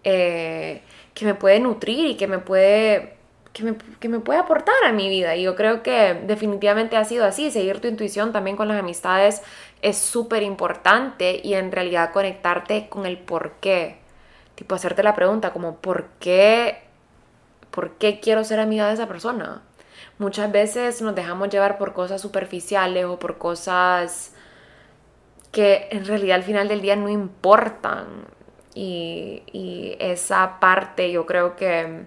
eh, 0.04 0.82
que 1.16 1.26
me 1.26 1.34
puede 1.34 1.60
nutrir 1.60 2.06
y 2.06 2.18
que 2.18 2.28
me 2.28 2.38
puede, 2.38 3.16
que 3.54 3.64
me, 3.64 3.76
que 4.00 4.10
me 4.10 4.20
puede 4.20 4.38
aportar 4.40 4.76
a 4.86 4.92
mi 4.92 5.10
vida. 5.10 5.36
Y 5.36 5.44
yo 5.44 5.56
creo 5.56 5.82
que 5.82 6.22
definitivamente 6.28 6.98
ha 6.98 7.06
sido 7.06 7.26
así, 7.26 7.50
seguir 7.50 7.82
tu 7.82 7.88
intuición 7.88 8.32
también 8.32 8.56
con 8.56 8.68
las 8.68 8.78
amistades 8.80 9.42
es 9.82 9.98
súper 9.98 10.44
importante 10.44 11.42
y 11.44 11.54
en 11.54 11.72
realidad 11.72 12.12
conectarte 12.12 12.90
con 12.90 13.06
el 13.06 13.18
por 13.18 13.54
qué. 13.62 14.00
Tipo, 14.56 14.76
hacerte 14.76 15.04
la 15.04 15.16
pregunta 15.16 15.54
como, 15.54 15.78
¿por 15.78 16.08
qué, 16.20 16.82
¿por 17.72 17.92
qué 17.98 18.20
quiero 18.20 18.44
ser 18.44 18.60
amiga 18.60 18.88
de 18.88 18.96
esa 18.96 19.08
persona? 19.08 19.62
Muchas 20.18 20.52
veces 20.52 21.02
nos 21.02 21.14
dejamos 21.14 21.50
llevar 21.50 21.78
por 21.78 21.94
cosas 21.94 22.22
superficiales 22.22 23.06
o 23.06 23.20
por 23.20 23.38
cosas 23.38 24.34
que 25.52 25.88
en 25.92 26.06
realidad 26.06 26.38
al 26.38 26.44
final 26.44 26.68
del 26.68 26.82
día 26.82 26.96
no 26.96 27.10
importan. 27.10 28.26
Y, 28.76 29.96
esa 30.00 30.60
parte 30.60 31.12
yo 31.12 31.26
creo 31.26 31.56
que 31.56 32.04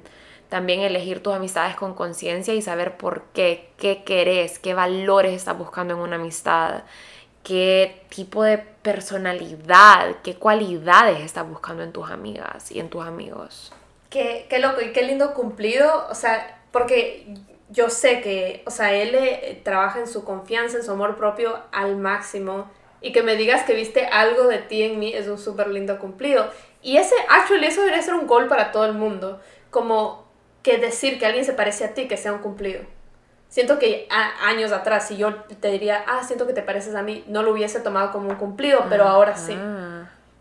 también 0.49 0.81
elegir 0.81 1.23
tus 1.23 1.35
amistades 1.35 1.75
con 1.75 1.95
conciencia 1.95 2.55
y 2.55 2.63
saber 2.63 2.97
por 2.97 3.25
qué, 3.33 3.71
qué 3.79 4.05
querés, 4.05 4.59
qué 4.59 4.75
valores 4.75 5.33
estás 5.33 5.59
buscando 5.59 5.95
en 5.95 6.01
una 6.01 6.17
amistad 6.17 6.83
qué 7.49 8.03
tipo 8.11 8.43
de 8.43 8.59
personalidad, 8.59 10.17
qué 10.23 10.37
cualidades 10.37 11.21
estás 11.21 11.49
buscando 11.49 11.83
en 11.83 11.93
tus 11.93 12.11
amigas 12.11 12.71
y 12.71 12.79
en 12.79 12.91
tus 12.91 13.07
amigos. 13.07 13.73
Qué, 14.11 14.47
qué 14.51 14.59
loco 14.59 14.83
y 14.83 14.93
qué 14.93 15.03
lindo 15.03 15.33
cumplido, 15.33 16.07
o 16.11 16.15
sea, 16.15 16.61
porque 16.71 17.27
yo 17.71 17.89
sé 17.89 18.21
que, 18.21 18.63
o 18.67 18.71
sea, 18.71 18.93
él 18.93 19.15
eh, 19.15 19.61
trabaja 19.65 19.99
en 19.99 20.07
su 20.07 20.25
confianza, 20.25 20.77
en 20.77 20.85
su 20.85 20.93
amor 20.93 21.17
propio 21.17 21.59
al 21.73 21.97
máximo. 21.97 22.71
Y 23.01 23.13
que 23.13 23.23
me 23.23 23.37
digas 23.37 23.65
que 23.65 23.75
viste 23.75 24.07
algo 24.07 24.49
de 24.49 24.59
ti 24.59 24.83
en 24.83 24.99
mí 24.99 25.13
es 25.15 25.29
un 25.29 25.39
súper 25.39 25.69
lindo 25.69 25.99
cumplido. 25.99 26.51
Y 26.83 26.97
ese, 26.97 27.15
actually, 27.29 27.67
eso 27.67 27.81
debería 27.81 28.03
ser 28.03 28.15
un 28.15 28.27
gol 28.27 28.49
para 28.49 28.73
todo 28.73 28.85
el 28.87 28.93
mundo. 28.93 29.41
Como 29.71 30.27
que 30.63 30.79
decir 30.79 31.19
que 31.19 31.27
alguien 31.27 31.45
se 31.45 31.53
parece 31.53 31.85
a 31.85 31.95
ti, 31.95 32.09
que 32.09 32.17
sea 32.17 32.33
un 32.33 32.41
cumplido. 32.41 32.81
Siento 33.49 33.79
que 33.79 34.07
años 34.43 34.73
atrás, 34.73 35.09
si 35.09 35.17
yo 35.17 35.35
te 35.61 35.71
diría, 35.71 36.05
ah, 36.07 36.23
siento 36.23 36.47
que 36.47 36.53
te 36.53 36.63
pareces 36.63 36.95
a 36.95 37.03
mí, 37.03 37.25
no 37.29 37.43
lo 37.43 37.53
hubiese 37.53 37.81
tomado 37.81 38.13
como 38.13 38.29
un 38.29 38.37
cumplido, 38.37 38.85
pero 38.91 39.05
ahora 39.05 39.37
sí. 39.37 39.57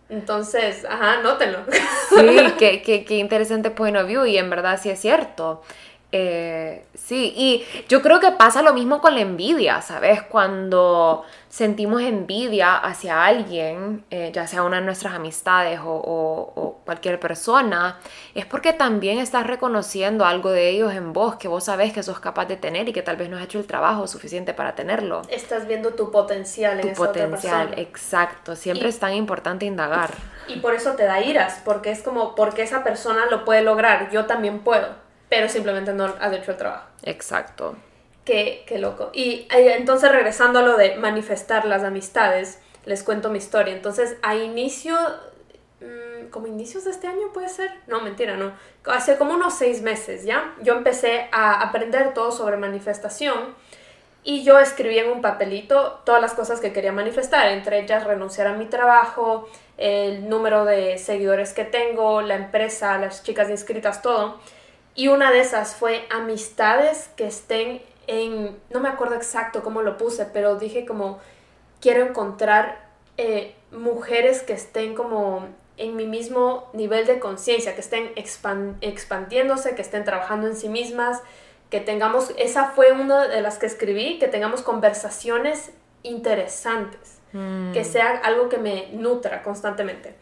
Entonces, 0.09 0.85
ajá, 0.85 1.21
nótenlo. 1.21 1.59
Sí, 2.09 2.53
qué, 2.59 2.81
qué, 2.81 3.05
qué 3.05 3.15
interesante 3.15 3.71
point 3.71 3.95
of 3.95 4.07
view 4.07 4.25
y 4.25 4.37
en 4.37 4.49
verdad 4.49 4.79
sí 4.81 4.89
es 4.89 4.99
cierto. 4.99 5.61
Eh, 6.13 6.85
sí, 6.93 7.33
y 7.35 7.65
yo 7.89 8.01
creo 8.01 8.21
que 8.21 8.31
pasa 8.31 8.61
lo 8.61 8.73
mismo 8.73 9.01
con 9.01 9.13
la 9.13 9.19
envidia, 9.19 9.81
¿sabes? 9.81 10.21
Cuando 10.21 11.25
sentimos 11.49 12.01
envidia 12.01 12.77
hacia 12.77 13.25
alguien, 13.25 14.05
eh, 14.09 14.31
ya 14.33 14.47
sea 14.47 14.63
una 14.63 14.77
de 14.77 14.85
nuestras 14.85 15.13
amistades 15.13 15.81
o, 15.83 16.79
cualquier 16.85 17.19
persona, 17.19 17.99
es 18.33 18.45
porque 18.45 18.71
también 18.71 19.19
estás 19.19 19.45
reconociendo 19.45 20.23
algo 20.25 20.51
de 20.51 20.69
ellos 20.69 20.93
en 20.93 21.11
vos 21.11 21.35
que 21.35 21.49
vos 21.49 21.65
sabes 21.65 21.91
que 21.91 22.01
sos 22.01 22.21
capaz 22.21 22.45
de 22.45 22.55
tener 22.55 22.87
y 22.87 22.93
que 22.93 23.01
tal 23.01 23.17
vez 23.17 23.29
no 23.29 23.35
has 23.35 23.43
hecho 23.43 23.59
el 23.59 23.67
trabajo 23.67 24.07
suficiente 24.07 24.53
para 24.53 24.75
tenerlo. 24.75 25.23
Estás 25.29 25.67
viendo 25.67 25.95
tu 25.95 26.11
potencial 26.11 26.79
en 26.79 26.93
tu 26.93 27.03
potencial, 27.03 27.73
exacto. 27.75 28.55
Siempre 28.55 28.87
es 28.87 28.99
tan 28.99 29.13
importante 29.13 29.65
indagar. 29.65 30.11
Y 30.47 30.59
por 30.59 30.73
eso 30.73 30.93
te 30.93 31.03
da 31.03 31.19
iras, 31.19 31.61
porque 31.65 31.91
es 31.91 32.01
como, 32.01 32.35
porque 32.35 32.61
esa 32.61 32.85
persona 32.85 33.25
lo 33.29 33.43
puede 33.43 33.61
lograr, 33.61 34.09
yo 34.09 34.25
también 34.25 34.59
puedo 34.59 35.06
pero 35.29 35.49
simplemente 35.49 35.93
no 35.93 36.05
has 36.19 36.33
hecho 36.33 36.51
el 36.51 36.57
trabajo. 36.57 36.87
Exacto. 37.03 37.75
Qué, 38.25 38.63
qué 38.67 38.77
loco. 38.77 39.09
Y 39.13 39.47
entonces 39.49 40.11
regresando 40.11 40.59
a 40.59 40.61
lo 40.61 40.77
de 40.77 40.95
manifestar 40.95 41.65
las 41.65 41.83
amistades, 41.83 42.59
les 42.87 43.03
cuento 43.03 43.29
mi 43.29 43.37
historia. 43.37 43.73
Entonces, 43.73 44.17
a 44.23 44.35
inicio, 44.35 44.95
mm, 45.81 46.29
como 46.29 46.47
inicios 46.47 46.85
de 46.85 46.91
este 46.91 47.07
año 47.07 47.31
puede 47.33 47.49
ser, 47.49 47.69
no, 47.87 48.01
mentira, 48.01 48.37
no, 48.37 48.53
hace 48.85 49.17
como 49.17 49.33
unos 49.33 49.57
seis 49.57 49.81
meses, 49.81 50.23
¿ya? 50.23 50.55
Yo 50.61 50.73
empecé 50.73 51.27
a 51.31 51.61
aprender 51.61 52.13
todo 52.13 52.31
sobre 52.31 52.57
manifestación 52.57 53.55
y 54.23 54.43
yo 54.43 54.59
escribí 54.59 54.97
en 54.99 55.09
un 55.09 55.21
papelito 55.21 56.01
todas 56.05 56.21
las 56.21 56.33
cosas 56.33 56.59
que 56.59 56.73
quería 56.73 56.91
manifestar, 56.91 57.47
entre 57.47 57.79
ellas 57.79 58.05
renunciar 58.05 58.47
a 58.47 58.53
mi 58.53 58.65
trabajo, 58.65 59.47
el 59.77 60.27
número 60.27 60.65
de 60.65 60.97
seguidores 60.97 61.53
que 61.53 61.65
tengo, 61.65 62.21
la 62.21 62.35
empresa, 62.35 62.97
las 62.97 63.23
chicas 63.23 63.49
inscritas, 63.49 64.01
todo. 64.01 64.39
Y 64.97 65.09
una 65.09 65.31
de 65.31 65.41
esas 65.41 65.75
fue 65.75 66.07
amistades 66.09 67.11
que 67.15 67.27
estén 67.27 67.83
en, 68.07 68.57
no 68.71 68.79
me 68.79 68.89
acuerdo 68.89 69.13
exacto 69.13 69.61
cómo 69.61 69.83
lo 69.83 69.95
puse, 69.95 70.25
pero 70.25 70.55
dije 70.55 70.87
como, 70.87 71.19
quiero 71.79 72.03
encontrar 72.03 72.83
eh, 73.15 73.55
mujeres 73.71 74.41
que 74.41 74.53
estén 74.53 74.95
como 74.95 75.49
en 75.77 75.95
mi 75.95 76.07
mismo 76.07 76.67
nivel 76.73 77.05
de 77.05 77.19
conciencia, 77.19 77.75
que 77.75 77.81
estén 77.81 78.11
expandiéndose, 78.81 79.75
que 79.75 79.83
estén 79.83 80.03
trabajando 80.03 80.47
en 80.47 80.55
sí 80.55 80.67
mismas, 80.67 81.21
que 81.69 81.79
tengamos, 81.79 82.33
esa 82.39 82.71
fue 82.71 82.91
una 82.91 83.27
de 83.27 83.41
las 83.41 83.59
que 83.59 83.67
escribí, 83.67 84.17
que 84.17 84.27
tengamos 84.27 84.63
conversaciones 84.63 85.73
interesantes, 86.01 87.19
mm. 87.33 87.71
que 87.71 87.83
sea 87.83 88.19
algo 88.23 88.49
que 88.49 88.57
me 88.57 88.87
nutra 88.93 89.43
constantemente. 89.43 90.15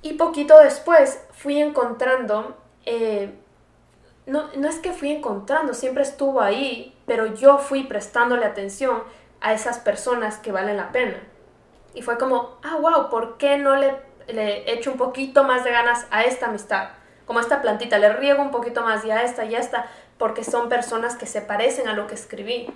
Y 0.00 0.12
poquito 0.12 0.60
después 0.60 1.18
fui 1.32 1.60
encontrando 1.60 2.56
eh, 2.86 3.32
no, 4.26 4.48
no 4.54 4.68
es 4.68 4.78
que 4.78 4.92
fui 4.92 5.10
encontrando, 5.10 5.74
siempre 5.74 6.02
estuvo 6.02 6.40
ahí, 6.40 6.96
pero 7.06 7.26
yo 7.34 7.58
fui 7.58 7.84
prestándole 7.84 8.46
atención 8.46 9.02
a 9.40 9.52
esas 9.52 9.78
personas 9.78 10.38
que 10.38 10.52
valen 10.52 10.76
la 10.76 10.92
pena. 10.92 11.16
Y 11.94 12.02
fue 12.02 12.16
como, 12.16 12.58
ah, 12.62 12.76
wow, 12.80 13.10
¿por 13.10 13.36
qué 13.36 13.58
no 13.58 13.76
le, 13.76 13.96
le 14.28 14.72
echo 14.72 14.92
un 14.92 14.96
poquito 14.96 15.44
más 15.44 15.64
de 15.64 15.72
ganas 15.72 16.06
a 16.10 16.22
esta 16.22 16.46
amistad? 16.46 16.90
Como 17.26 17.40
a 17.40 17.42
esta 17.42 17.60
plantita, 17.60 17.98
le 17.98 18.12
riego 18.12 18.42
un 18.42 18.50
poquito 18.50 18.82
más 18.82 19.04
y 19.04 19.10
a 19.10 19.22
esta 19.22 19.44
y 19.44 19.54
a 19.54 19.58
esta, 19.58 19.90
porque 20.18 20.44
son 20.44 20.68
personas 20.68 21.16
que 21.16 21.26
se 21.26 21.42
parecen 21.42 21.88
a 21.88 21.94
lo 21.94 22.06
que 22.06 22.14
escribí. 22.14 22.68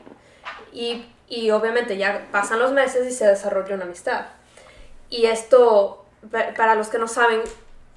Y, 0.73 1.07
y 1.29 1.51
obviamente 1.51 1.97
ya 1.97 2.27
pasan 2.33 2.59
los 2.59 2.73
meses 2.73 3.07
y 3.07 3.13
se 3.13 3.27
desarrolla 3.27 3.75
una 3.75 3.85
amistad. 3.85 4.27
Y 5.09 5.27
esto, 5.27 6.05
para 6.57 6.75
los 6.75 6.89
que 6.89 6.99
no 6.99 7.09
saben, 7.09 7.41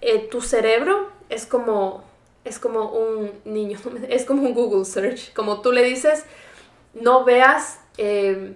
eh, 0.01 0.27
tu 0.29 0.41
cerebro 0.41 1.11
es 1.29 1.45
como 1.45 2.03
es 2.43 2.59
como 2.59 2.91
un 2.91 3.31
niño, 3.45 3.79
es 4.09 4.25
como 4.25 4.43
un 4.43 4.53
Google 4.53 4.85
search. 4.85 5.33
Como 5.33 5.61
tú 5.61 5.71
le 5.71 5.83
dices, 5.83 6.25
no 6.93 7.23
veas, 7.23 7.79
eh, 7.97 8.55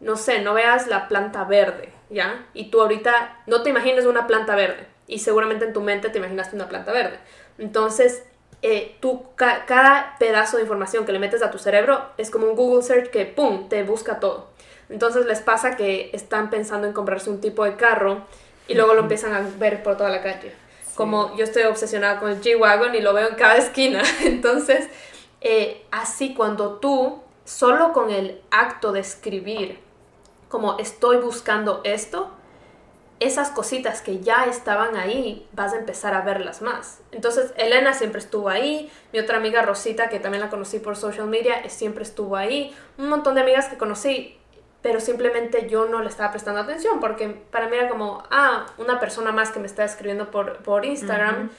no 0.00 0.16
sé, 0.16 0.40
no 0.40 0.54
veas 0.54 0.86
la 0.86 1.08
planta 1.08 1.44
verde, 1.44 1.90
¿ya? 2.10 2.46
Y 2.54 2.70
tú 2.70 2.80
ahorita 2.80 3.42
no 3.46 3.62
te 3.62 3.70
imaginas 3.70 4.06
una 4.06 4.26
planta 4.26 4.54
verde. 4.54 4.86
Y 5.06 5.20
seguramente 5.20 5.64
en 5.64 5.72
tu 5.72 5.80
mente 5.80 6.08
te 6.08 6.18
imaginaste 6.18 6.56
una 6.56 6.68
planta 6.68 6.92
verde. 6.92 7.18
Entonces, 7.58 8.24
eh, 8.62 8.96
tú, 9.00 9.26
cada 9.36 10.16
pedazo 10.18 10.56
de 10.56 10.64
información 10.64 11.04
que 11.04 11.12
le 11.12 11.18
metes 11.18 11.42
a 11.42 11.50
tu 11.50 11.58
cerebro 11.58 12.10
es 12.16 12.30
como 12.30 12.46
un 12.46 12.56
Google 12.56 12.82
search 12.82 13.10
que, 13.10 13.24
¡pum!, 13.24 13.68
te 13.68 13.82
busca 13.84 14.18
todo. 14.18 14.48
Entonces 14.88 15.26
les 15.26 15.40
pasa 15.40 15.76
que 15.76 16.10
están 16.12 16.50
pensando 16.50 16.86
en 16.86 16.92
comprarse 16.92 17.30
un 17.30 17.40
tipo 17.40 17.64
de 17.64 17.76
carro 17.76 18.24
y 18.66 18.74
luego 18.74 18.94
lo 18.94 19.00
empiezan 19.02 19.34
a 19.34 19.40
ver 19.58 19.82
por 19.82 19.96
toda 19.96 20.10
la 20.10 20.22
calle 20.22 20.65
como 20.96 21.36
yo 21.36 21.44
estoy 21.44 21.64
obsesionada 21.64 22.18
con 22.18 22.30
el 22.30 22.40
G-Wagon 22.40 22.94
y 22.94 23.00
lo 23.00 23.12
veo 23.12 23.28
en 23.28 23.36
cada 23.36 23.56
esquina. 23.56 24.02
Entonces, 24.24 24.88
eh, 25.40 25.84
así 25.92 26.34
cuando 26.34 26.78
tú, 26.78 27.22
solo 27.44 27.92
con 27.92 28.10
el 28.10 28.40
acto 28.50 28.92
de 28.92 29.00
escribir, 29.00 29.78
como 30.48 30.78
estoy 30.78 31.18
buscando 31.18 31.82
esto, 31.84 32.30
esas 33.20 33.50
cositas 33.50 34.02
que 34.02 34.20
ya 34.20 34.44
estaban 34.44 34.96
ahí, 34.96 35.46
vas 35.52 35.72
a 35.72 35.78
empezar 35.78 36.14
a 36.14 36.22
verlas 36.22 36.62
más. 36.62 37.00
Entonces, 37.12 37.52
Elena 37.56 37.94
siempre 37.94 38.20
estuvo 38.20 38.48
ahí, 38.48 38.90
mi 39.12 39.18
otra 39.18 39.38
amiga 39.38 39.62
Rosita, 39.62 40.08
que 40.08 40.18
también 40.18 40.42
la 40.42 40.50
conocí 40.50 40.78
por 40.78 40.96
social 40.96 41.26
media, 41.26 41.68
siempre 41.68 42.02
estuvo 42.02 42.36
ahí, 42.36 42.74
un 42.98 43.08
montón 43.08 43.34
de 43.34 43.42
amigas 43.42 43.68
que 43.68 43.78
conocí 43.78 44.38
pero 44.86 45.00
simplemente 45.00 45.68
yo 45.68 45.86
no 45.86 46.00
le 46.00 46.08
estaba 46.08 46.30
prestando 46.30 46.60
atención 46.60 47.00
porque 47.00 47.28
para 47.50 47.66
mí 47.66 47.76
era 47.76 47.88
como, 47.88 48.22
ah, 48.30 48.66
una 48.78 49.00
persona 49.00 49.32
más 49.32 49.50
que 49.50 49.58
me 49.58 49.66
está 49.66 49.82
escribiendo 49.82 50.30
por, 50.30 50.58
por 50.58 50.84
Instagram, 50.84 51.50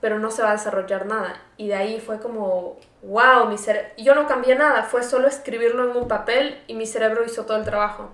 pero 0.00 0.18
no 0.18 0.32
se 0.32 0.42
va 0.42 0.48
a 0.48 0.52
desarrollar 0.54 1.06
nada. 1.06 1.40
Y 1.56 1.68
de 1.68 1.76
ahí 1.76 2.00
fue 2.00 2.18
como, 2.18 2.80
wow, 3.02 3.46
mi 3.46 3.54
yo 3.98 4.16
no 4.16 4.26
cambié 4.26 4.56
nada, 4.56 4.82
fue 4.82 5.04
solo 5.04 5.28
escribirlo 5.28 5.88
en 5.88 5.96
un 5.96 6.08
papel 6.08 6.60
y 6.66 6.74
mi 6.74 6.86
cerebro 6.86 7.24
hizo 7.24 7.46
todo 7.46 7.56
el 7.56 7.64
trabajo. 7.64 8.10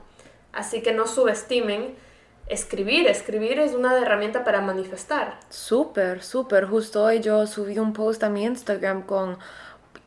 Así 0.53 0.83
que 0.83 0.93
no 0.93 1.07
subestimen. 1.07 1.97
Escribir, 2.47 3.07
escribir 3.09 3.59
es 3.61 3.73
una 3.73 3.97
herramienta 3.99 4.45
para 4.45 4.61
manifestar. 4.61 5.41
Súper, 5.49 6.23
súper. 6.23 6.67
Justo 6.67 7.05
hoy 7.05 7.21
yo 7.21 7.47
subí 7.47 7.79
un 7.79 7.95
post 7.95 8.23
a 8.23 8.29
mi 8.29 8.45
Instagram 8.45 9.05
con 9.05 9.39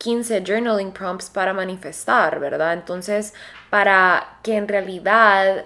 15 0.01 0.43
journaling 0.43 0.91
prompts 0.91 1.29
para 1.29 1.53
manifestar, 1.53 2.39
¿verdad? 2.39 2.73
Entonces, 2.73 3.35
para 3.69 4.39
que 4.41 4.55
en 4.55 4.67
realidad 4.67 5.65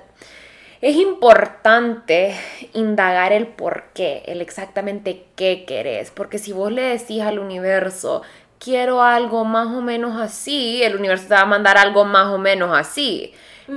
es 0.81 0.97
importante 0.97 2.35
indagar 2.73 3.31
el 3.31 3.47
por 3.47 3.85
qué, 3.93 4.23
el 4.25 4.41
exactamente 4.41 5.25
qué 5.37 5.63
querés, 5.65 6.11
porque 6.11 6.37
si 6.37 6.51
vos 6.51 6.69
le 6.69 6.81
decís 6.81 7.21
al 7.21 7.39
universo, 7.39 8.23
quiero 8.59 9.01
algo 9.01 9.45
más 9.45 9.67
o 9.67 9.81
menos 9.81 10.19
así, 10.19 10.83
el 10.83 10.97
universo 10.97 11.29
te 11.29 11.35
va 11.35 11.41
a 11.41 11.45
mandar 11.45 11.77
algo 11.77 12.03
más 12.03 12.27
o 12.27 12.37
menos 12.37 12.77
así. 12.77 13.33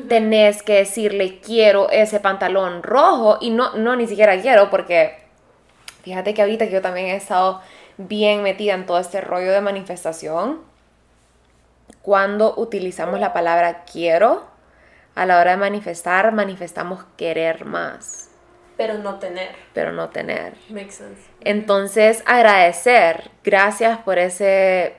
Tenés 0.09 0.63
que 0.63 0.75
decirle 0.75 1.39
quiero 1.39 1.89
ese 1.89 2.21
pantalón 2.21 2.83
rojo 2.83 3.39
y 3.41 3.51
no, 3.51 3.75
no 3.77 3.97
ni 3.97 4.07
siquiera 4.07 4.39
quiero 4.39 4.69
porque 4.69 5.17
fíjate 6.03 6.35
que 6.35 6.43
ahorita 6.43 6.67
que 6.67 6.73
yo 6.73 6.83
también 6.83 7.07
he 7.07 7.17
estado 7.17 7.63
bien 7.99 8.43
metida 8.43 8.75
en 8.75 8.87
todo 8.87 8.99
este 8.99 9.21
rollo 9.21 9.53
de 9.53 9.61
manifestación, 9.61 10.61
cuando 12.03 12.55
utilizamos 12.57 13.21
la 13.21 13.33
palabra 13.33 13.85
quiero, 13.85 14.47
a 15.15 15.27
la 15.27 15.41
hora 15.41 15.53
de 15.53 15.57
manifestar, 15.59 16.33
manifestamos 16.33 17.05
querer 17.17 17.65
más. 17.65 18.31
Pero 18.77 18.95
no 18.95 19.19
tener. 19.19 19.51
Pero 19.75 19.93
no 19.93 20.09
tener. 20.11 20.55
Makes 20.71 20.93
sense. 20.93 21.23
Entonces, 21.41 22.23
agradecer. 22.25 23.31
Gracias 23.43 23.99
por 23.99 24.19
ese 24.19 24.97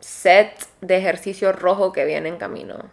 set 0.00 0.52
de 0.82 0.98
ejercicio 0.98 1.52
rojo 1.52 1.92
que 1.92 2.04
viene 2.04 2.28
en 2.28 2.36
camino. 2.36 2.90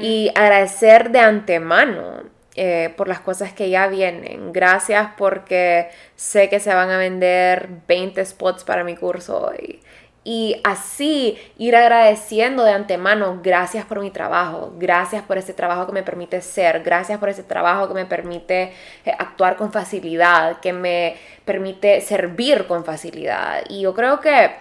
Y 0.00 0.30
agradecer 0.36 1.10
de 1.10 1.18
antemano 1.18 2.22
eh, 2.56 2.94
por 2.96 3.08
las 3.08 3.20
cosas 3.20 3.52
que 3.52 3.70
ya 3.70 3.88
vienen. 3.88 4.52
Gracias 4.52 5.10
porque 5.16 5.90
sé 6.14 6.48
que 6.48 6.60
se 6.60 6.72
van 6.72 6.90
a 6.90 6.98
vender 6.98 7.68
20 7.88 8.24
spots 8.24 8.64
para 8.64 8.84
mi 8.84 8.96
curso 8.96 9.48
hoy. 9.48 9.80
Y 10.26 10.58
así 10.64 11.38
ir 11.58 11.76
agradeciendo 11.76 12.64
de 12.64 12.72
antemano, 12.72 13.40
gracias 13.42 13.84
por 13.84 14.00
mi 14.00 14.10
trabajo, 14.10 14.72
gracias 14.78 15.22
por 15.22 15.36
ese 15.36 15.52
trabajo 15.52 15.86
que 15.86 15.92
me 15.92 16.02
permite 16.02 16.40
ser, 16.40 16.82
gracias 16.82 17.18
por 17.18 17.28
ese 17.28 17.42
trabajo 17.42 17.88
que 17.88 17.94
me 17.94 18.06
permite 18.06 18.72
eh, 19.04 19.12
actuar 19.18 19.56
con 19.56 19.70
facilidad, 19.70 20.60
que 20.60 20.72
me 20.72 21.16
permite 21.44 22.00
servir 22.00 22.66
con 22.66 22.86
facilidad. 22.86 23.64
Y 23.68 23.82
yo 23.82 23.92
creo 23.92 24.20
que 24.20 24.52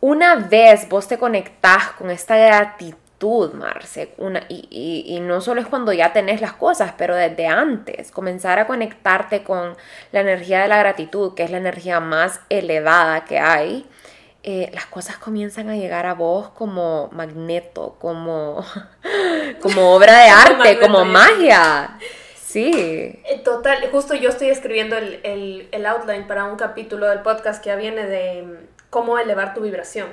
una 0.00 0.34
vez 0.34 0.88
vos 0.88 1.06
te 1.06 1.18
conectás 1.18 1.92
con 1.92 2.10
esta 2.10 2.36
gratitud, 2.36 2.98
Marce, 3.52 4.14
una, 4.16 4.44
y, 4.48 5.04
y, 5.06 5.20
no 5.20 5.42
solo 5.42 5.60
es 5.60 5.66
cuando 5.66 5.92
ya 5.92 6.12
tenés 6.12 6.40
las 6.40 6.54
cosas, 6.54 6.94
pero 6.96 7.14
desde 7.14 7.46
antes, 7.46 8.10
comenzar 8.10 8.58
a 8.58 8.66
conectarte 8.66 9.42
con 9.42 9.76
la 10.12 10.20
energía 10.20 10.62
de 10.62 10.68
la 10.68 10.78
gratitud, 10.78 11.34
que 11.34 11.42
es 11.42 11.50
la 11.50 11.58
energía 11.58 12.00
más 12.00 12.40
elevada 12.48 13.24
que 13.26 13.38
hay, 13.38 13.86
eh, 14.42 14.70
las 14.72 14.86
cosas 14.86 15.18
comienzan 15.18 15.68
a 15.68 15.76
llegar 15.76 16.06
a 16.06 16.14
vos 16.14 16.48
como 16.50 17.10
magneto, 17.12 17.96
como, 18.00 18.64
como 19.60 19.94
obra 19.94 20.18
de 20.18 20.28
arte, 20.30 20.78
como 20.78 21.04
magia. 21.04 21.98
Sí. 22.34 22.72
Eh, 22.74 23.42
total, 23.44 23.86
justo 23.92 24.14
yo 24.14 24.30
estoy 24.30 24.48
escribiendo 24.48 24.96
el, 24.96 25.20
el, 25.24 25.68
el, 25.72 25.86
outline 25.86 26.26
para 26.26 26.44
un 26.44 26.56
capítulo 26.56 27.06
del 27.06 27.20
podcast 27.20 27.62
que 27.62 27.68
ya 27.68 27.76
viene 27.76 28.06
de 28.06 28.42
mm, 28.42 28.54
cómo 28.88 29.18
elevar 29.18 29.52
tu 29.52 29.60
vibración. 29.60 30.08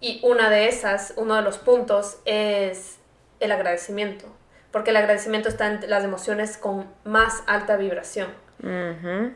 Y 0.00 0.20
una 0.22 0.48
de 0.48 0.68
esas, 0.68 1.12
uno 1.16 1.34
de 1.36 1.42
los 1.42 1.58
puntos 1.58 2.18
es 2.24 2.98
el 3.38 3.52
agradecimiento, 3.52 4.26
porque 4.70 4.90
el 4.90 4.96
agradecimiento 4.96 5.48
está 5.48 5.66
en 5.66 5.90
las 5.90 6.04
emociones 6.04 6.56
con 6.56 6.86
más 7.04 7.42
alta 7.46 7.76
vibración. 7.76 8.28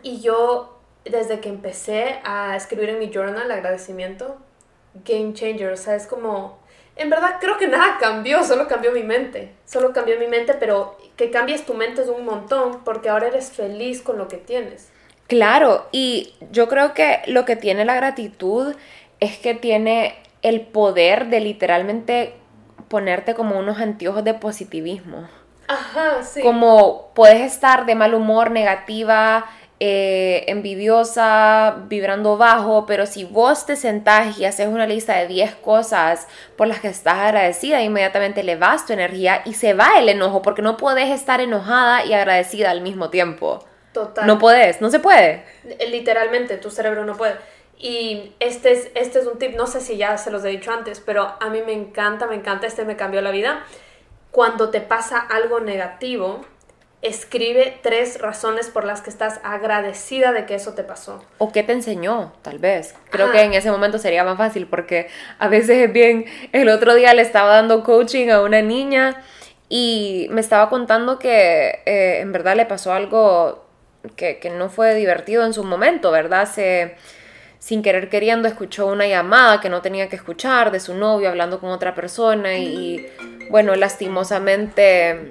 Y 0.02 0.20
yo 0.20 0.78
desde 1.04 1.40
que 1.40 1.48
empecé 1.48 2.20
a 2.24 2.56
escribir 2.56 2.90
en 2.90 2.98
mi 2.98 3.10
journal 3.10 3.50
agradecimiento, 3.50 4.36
game 5.04 5.32
changer, 5.32 5.72
o 5.72 5.76
sea, 5.76 5.96
es 5.96 6.06
como, 6.06 6.58
en 6.96 7.10
verdad 7.10 7.36
creo 7.40 7.58
que 7.58 7.66
nada 7.66 7.96
cambió, 7.98 8.44
solo 8.44 8.68
cambió 8.68 8.92
mi 8.92 9.02
mente, 9.02 9.54
solo 9.66 9.92
cambió 9.92 10.18
mi 10.18 10.26
mente, 10.26 10.54
pero 10.54 10.96
que 11.16 11.30
cambies 11.30 11.66
tu 11.66 11.74
mente 11.74 12.02
es 12.02 12.08
un 12.08 12.24
montón 12.24 12.84
porque 12.84 13.08
ahora 13.08 13.28
eres 13.28 13.50
feliz 13.50 14.02
con 14.02 14.18
lo 14.18 14.28
que 14.28 14.36
tienes. 14.36 14.90
Claro, 15.26 15.86
y 15.90 16.34
yo 16.50 16.68
creo 16.68 16.92
que 16.92 17.20
lo 17.26 17.44
que 17.44 17.56
tiene 17.56 17.84
la 17.84 17.94
gratitud 17.94 18.74
es 19.20 19.38
que 19.38 19.54
tiene 19.54 20.14
el 20.44 20.60
poder 20.60 21.30
de 21.30 21.40
literalmente 21.40 22.34
ponerte 22.88 23.34
como 23.34 23.58
unos 23.58 23.80
anteojos 23.80 24.22
de 24.22 24.34
positivismo. 24.34 25.26
Ajá, 25.66 26.22
sí. 26.22 26.42
Como 26.42 27.10
puedes 27.14 27.40
estar 27.40 27.86
de 27.86 27.94
mal 27.94 28.14
humor, 28.14 28.50
negativa, 28.50 29.46
eh, 29.80 30.44
envidiosa, 30.48 31.84
vibrando 31.88 32.36
bajo, 32.36 32.84
pero 32.84 33.06
si 33.06 33.24
vos 33.24 33.64
te 33.64 33.74
sentás 33.74 34.38
y 34.38 34.44
haces 34.44 34.68
una 34.68 34.86
lista 34.86 35.16
de 35.16 35.26
10 35.28 35.54
cosas 35.54 36.28
por 36.56 36.68
las 36.68 36.80
que 36.80 36.88
estás 36.88 37.14
agradecida, 37.14 37.80
inmediatamente 37.80 38.42
elevas 38.42 38.84
tu 38.84 38.92
energía 38.92 39.40
y 39.46 39.54
se 39.54 39.72
va 39.72 39.98
el 39.98 40.10
enojo, 40.10 40.42
porque 40.42 40.60
no 40.60 40.76
puedes 40.76 41.08
estar 41.08 41.40
enojada 41.40 42.04
y 42.04 42.12
agradecida 42.12 42.70
al 42.70 42.82
mismo 42.82 43.08
tiempo. 43.08 43.64
Total. 43.94 44.26
No 44.26 44.38
puedes, 44.38 44.82
no 44.82 44.90
se 44.90 44.98
puede. 44.98 45.42
Literalmente, 45.88 46.58
tu 46.58 46.70
cerebro 46.70 47.06
no 47.06 47.16
puede. 47.16 47.36
Y 47.84 48.32
este 48.40 48.72
es, 48.72 48.90
este 48.94 49.18
es 49.18 49.26
un 49.26 49.38
tip, 49.38 49.56
no 49.56 49.66
sé 49.66 49.82
si 49.82 49.98
ya 49.98 50.16
se 50.16 50.30
los 50.30 50.42
he 50.42 50.48
dicho 50.48 50.72
antes, 50.72 51.00
pero 51.00 51.34
a 51.38 51.50
mí 51.50 51.60
me 51.66 51.74
encanta, 51.74 52.26
me 52.26 52.34
encanta, 52.34 52.66
este 52.66 52.86
me 52.86 52.96
cambió 52.96 53.20
la 53.20 53.30
vida. 53.30 53.62
Cuando 54.30 54.70
te 54.70 54.80
pasa 54.80 55.18
algo 55.18 55.60
negativo, 55.60 56.40
escribe 57.02 57.78
tres 57.82 58.22
razones 58.22 58.70
por 58.70 58.86
las 58.86 59.02
que 59.02 59.10
estás 59.10 59.38
agradecida 59.44 60.32
de 60.32 60.46
que 60.46 60.54
eso 60.54 60.72
te 60.72 60.82
pasó. 60.82 61.22
O 61.36 61.52
qué 61.52 61.62
te 61.62 61.74
enseñó, 61.74 62.32
tal 62.40 62.58
vez. 62.58 62.94
Creo 63.10 63.30
que 63.30 63.42
en 63.42 63.52
ese 63.52 63.70
momento 63.70 63.98
sería 63.98 64.24
más 64.24 64.38
fácil 64.38 64.66
porque 64.66 65.08
a 65.38 65.48
veces 65.48 65.76
es 65.76 65.92
bien, 65.92 66.24
el 66.52 66.70
otro 66.70 66.94
día 66.94 67.12
le 67.12 67.20
estaba 67.20 67.52
dando 67.52 67.84
coaching 67.84 68.30
a 68.30 68.40
una 68.40 68.62
niña 68.62 69.22
y 69.68 70.26
me 70.30 70.40
estaba 70.40 70.70
contando 70.70 71.18
que 71.18 71.82
eh, 71.84 72.20
en 72.20 72.32
verdad 72.32 72.56
le 72.56 72.64
pasó 72.64 72.94
algo 72.94 73.66
que, 74.16 74.40
no 74.56 74.70
fue 74.70 74.94
divertido 74.94 75.44
en 75.44 75.52
su 75.52 75.64
momento, 75.64 76.10
¿verdad? 76.10 76.50
Se, 76.50 76.96
sin 77.64 77.80
querer 77.80 78.10
queriendo 78.10 78.46
escuchó 78.46 78.88
una 78.88 79.06
llamada 79.06 79.58
que 79.58 79.70
no 79.70 79.80
tenía 79.80 80.10
que 80.10 80.16
escuchar 80.16 80.70
de 80.70 80.80
su 80.80 80.92
novio 80.92 81.30
hablando 81.30 81.60
con 81.60 81.70
otra 81.70 81.94
persona 81.94 82.58
y 82.58 83.06
bueno, 83.48 83.74
lastimosamente 83.74 85.30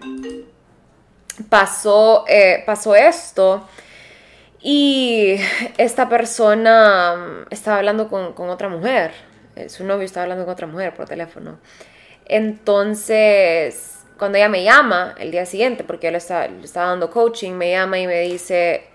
pasó, 1.48 2.26
eh, 2.28 2.64
pasó 2.66 2.96
esto 2.96 3.70
y 4.64 5.36
esta 5.78 6.10
persona 6.10 7.46
estaba 7.52 7.78
hablando 7.78 8.08
con, 8.08 8.50
otra 8.50 8.68
mujer, 8.68 9.12
eh, 9.56 9.70
su 9.70 9.84
novio 9.84 10.06
estaba 10.06 10.24
hablando 10.24 10.46
con 10.46 10.54
otra 10.54 10.66
mujer 10.66 10.96
por 10.96 11.08
teléfono. 11.08 11.60
Entonces, 12.26 14.06
cuando 14.18 14.40
ella 14.40 14.50
me 14.50 14.64
llama 14.64 15.14
el 15.20 15.30
día 15.30 15.46
siguiente, 15.46 15.84
porque 15.84 16.08
yo 16.08 16.12
le 16.12 16.18
estaba, 16.18 16.48
dando 16.74 17.12
coaching, 17.12 17.52
me 17.52 17.70
llama 17.70 18.00
y 18.00 18.08
me 18.08 18.22
dice, 18.22 18.86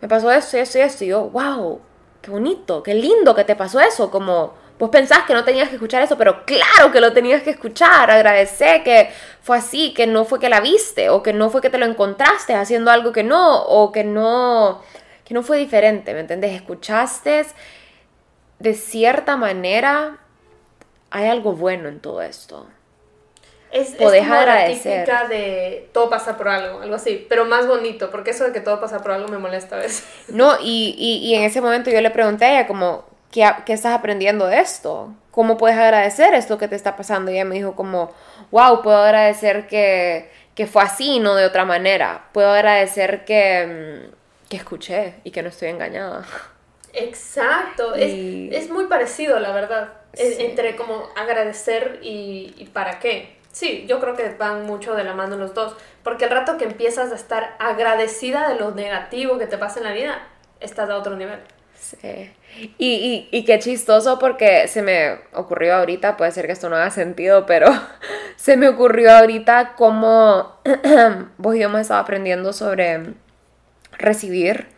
me 0.00 0.08
pasó 0.08 0.32
esto 0.32 0.56
y 0.56 0.60
esto 0.60 0.78
esto, 0.78 1.04
y 1.04 1.08
yo, 1.08 1.28
wow, 1.28 1.82
qué 2.28 2.32
bonito, 2.32 2.82
qué 2.82 2.92
lindo 2.92 3.34
que 3.34 3.44
te 3.44 3.56
pasó 3.56 3.80
eso, 3.80 4.10
como 4.10 4.52
Vos 4.78 4.90
pensás 4.90 5.24
que 5.24 5.34
no 5.34 5.42
tenías 5.42 5.68
que 5.68 5.74
escuchar 5.74 6.02
eso, 6.02 6.16
pero 6.16 6.44
claro 6.44 6.92
que 6.92 7.00
lo 7.00 7.12
tenías 7.12 7.42
que 7.42 7.50
escuchar. 7.50 8.12
Agradecer 8.12 8.84
que 8.84 9.10
fue 9.42 9.56
así, 9.56 9.92
que 9.92 10.06
no 10.06 10.24
fue 10.24 10.38
que 10.38 10.48
la 10.48 10.60
viste, 10.60 11.08
o 11.10 11.20
que 11.20 11.32
no 11.32 11.50
fue 11.50 11.60
que 11.60 11.68
te 11.68 11.78
lo 11.78 11.84
encontraste 11.84 12.54
haciendo 12.54 12.92
algo 12.92 13.10
que 13.12 13.24
no, 13.24 13.60
o 13.64 13.90
que 13.90 14.04
no, 14.04 14.80
que 15.24 15.34
no 15.34 15.42
fue 15.42 15.58
diferente, 15.58 16.14
¿me 16.14 16.20
entendés? 16.20 16.52
Escuchaste 16.52 17.44
de 18.60 18.74
cierta 18.74 19.36
manera, 19.36 20.18
hay 21.10 21.26
algo 21.26 21.54
bueno 21.54 21.88
en 21.88 21.98
todo 21.98 22.22
esto. 22.22 22.68
Es, 23.70 23.90
Podés 23.90 24.22
es 24.22 24.28
como 24.28 24.40
agradecer. 24.40 25.08
la 25.08 25.20
típica 25.20 25.28
de 25.28 25.88
todo 25.92 26.08
pasa 26.08 26.36
por 26.36 26.48
algo, 26.48 26.80
algo 26.80 26.94
así, 26.94 27.26
pero 27.28 27.44
más 27.44 27.66
bonito, 27.66 28.10
porque 28.10 28.30
eso 28.30 28.44
de 28.44 28.52
que 28.52 28.60
todo 28.60 28.80
pasa 28.80 29.00
por 29.00 29.12
algo 29.12 29.28
me 29.28 29.38
molesta 29.38 29.76
a 29.76 29.80
veces. 29.80 30.04
No, 30.28 30.56
y, 30.60 30.94
y, 30.98 31.26
y 31.26 31.34
en 31.34 31.42
ese 31.42 31.60
momento 31.60 31.90
yo 31.90 32.00
le 32.00 32.10
pregunté 32.10 32.46
a 32.46 32.52
ella 32.52 32.66
como, 32.66 33.04
¿qué, 33.30 33.42
estás 33.66 33.94
aprendiendo 33.94 34.46
de 34.46 34.60
esto? 34.60 35.14
¿Cómo 35.30 35.56
puedes 35.56 35.76
agradecer 35.76 36.34
esto 36.34 36.58
que 36.58 36.68
te 36.68 36.76
está 36.76 36.96
pasando? 36.96 37.30
Y 37.30 37.34
ella 37.34 37.44
me 37.44 37.54
dijo 37.56 37.74
como, 37.74 38.12
wow, 38.50 38.82
puedo 38.82 38.98
agradecer 38.98 39.66
que, 39.66 40.30
que 40.54 40.66
fue 40.66 40.82
así, 40.82 41.20
no 41.20 41.34
de 41.34 41.44
otra 41.44 41.64
manera. 41.64 42.28
Puedo 42.32 42.50
agradecer 42.50 43.24
que, 43.24 44.08
mm, 44.08 44.48
que 44.48 44.56
escuché 44.56 45.14
y 45.24 45.30
que 45.30 45.42
no 45.42 45.48
estoy 45.48 45.68
engañada. 45.68 46.26
Exacto, 46.92 47.94
es, 47.94 48.52
es, 48.52 48.70
muy 48.70 48.86
parecido, 48.86 49.38
la 49.38 49.52
verdad, 49.52 49.92
entre 50.14 50.74
como 50.74 51.08
agradecer 51.16 52.00
y, 52.02 52.54
y, 52.56 52.64
para 52.64 52.98
qué. 52.98 53.37
Sí, 53.58 53.86
yo 53.88 53.98
creo 53.98 54.14
que 54.14 54.28
van 54.38 54.66
mucho 54.66 54.94
de 54.94 55.02
la 55.02 55.14
mano 55.14 55.36
los 55.36 55.52
dos, 55.52 55.74
porque 56.04 56.26
el 56.26 56.30
rato 56.30 56.56
que 56.58 56.64
empiezas 56.64 57.10
a 57.10 57.16
estar 57.16 57.56
agradecida 57.58 58.48
de 58.48 58.54
lo 58.54 58.70
negativo 58.70 59.36
que 59.36 59.48
te 59.48 59.58
pasa 59.58 59.80
en 59.80 59.86
la 59.86 59.92
vida, 59.92 60.28
estás 60.60 60.88
a 60.88 60.96
otro 60.96 61.16
nivel. 61.16 61.40
Sí. 61.74 62.32
Y, 62.78 63.28
y, 63.32 63.44
qué 63.44 63.58
chistoso 63.58 64.20
porque 64.20 64.68
se 64.68 64.80
me 64.80 65.18
ocurrió 65.32 65.74
ahorita, 65.74 66.16
puede 66.16 66.30
ser 66.30 66.46
que 66.46 66.52
esto 66.52 66.68
no 66.68 66.76
haga 66.76 66.92
sentido, 66.92 67.46
pero 67.46 67.66
se 68.36 68.56
me 68.56 68.68
ocurrió 68.68 69.10
ahorita 69.10 69.74
cómo 69.74 70.60
vos 71.38 71.56
y 71.56 71.58
yo 71.58 71.64
hemos 71.66 71.80
estado 71.80 71.98
aprendiendo 71.98 72.52
sobre 72.52 73.14
recibir 73.90 74.68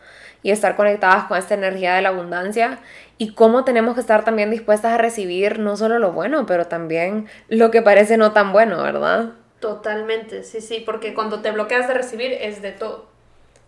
y 0.41 0.49
estar 0.49 0.75
conectadas 0.75 1.25
con 1.25 1.37
esta 1.37 1.53
energía 1.53 1.93
de 1.93 2.01
la 2.01 2.09
abundancia 2.09 2.79
y 3.21 3.35
cómo 3.35 3.63
tenemos 3.63 3.93
que 3.93 4.01
estar 4.01 4.25
también 4.25 4.49
dispuestas 4.49 4.93
a 4.93 4.97
recibir 4.97 5.59
no 5.59 5.77
solo 5.77 5.99
lo 5.99 6.11
bueno, 6.11 6.47
pero 6.47 6.65
también 6.65 7.27
lo 7.49 7.69
que 7.69 7.83
parece 7.83 8.17
no 8.17 8.31
tan 8.31 8.51
bueno, 8.51 8.81
¿verdad? 8.81 9.33
Totalmente, 9.59 10.41
sí, 10.41 10.59
sí, 10.59 10.81
porque 10.83 11.13
cuando 11.13 11.39
te 11.43 11.51
bloqueas 11.51 11.87
de 11.87 11.93
recibir 11.93 12.33
es 12.33 12.63
de 12.63 12.71
todo. 12.71 13.05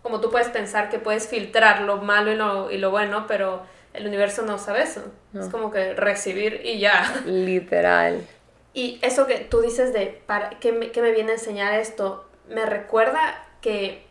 Como 0.02 0.20
tú 0.20 0.32
puedes 0.32 0.48
pensar 0.48 0.88
que 0.88 0.98
puedes 0.98 1.28
filtrar 1.28 1.82
lo 1.82 1.98
malo 1.98 2.32
y 2.32 2.34
lo, 2.34 2.68
y 2.68 2.78
lo 2.78 2.90
bueno, 2.90 3.26
pero 3.28 3.62
el 3.92 4.08
universo 4.08 4.42
no 4.42 4.58
sabe 4.58 4.82
eso. 4.82 5.04
Es 5.38 5.46
como 5.50 5.70
que 5.70 5.94
recibir 5.94 6.60
y 6.64 6.80
ya. 6.80 7.22
Literal. 7.24 8.26
Y 8.72 8.98
eso 9.02 9.28
que 9.28 9.36
tú 9.38 9.60
dices 9.60 9.92
de, 9.92 10.20
para, 10.26 10.50
¿qué, 10.58 10.72
me, 10.72 10.90
me 11.00 11.12
viene 11.12 11.30
a 11.30 11.34
enseñar 11.34 11.74
esto? 11.74 12.28
Me 12.48 12.66
recuerda 12.66 13.46
que 13.60 14.04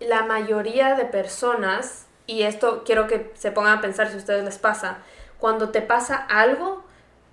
la 0.00 0.24
mayoría 0.24 0.94
de 0.94 1.04
personas, 1.04 2.06
y 2.26 2.42
esto 2.42 2.82
quiero 2.84 3.06
que 3.06 3.32
se 3.34 3.50
pongan 3.50 3.78
a 3.78 3.80
pensar 3.80 4.08
si 4.08 4.14
a 4.14 4.18
ustedes 4.18 4.44
les 4.44 4.58
pasa, 4.58 4.98
cuando 5.38 5.70
te 5.70 5.82
pasa 5.82 6.16
algo 6.16 6.84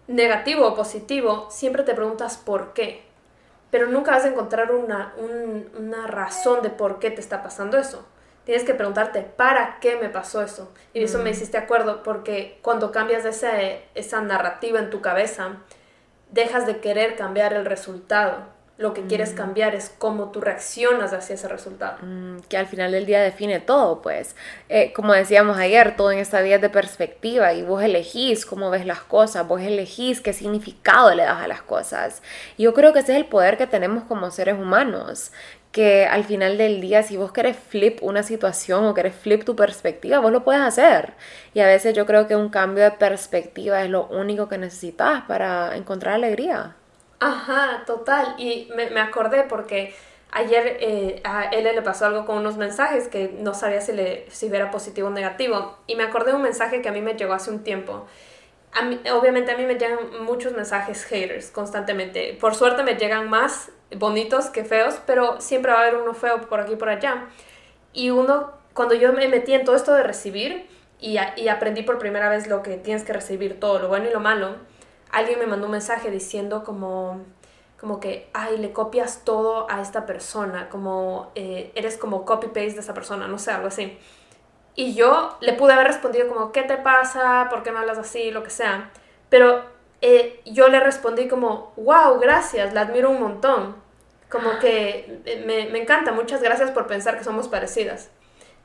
negativo 0.07 0.67
o 0.67 0.75
positivo, 0.75 1.47
siempre 1.49 1.83
te 1.83 1.93
preguntas 1.93 2.37
por 2.37 2.73
qué. 2.73 3.05
Pero 3.69 3.87
nunca 3.87 4.11
vas 4.11 4.25
a 4.25 4.29
encontrar 4.29 4.71
una, 4.71 5.13
una 5.77 6.07
razón 6.07 6.61
de 6.61 6.69
por 6.69 6.99
qué 6.99 7.09
te 7.09 7.21
está 7.21 7.41
pasando 7.41 7.77
eso 7.77 8.05
tienes 8.45 8.63
que 8.63 8.73
preguntarte, 8.73 9.21
¿para 9.21 9.79
qué 9.79 9.97
me 9.97 10.09
pasó 10.09 10.41
eso? 10.41 10.71
Y 10.93 11.03
eso 11.03 11.19
me 11.19 11.29
mm. 11.29 11.33
hiciste 11.33 11.57
acuerdo 11.57 12.03
porque 12.03 12.59
cuando 12.61 12.91
cambias 12.91 13.25
ese, 13.25 13.83
esa 13.95 14.21
narrativa 14.21 14.79
en 14.79 14.89
tu 14.89 15.01
cabeza, 15.01 15.57
dejas 16.31 16.65
de 16.65 16.79
querer 16.79 17.15
cambiar 17.15 17.53
el 17.53 17.65
resultado. 17.65 18.45
Lo 18.81 18.93
que 18.93 19.05
quieres 19.05 19.31
cambiar 19.31 19.75
es 19.75 19.93
cómo 19.97 20.31
tú 20.31 20.41
reaccionas 20.41 21.13
hacia 21.13 21.35
ese 21.35 21.47
resultado. 21.47 21.97
Mm, 22.01 22.39
que 22.49 22.57
al 22.57 22.65
final 22.65 22.91
del 22.91 23.05
día 23.05 23.21
define 23.21 23.59
todo, 23.59 24.01
pues. 24.01 24.35
Eh, 24.69 24.91
como 24.93 25.13
decíamos 25.13 25.57
ayer, 25.57 25.95
todo 25.95 26.11
en 26.11 26.17
esta 26.17 26.41
vida 26.41 26.55
es 26.55 26.61
de 26.61 26.69
perspectiva 26.69 27.53
y 27.53 27.61
vos 27.61 27.83
elegís 27.83 28.45
cómo 28.45 28.71
ves 28.71 28.85
las 28.85 29.01
cosas, 29.01 29.47
vos 29.47 29.61
elegís 29.61 30.19
qué 30.19 30.33
significado 30.33 31.13
le 31.13 31.23
das 31.23 31.41
a 31.41 31.47
las 31.47 31.61
cosas. 31.61 32.23
Y 32.57 32.63
yo 32.63 32.73
creo 32.73 32.91
que 32.91 32.99
ese 32.99 33.11
es 33.11 33.17
el 33.19 33.25
poder 33.25 33.57
que 33.57 33.67
tenemos 33.67 34.03
como 34.05 34.31
seres 34.31 34.55
humanos, 34.55 35.31
que 35.71 36.05
al 36.05 36.23
final 36.23 36.57
del 36.57 36.81
día, 36.81 37.03
si 37.03 37.17
vos 37.17 37.31
querés 37.31 37.57
flip 37.57 37.99
una 38.01 38.23
situación 38.23 38.85
o 38.85 38.93
querés 38.93 39.15
flip 39.15 39.43
tu 39.43 39.55
perspectiva, 39.55 40.19
vos 40.19 40.31
lo 40.31 40.43
puedes 40.43 40.61
hacer. 40.61 41.13
Y 41.53 41.59
a 41.59 41.67
veces 41.67 41.93
yo 41.93 42.05
creo 42.07 42.27
que 42.27 42.35
un 42.35 42.49
cambio 42.49 42.83
de 42.83 42.91
perspectiva 42.91 43.83
es 43.83 43.89
lo 43.89 44.07
único 44.07 44.49
que 44.49 44.57
necesitas 44.57 45.23
para 45.27 45.77
encontrar 45.77 46.15
alegría. 46.15 46.75
Ajá, 47.21 47.83
total. 47.85 48.33
Y 48.39 48.67
me, 48.75 48.89
me 48.89 48.99
acordé 48.99 49.43
porque 49.43 49.93
ayer 50.31 50.77
eh, 50.79 51.21
a 51.23 51.43
él 51.45 51.65
le 51.65 51.81
pasó 51.83 52.07
algo 52.07 52.25
con 52.25 52.39
unos 52.39 52.57
mensajes 52.57 53.07
que 53.07 53.29
no 53.39 53.53
sabía 53.53 53.79
si, 53.81 53.91
le, 53.93 54.25
si 54.31 54.47
era 54.47 54.71
positivo 54.71 55.09
o 55.09 55.11
negativo. 55.11 55.77
Y 55.85 55.95
me 55.95 56.03
acordé 56.03 56.31
de 56.31 56.37
un 56.37 56.43
mensaje 56.43 56.81
que 56.81 56.89
a 56.89 56.91
mí 56.91 57.01
me 57.01 57.13
llegó 57.13 57.33
hace 57.33 57.51
un 57.51 57.63
tiempo. 57.63 58.07
Obviamente 59.13 59.51
a 59.51 59.57
mí 59.57 59.65
me 59.65 59.75
llegan 59.75 60.23
muchos 60.23 60.53
mensajes 60.53 61.03
haters 61.05 61.51
constantemente. 61.51 62.35
Por 62.41 62.55
suerte 62.55 62.83
me 62.83 62.95
llegan 62.95 63.29
más 63.29 63.69
bonitos 63.95 64.49
que 64.49 64.63
feos, 64.63 64.99
pero 65.05 65.39
siempre 65.41 65.71
va 65.71 65.79
a 65.79 65.81
haber 65.83 65.97
uno 65.97 66.15
feo 66.15 66.41
por 66.41 66.59
aquí 66.61 66.73
y 66.73 66.77
por 66.77 66.89
allá. 66.89 67.27
Y 67.93 68.09
uno, 68.09 68.51
cuando 68.73 68.95
yo 68.95 69.13
me 69.13 69.27
metí 69.27 69.53
en 69.53 69.65
todo 69.65 69.75
esto 69.75 69.93
de 69.93 70.03
recibir 70.03 70.67
y, 70.99 71.17
y 71.37 71.47
aprendí 71.49 71.83
por 71.83 71.99
primera 71.99 72.29
vez 72.29 72.47
lo 72.47 72.63
que 72.63 72.77
tienes 72.77 73.03
que 73.03 73.13
recibir, 73.13 73.59
todo 73.59 73.79
lo 73.79 73.89
bueno 73.89 74.07
y 74.09 74.13
lo 74.13 74.21
malo, 74.21 74.55
alguien 75.11 75.39
me 75.39 75.47
mandó 75.47 75.65
un 75.65 75.73
mensaje 75.73 76.09
diciendo 76.11 76.63
como, 76.63 77.21
como 77.79 77.99
que, 77.99 78.29
ay, 78.33 78.57
le 78.57 78.73
copias 78.73 79.23
todo 79.23 79.69
a 79.69 79.81
esta 79.81 80.05
persona, 80.05 80.69
como 80.69 81.31
eh, 81.35 81.71
eres 81.75 81.97
como 81.97 82.25
copy-paste 82.25 82.73
de 82.73 82.79
esa 82.79 82.93
persona, 82.93 83.27
no 83.27 83.37
sé, 83.39 83.51
algo 83.51 83.67
así. 83.67 83.97
Y 84.75 84.93
yo 84.93 85.37
le 85.41 85.53
pude 85.53 85.73
haber 85.73 85.87
respondido 85.87 86.27
como, 86.27 86.51
¿qué 86.51 86.63
te 86.63 86.77
pasa? 86.77 87.47
¿Por 87.49 87.63
qué 87.63 87.71
me 87.71 87.79
hablas 87.79 87.97
así? 87.97 88.31
Lo 88.31 88.43
que 88.43 88.49
sea. 88.49 88.91
Pero 89.29 89.63
eh, 90.01 90.41
yo 90.45 90.69
le 90.69 90.79
respondí 90.79 91.27
como, 91.27 91.73
wow, 91.75 92.19
gracias, 92.19 92.73
la 92.73 92.81
admiro 92.81 93.09
un 93.09 93.21
montón. 93.21 93.75
Como 94.29 94.59
que 94.59 95.21
eh, 95.25 95.43
me, 95.45 95.67
me 95.69 95.81
encanta, 95.81 96.13
muchas 96.13 96.41
gracias 96.41 96.71
por 96.71 96.87
pensar 96.87 97.17
que 97.17 97.23
somos 97.23 97.49
parecidas. 97.49 98.09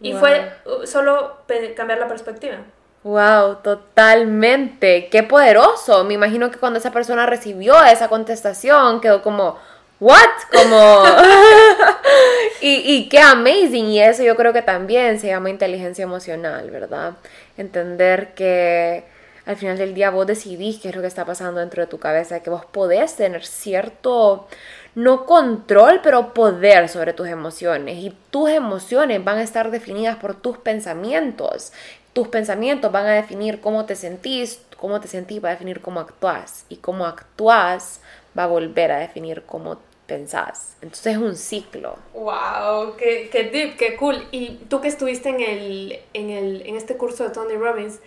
Y 0.01 0.13
fue 0.13 0.53
solo 0.85 1.39
cambiar 1.75 1.99
la 1.99 2.07
perspectiva. 2.07 2.59
Wow, 3.07 3.59
totalmente. 3.63 5.07
Qué 5.09 5.23
poderoso. 5.23 6.03
Me 6.03 6.15
imagino 6.15 6.51
que 6.51 6.59
cuando 6.59 6.81
esa 6.81 6.91
persona 6.91 7.25
recibió 7.25 7.81
esa 7.85 8.09
contestación 8.09 9.01
quedó 9.01 9.23
como, 9.23 9.57
¿what? 10.01 10.19
Como, 10.53 11.05
y, 12.61 12.97
y 12.97 13.09
qué 13.09 13.21
amazing. 13.21 13.87
Y 13.87 14.01
eso 14.01 14.25
yo 14.25 14.35
creo 14.35 14.53
que 14.53 14.63
también 14.63 15.21
se 15.21 15.29
llama 15.29 15.51
inteligencia 15.51 16.03
emocional, 16.03 16.69
¿verdad? 16.73 17.13
Entender 17.57 18.35
que 18.35 19.05
al 19.47 19.55
final 19.55 19.79
del 19.79 19.95
día 19.95 20.11
vos 20.11 20.27
decidís 20.27 20.81
qué 20.81 20.89
es 20.89 20.97
lo 20.97 21.01
que 21.01 21.07
está 21.07 21.25
pasando 21.25 21.61
dentro 21.61 21.83
de 21.83 21.87
tu 21.87 22.01
cabeza, 22.01 22.41
que 22.41 22.51
vos 22.51 22.65
podés 22.65 23.15
tener 23.15 23.47
cierto, 23.47 24.49
no 24.97 25.27
control, 25.27 26.01
pero 26.03 26.35
poder 26.35 26.89
sobre 26.89 27.13
tus 27.13 27.29
emociones. 27.29 27.99
Y 27.99 28.13
tus 28.31 28.51
emociones 28.51 29.23
van 29.23 29.39
a 29.39 29.43
estar 29.45 29.71
definidas 29.71 30.17
por 30.17 30.35
tus 30.35 30.59
pensamientos 30.59 31.73
tus 32.17 32.29
pensamientos 32.29 32.91
van 32.91 33.05
a 33.05 33.13
definir 33.13 33.61
cómo 33.61 33.85
te 33.85 33.95
sentís, 33.95 34.63
cómo 34.79 35.03
te 35.03 35.07
sentís 35.07 35.45
va 35.45 35.51
a 35.51 35.53
definir 35.53 35.83
cómo 35.83 36.01
actúas 36.01 36.65
y 36.71 36.77
cómo 36.77 37.05
actúas 37.05 38.01
va 38.37 38.45
a 38.45 38.47
volver 38.47 38.91
a 38.91 38.97
definir 38.97 39.43
cómo 39.43 39.79
pensás. 40.07 40.79
Entonces 40.81 41.13
es 41.13 41.19
un 41.19 41.37
ciclo. 41.37 41.97
¡Wow! 42.15 42.97
¡Qué, 42.97 43.29
qué 43.31 43.51
deep, 43.51 43.77
qué 43.77 43.97
cool! 43.97 44.27
Y 44.31 44.53
tú 44.71 44.81
que 44.81 44.89
estuviste 44.89 45.29
en, 45.29 45.43
el, 45.43 46.01
en, 46.15 46.31
el, 46.31 46.63
en 46.65 46.77
este 46.77 46.97
curso 46.97 47.23
de 47.23 47.35
Tony 47.35 47.53
Robbins, 47.55 47.99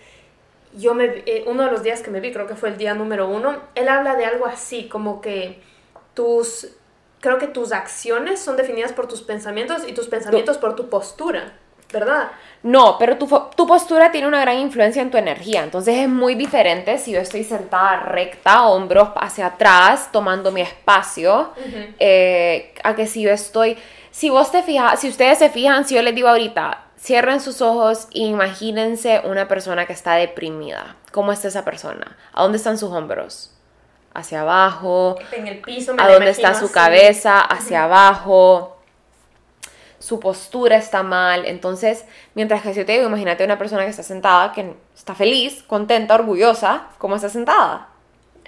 yo 0.76 0.96
me, 0.96 1.22
eh, 1.28 1.44
uno 1.46 1.66
de 1.66 1.72
los 1.72 1.84
días 1.84 2.02
que 2.02 2.10
me 2.10 2.20
vi, 2.20 2.34
creo 2.34 2.48
que 2.48 2.56
fue 2.56 2.70
el 2.70 2.80
día 2.80 2.96
número 2.96 3.30
uno, 3.30 3.60
él 3.76 3.88
habla 3.90 4.16
de 4.16 4.26
algo 4.26 4.48
así, 4.48 4.88
como 4.88 5.22
que 5.22 5.62
tus, 6.16 6.70
creo 7.20 7.38
que 7.38 7.46
tus 7.46 7.74
acciones 7.74 8.40
son 8.40 8.58
definidas 8.58 8.92
por 8.92 9.08
tus 9.08 9.22
pensamientos 9.22 9.88
y 9.88 9.94
tus 9.94 10.08
pensamientos 10.08 10.58
por 10.58 10.76
tu 10.76 10.90
postura. 10.90 11.54
¿Verdad? 11.92 12.32
No, 12.62 12.98
pero 12.98 13.18
tu, 13.18 13.28
tu, 13.56 13.66
postura 13.66 14.12
tiene 14.12 14.28
una 14.28 14.42
gran 14.42 14.58
influencia 14.58 15.02
en 15.02 15.10
tu 15.10 15.18
energía, 15.18 15.64
entonces 15.64 15.96
es 15.98 16.10
muy 16.10 16.36
diferente 16.36 16.98
si 16.98 17.12
yo 17.12 17.20
estoy 17.20 17.44
sentada 17.44 18.02
recta, 18.02 18.68
hombros 18.68 19.10
hacia 19.16 19.48
atrás, 19.48 20.12
tomando 20.12 20.52
mi 20.52 20.62
espacio, 20.62 21.52
eh, 22.00 22.74
a 22.84 22.96
que 22.96 23.08
si 23.08 23.22
yo 23.22 23.32
estoy, 23.32 23.78
si 24.12 24.30
vos 24.30 24.52
te 24.52 24.62
fijas, 24.62 25.00
si 25.00 25.08
ustedes 25.08 25.40
se 25.40 25.50
fijan, 25.50 25.86
si 25.86 25.96
yo 25.96 26.02
les 26.02 26.14
digo 26.14 26.28
ahorita, 26.28 26.84
cierren 27.00 27.40
sus 27.40 27.62
ojos 27.62 28.08
e 28.12 28.20
imagínense 28.20 29.22
una 29.24 29.48
persona 29.48 29.86
que 29.86 29.94
está 29.94 30.16
deprimida, 30.16 30.98
¿cómo 31.12 31.32
está 31.32 31.48
esa 31.48 31.64
persona? 31.64 32.18
¿A 32.34 32.44
dónde 32.44 32.58
están 32.58 32.78
sus 32.78 32.92
hombros? 32.92 33.56
Hacia 34.14 34.42
abajo. 34.42 35.18
En 35.32 35.48
el 35.48 35.60
piso. 35.60 35.94
¿A 35.98 36.12
dónde 36.12 36.32
está 36.32 36.56
su 36.56 36.72
cabeza? 36.72 37.40
Hacia 37.40 37.84
abajo 37.84 38.79
su 40.00 40.20
postura 40.20 40.78
está 40.78 41.04
mal. 41.04 41.46
Entonces, 41.46 42.06
mientras 42.34 42.62
que 42.62 42.74
si 42.74 42.80
yo 42.80 42.86
te 42.86 42.94
digo, 42.94 43.08
imagínate 43.08 43.44
una 43.44 43.58
persona 43.58 43.84
que 43.84 43.92
está 43.92 44.04
sentada, 44.04 44.52
que 44.54 44.74
está 44.96 45.14
feliz, 45.14 45.64
contenta, 45.64 46.16
orgullosa, 46.16 46.88
¿cómo 46.98 47.18
está 47.18 47.30
sentada? 47.30 47.90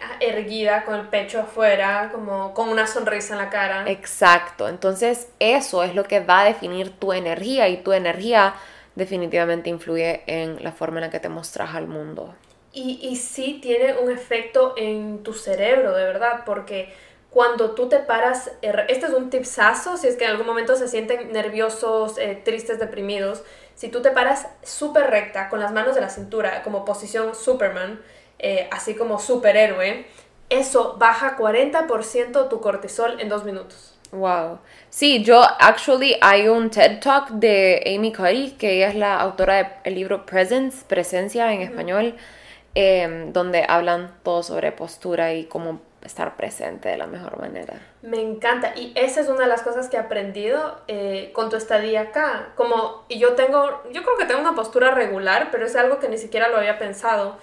Ah, 0.02 0.16
erguida, 0.20 0.84
con 0.84 0.96
el 0.96 1.08
pecho 1.10 1.42
afuera, 1.42 2.10
como 2.12 2.54
con 2.56 2.70
una 2.70 2.88
sonrisa 2.88 3.34
en 3.34 3.40
la 3.40 3.50
cara. 3.50 3.84
Exacto. 3.88 4.68
Entonces, 4.68 5.28
eso 5.40 5.84
es 5.84 5.94
lo 5.94 6.06
que 6.06 6.22
va 6.22 6.42
a 6.42 6.46
definir 6.46 6.90
tu 6.98 7.14
energía 7.14 7.68
y 7.70 7.78
tu 7.78 7.94
energía 7.94 8.56
definitivamente 8.96 9.70
influye 9.70 10.24
en 10.26 10.64
la 10.64 10.72
forma 10.72 10.98
en 10.98 11.06
la 11.06 11.10
que 11.12 11.20
te 11.20 11.30
mostras 11.30 11.76
al 11.76 11.88
mundo. 11.88 12.34
Y, 12.74 13.00
y 13.04 13.18
sí 13.18 13.60
tiene 13.62 13.94
un 13.98 14.10
efecto 14.10 14.74
en 14.78 15.24
tu 15.24 15.34
cerebro, 15.34 15.94
de 15.94 16.04
verdad, 16.06 16.44
porque 16.46 16.94
cuando 17.32 17.72
tú 17.72 17.88
te 17.88 18.00
paras, 18.00 18.52
er, 18.62 18.86
este 18.90 19.06
es 19.06 19.14
un 19.14 19.30
tipsazo, 19.30 19.96
si 19.96 20.08
es 20.08 20.18
que 20.18 20.26
en 20.26 20.32
algún 20.32 20.46
momento 20.46 20.76
se 20.76 20.90
sienten 20.90 21.32
nerviosos, 21.32 22.18
eh, 22.18 22.40
tristes, 22.44 22.78
deprimidos, 22.78 23.44
si 23.74 23.88
tú 23.88 24.02
te 24.02 24.12
paras 24.12 24.48
súper 24.64 25.10
recta, 25.10 25.50
con 25.50 25.62
las 25.62 25.72
manos 25.72 25.96
de 25.96 26.02
la 26.02 26.10
cintura, 26.10 26.62
como 26.62 26.84
posición 26.84 27.34
Superman, 27.34 28.02
eh, 28.38 28.68
así 28.72 28.96
como 28.96 29.18
superhéroe, 29.18 30.06
eso 30.50 30.98
baja 31.00 31.38
40% 31.38 32.50
tu 32.50 32.60
cortisol 32.60 33.20
en 33.22 33.30
dos 33.30 33.46
minutos. 33.46 33.98
Wow. 34.12 34.60
Sí, 34.90 35.24
yo, 35.24 35.42
actually, 35.42 36.18
hay 36.20 36.50
un 36.50 36.70
TED 36.70 37.00
Talk 37.00 37.30
de 37.30 37.82
Amy 37.96 38.12
Cuddy, 38.12 38.52
que 38.52 38.74
ella 38.74 38.90
es 38.90 38.96
la 38.96 39.18
autora 39.22 39.80
del 39.86 39.96
libro 39.96 40.26
Presence, 40.26 40.84
Presencia 40.86 41.54
en 41.54 41.62
español, 41.62 42.18
em, 42.76 43.32
donde 43.32 43.64
hablan 43.66 44.14
todo 44.22 44.44
sobre 44.44 44.74
postura 44.74 45.34
y 45.34 45.46
cómo 45.46 45.80
estar 46.04 46.36
presente 46.36 46.90
de 46.90 46.98
la 46.98 47.08
mejor 47.08 47.40
manera. 47.40 47.74
Me 48.02 48.22
encanta 48.22 48.74
y 48.76 48.92
esa 48.96 49.22
es 49.22 49.30
una 49.30 49.42
de 49.42 49.48
las 49.48 49.62
cosas 49.62 49.88
que 49.88 49.98
he 49.98 50.00
aprendido 50.00 50.82
eh, 50.88 51.32
con 51.34 51.50
tu 51.50 51.56
estadía 51.56 52.02
acá. 52.02 52.50
Como, 52.56 53.06
y 53.08 53.20
yo 53.20 53.34
tengo, 53.34 53.84
yo 53.92 54.04
creo 54.04 54.18
que 54.18 54.26
tengo 54.26 54.42
una 54.42 54.56
postura 54.56 54.92
regular, 54.92 55.50
pero 55.52 55.66
es 55.66 55.76
algo 55.76 56.00
que 56.00 56.10
ni 56.10 56.18
siquiera 56.18 56.50
lo 56.50 56.58
había 56.58 56.80
pensado. 56.80 57.38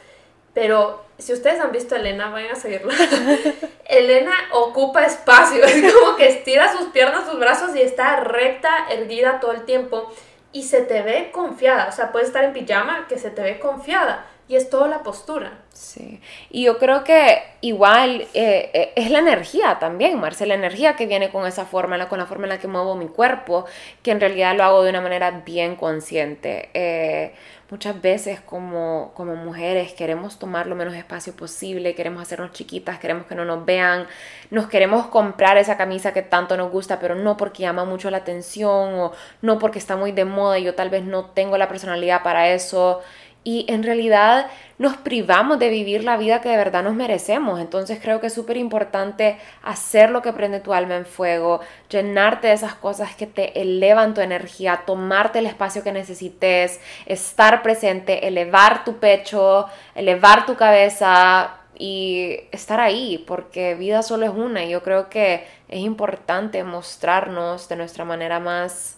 Pero 0.54 1.04
si 1.18 1.32
ustedes 1.32 1.60
han 1.60 1.72
visto 1.72 1.94
a 1.94 1.98
Elena, 1.98 2.30
vayan 2.30 2.52
a 2.52 2.56
seguirla. 2.56 2.94
Elena 3.88 4.34
ocupa 4.52 5.04
espacio, 5.04 5.64
es 5.64 5.94
como 5.94 6.16
que 6.16 6.28
estira 6.28 6.76
sus 6.76 6.88
piernas, 6.88 7.26
sus 7.26 7.38
brazos 7.38 7.76
y 7.76 7.82
está 7.82 8.16
recta, 8.20 8.88
erguida 8.90 9.40
todo 9.40 9.52
el 9.52 9.64
tiempo. 9.64 10.12
Y 10.50 10.64
se 10.64 10.80
te 10.80 11.02
ve 11.02 11.30
confiada, 11.30 11.88
o 11.88 11.92
sea, 11.92 12.10
puedes 12.10 12.28
estar 12.28 12.42
en 12.42 12.54
pijama 12.54 13.06
que 13.06 13.18
se 13.18 13.30
te 13.30 13.42
ve 13.42 13.58
confiada 13.58 14.26
y 14.48 14.56
es 14.56 14.70
toda 14.70 14.88
la 14.88 15.02
postura. 15.02 15.58
Sí, 15.74 16.20
y 16.50 16.64
yo 16.64 16.78
creo 16.78 17.04
que 17.04 17.42
igual 17.60 18.22
eh, 18.34 18.70
eh, 18.72 18.92
es 18.96 19.10
la 19.10 19.18
energía 19.20 19.78
también, 19.78 20.18
Marce, 20.18 20.46
la 20.46 20.54
energía 20.54 20.96
que 20.96 21.06
viene 21.06 21.30
con 21.30 21.46
esa 21.46 21.66
forma, 21.66 22.08
con 22.08 22.18
la 22.18 22.26
forma 22.26 22.44
en 22.44 22.50
la 22.50 22.58
que 22.58 22.66
muevo 22.66 22.96
mi 22.96 23.08
cuerpo, 23.08 23.66
que 24.02 24.10
en 24.10 24.20
realidad 24.20 24.56
lo 24.56 24.64
hago 24.64 24.82
de 24.82 24.90
una 24.90 25.02
manera 25.02 25.42
bien 25.44 25.76
consciente. 25.76 26.70
Eh, 26.72 27.34
muchas 27.70 28.00
veces 28.00 28.40
como, 28.40 29.12
como 29.14 29.36
mujeres 29.36 29.92
queremos 29.92 30.38
tomar 30.38 30.66
lo 30.66 30.74
menos 30.74 30.94
espacio 30.94 31.36
posible, 31.36 31.94
queremos 31.94 32.22
hacernos 32.22 32.52
chiquitas, 32.52 32.98
queremos 32.98 33.26
que 33.26 33.34
no 33.34 33.44
nos 33.44 33.64
vean, 33.64 34.06
nos 34.50 34.68
queremos 34.68 35.06
comprar 35.08 35.58
esa 35.58 35.76
camisa 35.76 36.12
que 36.12 36.22
tanto 36.22 36.56
nos 36.56 36.72
gusta, 36.72 36.98
pero 36.98 37.14
no 37.14 37.36
porque 37.36 37.62
llama 37.62 37.84
mucho 37.84 38.10
la 38.10 38.18
atención 38.18 38.94
o 38.94 39.12
no 39.42 39.58
porque 39.58 39.78
está 39.78 39.96
muy 39.96 40.12
de 40.12 40.24
moda 40.24 40.58
y 40.58 40.64
yo 40.64 40.74
tal 40.74 40.90
vez 40.90 41.04
no 41.04 41.26
tengo 41.26 41.58
la 41.58 41.68
personalidad 41.68 42.22
para 42.22 42.48
eso 42.48 43.00
y 43.44 43.64
en 43.68 43.82
realidad 43.82 44.46
nos 44.78 44.96
privamos 44.96 45.58
de 45.58 45.70
vivir 45.70 46.04
la 46.04 46.16
vida 46.16 46.40
que 46.40 46.48
de 46.50 46.56
verdad 46.56 46.82
nos 46.82 46.94
merecemos. 46.94 47.60
Entonces 47.60 47.98
creo 48.02 48.20
que 48.20 48.28
es 48.28 48.34
súper 48.34 48.56
importante 48.56 49.38
hacer 49.62 50.10
lo 50.10 50.22
que 50.22 50.32
prende 50.32 50.60
tu 50.60 50.72
alma 50.72 50.96
en 50.96 51.06
fuego, 51.06 51.60
llenarte 51.88 52.48
de 52.48 52.54
esas 52.54 52.74
cosas 52.74 53.14
que 53.16 53.26
te 53.26 53.60
elevan 53.60 54.14
tu 54.14 54.20
energía, 54.20 54.82
tomarte 54.86 55.38
el 55.38 55.46
espacio 55.46 55.82
que 55.82 55.92
necesites, 55.92 56.80
estar 57.06 57.62
presente, 57.62 58.26
elevar 58.26 58.84
tu 58.84 58.98
pecho, 58.98 59.66
elevar 59.94 60.46
tu 60.46 60.56
cabeza, 60.56 61.54
y 61.78 62.40
estar 62.50 62.80
ahí, 62.80 63.24
porque 63.26 63.74
vida 63.76 64.02
solo 64.02 64.26
es 64.26 64.32
una 64.32 64.64
y 64.64 64.70
yo 64.70 64.82
creo 64.82 65.08
que 65.08 65.46
es 65.68 65.78
importante 65.78 66.64
mostrarnos 66.64 67.68
de 67.68 67.76
nuestra 67.76 68.04
manera 68.04 68.40
más 68.40 68.96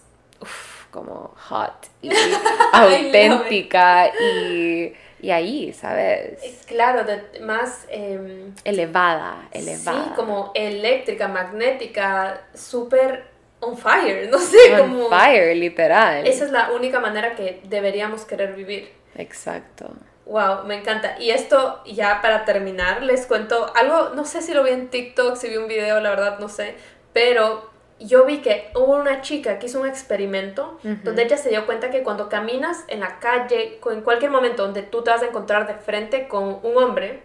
como 0.91 1.33
hot 1.49 1.87
y 2.01 2.11
auténtica 2.73 4.11
y, 4.19 4.93
y, 5.21 5.31
ahí, 5.31 5.73
¿sabes? 5.73 6.63
Claro, 6.67 7.05
más... 7.41 7.85
Em, 7.89 8.53
elevada, 8.63 9.47
elevada. 9.51 10.03
Sí, 10.03 10.11
como 10.15 10.51
eléctrica, 10.53 11.27
magnética, 11.27 12.41
súper 12.53 13.31
on 13.61 13.77
fire, 13.77 14.29
no 14.29 14.39
sé, 14.39 14.81
on 14.81 15.09
fire, 15.09 15.55
literal. 15.55 16.27
Esa 16.27 16.45
es 16.45 16.51
la 16.51 16.71
única 16.71 16.99
manera 16.99 17.35
que 17.35 17.61
deberíamos 17.63 18.25
querer 18.25 18.53
vivir. 18.53 18.91
Exacto. 19.15 19.91
Wow, 20.25 20.65
me 20.65 20.75
encanta. 20.75 21.17
Y 21.19 21.31
esto, 21.31 21.81
ya 21.85 22.21
para 22.21 22.45
terminar, 22.45 23.03
les 23.03 23.25
cuento 23.25 23.71
algo, 23.75 24.09
no 24.15 24.25
sé 24.25 24.41
si 24.41 24.53
lo 24.53 24.63
vi 24.63 24.71
en 24.71 24.89
TikTok, 24.89 25.35
si 25.35 25.49
vi 25.49 25.57
un 25.57 25.67
video, 25.67 25.99
la 25.99 26.09
verdad 26.09 26.39
no 26.39 26.49
sé, 26.49 26.75
pero 27.13 27.70
yo 28.07 28.25
vi 28.25 28.39
que 28.41 28.69
hubo 28.75 28.95
una 28.95 29.21
chica 29.21 29.59
que 29.59 29.67
hizo 29.67 29.79
un 29.79 29.87
experimento 29.87 30.79
donde 31.03 31.23
ella 31.23 31.37
se 31.37 31.49
dio 31.49 31.65
cuenta 31.65 31.89
que 31.91 32.03
cuando 32.03 32.29
caminas 32.29 32.83
en 32.87 32.99
la 32.99 33.19
calle, 33.19 33.79
en 33.91 34.01
cualquier 34.01 34.31
momento 34.31 34.63
donde 34.63 34.81
tú 34.81 35.03
te 35.03 35.11
vas 35.11 35.21
a 35.21 35.27
encontrar 35.27 35.67
de 35.67 35.75
frente 35.75 36.27
con 36.27 36.59
un 36.63 36.77
hombre, 36.77 37.21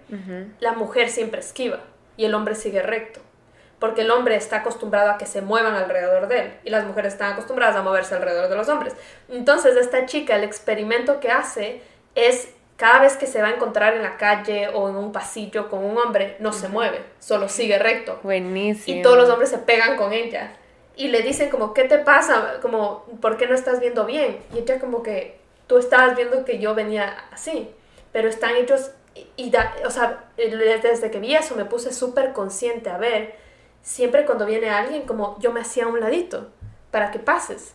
la 0.61 0.72
mujer 0.72 1.09
siempre 1.09 1.41
esquiva 1.41 1.81
y 2.16 2.24
el 2.24 2.35
hombre 2.35 2.55
sigue 2.55 2.83
recto. 2.83 3.20
Porque 3.79 4.03
el 4.03 4.11
hombre 4.11 4.37
está 4.37 4.59
acostumbrado 4.59 5.11
a 5.11 5.18
que 5.18 5.27
se 5.27 5.43
muevan 5.43 5.74
alrededor 5.74 6.29
de 6.29 6.41
él 6.41 6.53
y 6.64 6.70
las 6.70 6.87
mujeres 6.87 7.12
están 7.12 7.33
acostumbradas 7.33 7.77
a 7.77 7.83
moverse 7.83 8.14
alrededor 8.14 8.49
de 8.49 8.57
los 8.57 8.68
hombres. 8.70 8.95
Entonces, 9.29 9.77
esta 9.77 10.07
chica, 10.07 10.35
el 10.35 10.45
experimento 10.45 11.20
que 11.20 11.31
hace 11.31 11.83
es 12.14 12.49
cada 12.77 13.01
vez 13.01 13.16
que 13.16 13.27
se 13.27 13.41
va 13.43 13.49
a 13.49 13.51
encontrar 13.53 13.95
en 13.95 14.03
la 14.03 14.16
calle 14.16 14.68
o 14.68 14.89
en 14.89 14.97
un 14.97 15.12
pasillo 15.12 15.68
con 15.68 15.85
un 15.85 15.97
hombre, 15.99 16.37
no 16.41 16.53
se 16.53 16.68
mueve, 16.68 17.03
solo 17.20 17.49
sigue 17.49 17.79
recto. 17.79 18.20
Buenísimo. 18.22 18.99
Y 18.99 19.03
todos 19.03 19.16
los 19.16 19.29
hombres 19.29 19.51
se 19.51 19.59
pegan 19.59 19.97
con 19.97 20.12
ella. 20.12 20.53
Y 20.97 21.09
le 21.09 21.23
dicen 21.23 21.51
como, 21.51 21.75
¿qué 21.75 21.85
te 21.85 21.99
pasa? 21.99 22.59
Como, 22.63 23.05
¿por 23.21 23.37
qué 23.37 23.47
no 23.47 23.55
estás 23.55 23.81
viendo 23.81 24.07
bien? 24.07 24.39
Y 24.55 24.59
ella 24.59 24.81
como 24.81 25.03
que, 25.03 25.39
tú 25.67 25.79
estabas 25.79 26.17
viendo 26.17 26.45
que 26.45 26.59
yo 26.59 26.75
venía 26.75 27.25
así. 27.31 27.71
Pero 28.13 28.29
están 28.29 28.57
ellos, 28.57 28.91
y, 29.37 29.53
o 29.85 29.91
sea, 29.91 30.25
desde 30.37 31.11
que 31.11 31.21
vi 31.21 31.35
eso 31.35 31.55
me 31.55 31.67
puse 31.67 31.93
súper 31.93 32.33
consciente 32.33 32.89
a 32.89 32.97
ver, 32.97 33.37
siempre 33.83 34.25
cuando 34.25 34.47
viene 34.47 34.71
alguien, 34.71 35.03
como 35.03 35.39
yo 35.39 35.53
me 35.53 35.61
hacía 35.61 35.85
a 35.85 35.89
un 35.89 36.01
ladito 36.01 36.49
para 36.91 37.11
que 37.11 37.19
pases. 37.19 37.75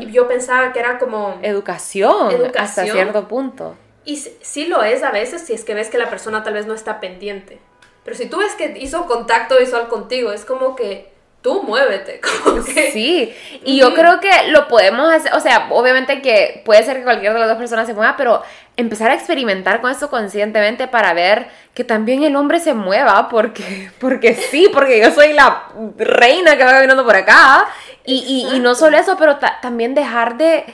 Y 0.00 0.10
yo 0.10 0.28
pensaba 0.28 0.72
que 0.72 0.80
era 0.80 0.98
como... 0.98 1.38
Educación, 1.42 2.30
educación. 2.30 2.64
hasta 2.64 2.84
cierto 2.84 3.28
punto. 3.28 3.74
Y 4.04 4.16
sí 4.16 4.66
lo 4.66 4.82
es 4.82 5.02
a 5.02 5.10
veces 5.10 5.42
si 5.42 5.52
es 5.52 5.64
que 5.64 5.74
ves 5.74 5.88
que 5.88 5.98
la 5.98 6.10
persona 6.10 6.42
tal 6.42 6.54
vez 6.54 6.66
no 6.66 6.74
está 6.74 7.00
pendiente. 7.00 7.58
Pero 8.04 8.16
si 8.16 8.28
tú 8.28 8.38
ves 8.38 8.54
que 8.54 8.78
hizo 8.78 9.06
contacto 9.06 9.58
visual 9.58 9.88
contigo, 9.88 10.30
es 10.30 10.44
como 10.44 10.76
que 10.76 11.10
tú 11.46 11.62
muévete. 11.62 12.20
Como 12.44 12.64
que... 12.64 12.90
Sí, 12.90 13.32
y 13.64 13.78
yo 13.78 13.94
creo 13.94 14.18
que 14.18 14.30
lo 14.48 14.66
podemos 14.66 15.08
hacer, 15.12 15.32
o 15.32 15.38
sea, 15.38 15.68
obviamente 15.70 16.20
que 16.20 16.60
puede 16.64 16.82
ser 16.82 16.96
que 16.96 17.04
cualquiera 17.04 17.34
de 17.34 17.38
las 17.38 17.48
dos 17.48 17.58
personas 17.58 17.86
se 17.86 17.94
mueva, 17.94 18.16
pero 18.16 18.42
empezar 18.76 19.12
a 19.12 19.14
experimentar 19.14 19.80
con 19.80 19.92
esto 19.92 20.10
conscientemente 20.10 20.88
para 20.88 21.14
ver 21.14 21.46
que 21.72 21.84
también 21.84 22.24
el 22.24 22.34
hombre 22.34 22.58
se 22.58 22.74
mueva, 22.74 23.28
porque, 23.28 23.90
porque 24.00 24.34
sí, 24.34 24.68
porque 24.72 25.00
yo 25.00 25.12
soy 25.12 25.34
la 25.34 25.68
reina 25.96 26.56
que 26.56 26.64
va 26.64 26.72
caminando 26.72 27.04
por 27.04 27.14
acá. 27.14 27.64
Y, 28.04 28.48
y, 28.52 28.60
no 28.60 28.76
solo 28.76 28.96
eso, 28.96 29.16
pero 29.16 29.38
también 29.60 29.94
dejar 29.94 30.36
de, 30.36 30.64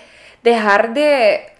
dejar 0.42 0.92
de 0.92 1.51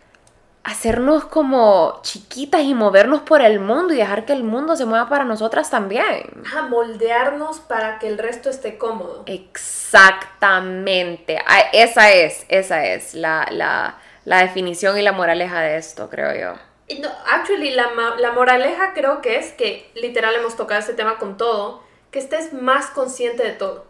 hacernos 0.65 1.25
como 1.25 2.01
chiquitas 2.03 2.63
y 2.63 2.75
movernos 2.75 3.23
por 3.23 3.43
el 3.43 3.59
mundo 3.59 3.93
y 3.93 3.97
dejar 3.97 4.25
que 4.25 4.33
el 4.33 4.45
mundo 4.45 4.77
se 4.77 4.85
mueva 4.85 5.09
para 5.09 5.25
nosotras 5.25 5.71
también. 5.71 6.43
A 6.57 6.63
moldearnos 6.63 7.61
para 7.61 7.99
que 7.99 8.07
el 8.07 8.19
resto 8.19 8.49
esté 8.49 8.79
cómodo. 8.79 9.25
Exactamente. 9.27 11.39
Ah, 11.47 11.63
esa 11.73 12.13
es, 12.13 12.47
esa 12.49 12.87
es 12.87 13.15
la, 13.15 13.47
la, 13.51 13.99
la 14.25 14.43
definición 14.43 14.97
y 14.99 15.03
la 15.03 15.13
moraleja 15.13 15.61
de 15.61 15.77
esto, 15.77 16.09
creo 16.09 16.35
yo. 16.35 16.55
No, 17.01 17.09
actually, 17.33 17.71
la, 17.71 17.89
la 18.19 18.33
moraleja 18.33 18.93
creo 18.93 19.21
que 19.21 19.39
es 19.39 19.53
que 19.53 19.91
literal 19.95 20.35
hemos 20.35 20.57
tocado 20.57 20.81
ese 20.81 20.95
tema 20.95 21.17
con 21.17 21.37
todo, 21.37 21.83
que 22.11 22.19
estés 22.19 22.53
más 22.53 22.87
consciente 22.87 23.43
de 23.43 23.53
todo. 23.53 23.87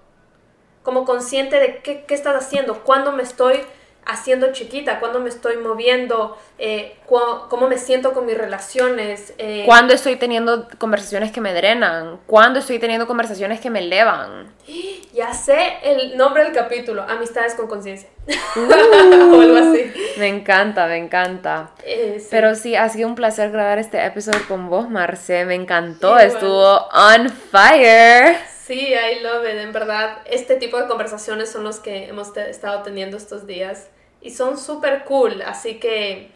Como 0.82 1.04
consciente 1.04 1.60
de 1.60 1.78
qué, 1.78 2.04
qué 2.06 2.14
estás 2.14 2.36
haciendo, 2.36 2.82
cuándo 2.82 3.12
me 3.12 3.22
estoy 3.22 3.60
haciendo 4.04 4.52
chiquita, 4.52 4.98
cuando 5.00 5.20
me 5.20 5.28
estoy 5.28 5.56
moviendo, 5.56 6.36
eh, 6.58 6.96
cómo 7.06 7.68
me 7.68 7.78
siento 7.78 8.12
con 8.12 8.26
mis 8.26 8.36
relaciones. 8.36 9.32
Eh, 9.38 9.62
cuando 9.66 9.94
estoy 9.94 10.16
teniendo 10.16 10.68
conversaciones 10.78 11.30
que 11.30 11.40
me 11.40 11.52
drenan, 11.54 12.18
cuando 12.26 12.58
estoy 12.58 12.78
teniendo 12.78 13.06
conversaciones 13.06 13.60
que 13.60 13.70
me 13.70 13.80
elevan. 13.80 14.52
Ya 15.12 15.34
sé 15.34 15.74
el 15.82 16.16
nombre 16.16 16.42
del 16.42 16.54
capítulo, 16.54 17.02
Amistades 17.02 17.52
con 17.52 17.66
Conciencia. 17.66 18.08
Uh, 18.56 18.60
o 19.36 19.40
algo 19.42 19.56
así. 19.58 19.92
Me 20.16 20.28
encanta, 20.28 20.86
me 20.86 20.96
encanta. 20.96 21.72
Eh, 21.84 22.24
Pero 22.30 22.54
sí, 22.54 22.76
ha 22.76 22.88
sido 22.88 23.08
un 23.08 23.14
placer 23.14 23.50
grabar 23.50 23.78
este 23.78 24.02
episodio 24.06 24.40
con 24.48 24.70
vos, 24.70 24.88
Marce. 24.88 25.44
Me 25.44 25.54
encantó, 25.54 26.16
estuvo 26.16 26.88
on 26.88 27.28
fire. 27.28 28.38
Sí, 28.72 28.94
I 28.94 29.20
love 29.20 29.44
it. 29.44 29.58
En 29.58 29.70
verdad, 29.70 30.22
este 30.24 30.56
tipo 30.56 30.80
de 30.80 30.88
conversaciones 30.88 31.50
son 31.50 31.62
los 31.62 31.78
que 31.78 32.06
hemos 32.06 32.34
estado 32.34 32.82
teniendo 32.82 33.18
estos 33.18 33.46
días 33.46 33.88
y 34.22 34.30
son 34.30 34.56
súper 34.56 35.04
cool. 35.04 35.42
Así 35.42 35.78
que 35.78 36.30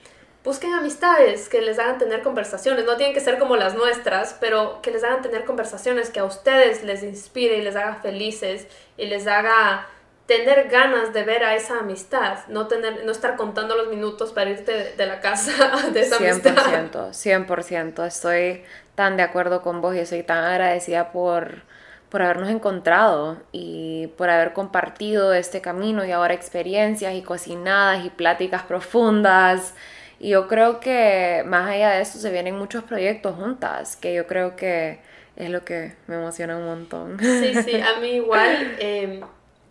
busquen 0.45 0.74
amistades 0.74 1.49
que 1.49 1.62
les 1.62 1.78
hagan 1.78 1.97
tener 1.97 2.20
conversaciones. 2.20 2.84
No 2.84 2.99
tienen 2.99 3.14
que 3.14 3.22
ser 3.22 3.39
como 3.39 3.57
las 3.57 3.74
nuestras, 3.74 4.37
pero 4.39 4.82
que 4.82 4.91
les 4.91 5.03
hagan 5.03 5.22
tener 5.22 5.47
conversaciones 5.47 6.11
que 6.11 6.20
a 6.20 6.24
ustedes 6.24 6.84
les 6.84 7.03
inspire 7.03 7.57
y 7.57 7.62
les 7.62 7.74
haga 7.74 7.95
felices 8.03 8.66
y 8.99 9.07
les 9.07 9.26
haga 9.26 9.87
tener 10.26 10.68
ganas 10.68 11.14
de 11.14 11.22
ver 11.22 11.43
a 11.43 11.55
esa 11.55 11.78
amistad, 11.78 12.41
no 12.49 12.66
tener 12.66 13.03
no 13.07 13.12
estar 13.12 13.37
contando 13.37 13.76
los 13.76 13.89
minutos 13.89 14.32
para 14.32 14.51
irte 14.51 14.93
de, 14.95 15.07
la 15.07 15.20
casa 15.20 15.53
de 15.95 16.01
esa 16.01 16.18
100%, 16.18 16.51
amistad. 16.51 17.09
100%, 17.12 18.07
estoy 18.07 18.62
tan 18.95 19.16
de 19.16 19.22
acuerdo 19.22 19.62
con 19.62 19.80
vos 19.80 19.95
y 19.95 20.01
estoy 20.01 20.22
tan 20.22 20.45
agradecida 20.45 21.12
por 21.12 21.62
por 22.11 22.23
habernos 22.23 22.49
encontrado 22.49 23.39
y 23.53 24.09
por 24.17 24.31
haber 24.31 24.53
compartido 24.53 25.33
este 25.33 25.61
camino 25.61 26.05
y 26.05 26.13
ahora 26.13 26.35
experiencias 26.35 27.15
y 27.15 27.23
cocinadas 27.23 28.05
y 28.05 28.11
pláticas 28.11 28.63
profundas. 28.63 29.75
Y 30.19 30.31
yo 30.31 30.49
creo 30.49 30.81
que 30.81 31.43
más 31.47 31.69
allá 31.69 31.91
de 31.91 32.03
eso 32.03 32.19
se 32.19 32.31
vienen 32.31 32.57
muchos 32.57 32.85
proyectos 32.85 33.37
juntas, 33.37 33.97
que 33.97 34.15
yo 34.15 34.27
creo 34.27 34.57
que 34.57 35.01
es 35.37 35.51
lo 35.51 35.65
que 35.65 35.95
me 36.07 36.15
emociona 36.15 36.57
un 36.57 36.65
montón. 36.65 37.19
Sí, 37.21 37.55
sí, 37.63 37.81
a 37.81 38.01
mí 38.01 38.13
igual. 38.13 38.77
Em, 38.81 39.21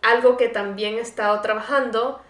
algo 0.03 0.37
que 0.37 0.47
también 0.47 0.95
he 0.95 1.01
estado 1.01 1.41
trabajando 1.41 2.21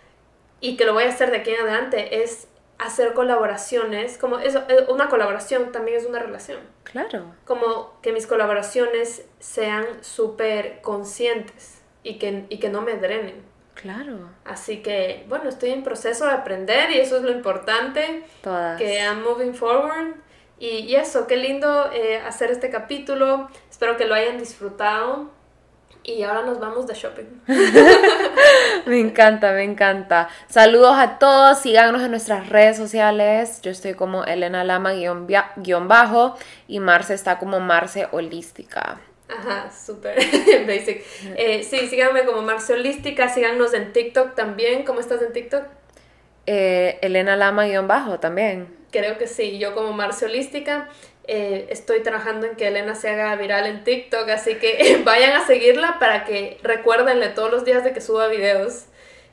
y 0.61 0.77
que 0.77 0.85
lo 0.85 0.93
voy 0.93 1.03
a 1.03 1.09
hacer 1.09 1.31
de 1.31 1.37
aquí 1.37 1.51
en 1.51 1.61
adelante 1.61 2.23
es 2.23 2.47
hacer 2.77 3.13
colaboraciones, 3.13 4.17
como 4.17 4.39
eso, 4.39 4.63
eh, 4.67 4.85
una 4.89 5.09
colaboración 5.09 5.71
también 5.71 5.97
es 5.97 6.05
una 6.05 6.19
relación. 6.19 6.59
Claro. 6.83 7.33
Como 7.45 7.99
que 8.01 8.11
mis 8.11 8.27
colaboraciones 8.27 9.25
sean 9.39 9.85
súper 10.01 10.81
conscientes 10.81 11.81
y 12.03 12.17
que, 12.17 12.45
y 12.49 12.59
que 12.59 12.69
no 12.69 12.81
me 12.81 12.95
drenen. 12.95 13.43
Claro. 13.73 14.29
Así 14.45 14.81
que, 14.81 15.25
bueno, 15.27 15.49
estoy 15.49 15.71
en 15.71 15.83
proceso 15.83 16.25
de 16.25 16.31
aprender 16.31 16.91
y 16.91 16.99
eso 16.99 17.17
es 17.17 17.23
lo 17.23 17.31
importante. 17.31 18.23
Todas. 18.41 18.77
Que 18.77 18.99
I'm 18.99 19.21
moving 19.23 19.53
forward. 19.53 20.15
Y, 20.57 20.79
y 20.79 20.95
eso, 20.95 21.27
qué 21.27 21.35
lindo 21.35 21.91
eh, 21.91 22.17
hacer 22.17 22.51
este 22.51 22.69
capítulo. 22.69 23.49
Espero 23.69 23.97
que 23.97 24.05
lo 24.05 24.15
hayan 24.15 24.37
disfrutado. 24.37 25.29
Y 26.03 26.23
ahora 26.23 26.43
nos 26.43 26.59
vamos 26.59 26.87
de 26.87 26.93
shopping. 26.93 27.25
me 28.85 28.99
encanta, 28.99 29.51
me 29.51 29.63
encanta. 29.63 30.29
Saludos 30.47 30.95
a 30.97 31.19
todos, 31.19 31.59
síganos 31.59 32.01
en 32.01 32.11
nuestras 32.11 32.49
redes 32.49 32.77
sociales. 32.77 33.61
Yo 33.61 33.71
estoy 33.71 33.93
como 33.93 34.23
Elena 34.23 34.63
Lama 34.63 34.93
guion 34.93 35.87
bajo 35.87 36.35
y 36.67 36.79
Marce 36.79 37.13
está 37.13 37.39
como 37.39 37.59
Marce 37.59 38.07
Holística. 38.11 38.99
Ajá, 39.27 39.71
súper 39.71 40.17
basic. 40.67 41.03
Eh, 41.35 41.63
sí, 41.63 41.87
síganme 41.87 42.25
como 42.25 42.41
Marce 42.41 42.73
Holística, 42.73 43.27
síganos 43.29 43.73
en 43.73 43.91
TikTok 43.91 44.35
también. 44.35 44.83
¿Cómo 44.83 44.99
estás 44.99 45.21
en 45.21 45.33
TikTok? 45.33 45.63
Eh, 46.45 46.99
Elena 47.01 47.35
Lama 47.35 47.65
guion 47.65 47.87
bajo 47.87 48.19
también. 48.19 48.67
Creo 48.91 49.17
que 49.17 49.27
sí, 49.27 49.57
yo 49.57 49.73
como 49.73 49.93
Marce 49.93 50.25
Holística. 50.25 50.89
Eh, 51.27 51.67
estoy 51.71 52.03
trabajando 52.03 52.45
en 52.45 52.55
que 52.55 52.67
Elena 52.67 52.93
se 52.93 53.09
haga 53.09 53.35
viral 53.35 53.65
en 53.65 53.83
TikTok, 53.83 54.29
así 54.29 54.55
que 54.55 55.01
vayan 55.05 55.33
a 55.33 55.45
seguirla 55.45 55.97
para 55.99 56.23
que 56.23 56.59
recuérdenle 56.61 57.29
todos 57.29 57.49
los 57.51 57.65
días 57.65 57.83
de 57.83 57.93
que 57.93 58.01
suba 58.01 58.27
videos 58.27 58.85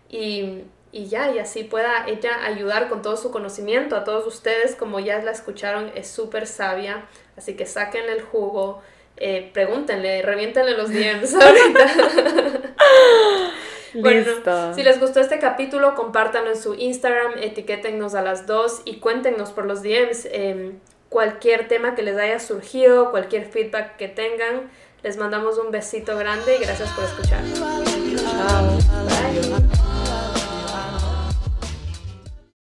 y, 0.09 0.63
y, 0.91 1.07
ya, 1.09 1.31
y 1.31 1.39
así 1.39 1.65
pueda 1.65 2.07
ella 2.07 2.45
ayudar 2.45 2.89
con 2.89 3.03
todo 3.03 3.19
su 3.19 3.31
conocimiento 3.31 3.95
a 3.95 4.05
todos 4.05 4.27
ustedes, 4.27 4.75
como 4.75 5.01
ya 5.01 5.23
la 5.23 5.33
escucharon, 5.33 5.93
es 5.95 6.09
súper 6.09 6.47
sabia, 6.47 7.05
así 7.37 7.57
que 7.57 7.67
sáquenle 7.67 8.13
el 8.13 8.23
jugo, 8.23 8.81
eh, 9.19 9.51
pregúntenle, 9.53 10.23
reviéntenle 10.23 10.77
los 10.77 10.91
DMs 10.91 11.35
ahorita. 11.35 12.73
Bueno, 13.95 14.25
si 14.75 14.83
les 14.83 14.99
gustó 14.99 15.21
este 15.21 15.39
capítulo, 15.39 15.95
compártanlo 15.95 16.51
en 16.51 16.57
su 16.57 16.73
Instagram, 16.73 17.33
etiquétennos 17.39 18.15
a 18.15 18.23
las 18.23 18.47
dos 18.47 18.81
y 18.87 19.01
cuéntenos 19.01 19.51
por 19.51 19.67
los 19.67 19.83
DMs. 19.83 20.27
Eh, 20.31 20.73
cualquier 21.13 21.69
tema 21.69 21.95
que 21.95 22.03
les 22.03 22.17
haya 22.17 22.41
surgido, 22.41 23.11
cualquier 23.11 23.45
feedback 23.45 23.97
que 23.97 24.09
tengan. 24.09 24.71
Les 25.03 25.17
mandamos 25.17 25.59
un 25.59 25.71
besito 25.71 26.17
grande 26.17 26.57
y 26.57 26.65
gracias 26.65 26.89
por 26.91 27.05
escuchar. 27.05 27.43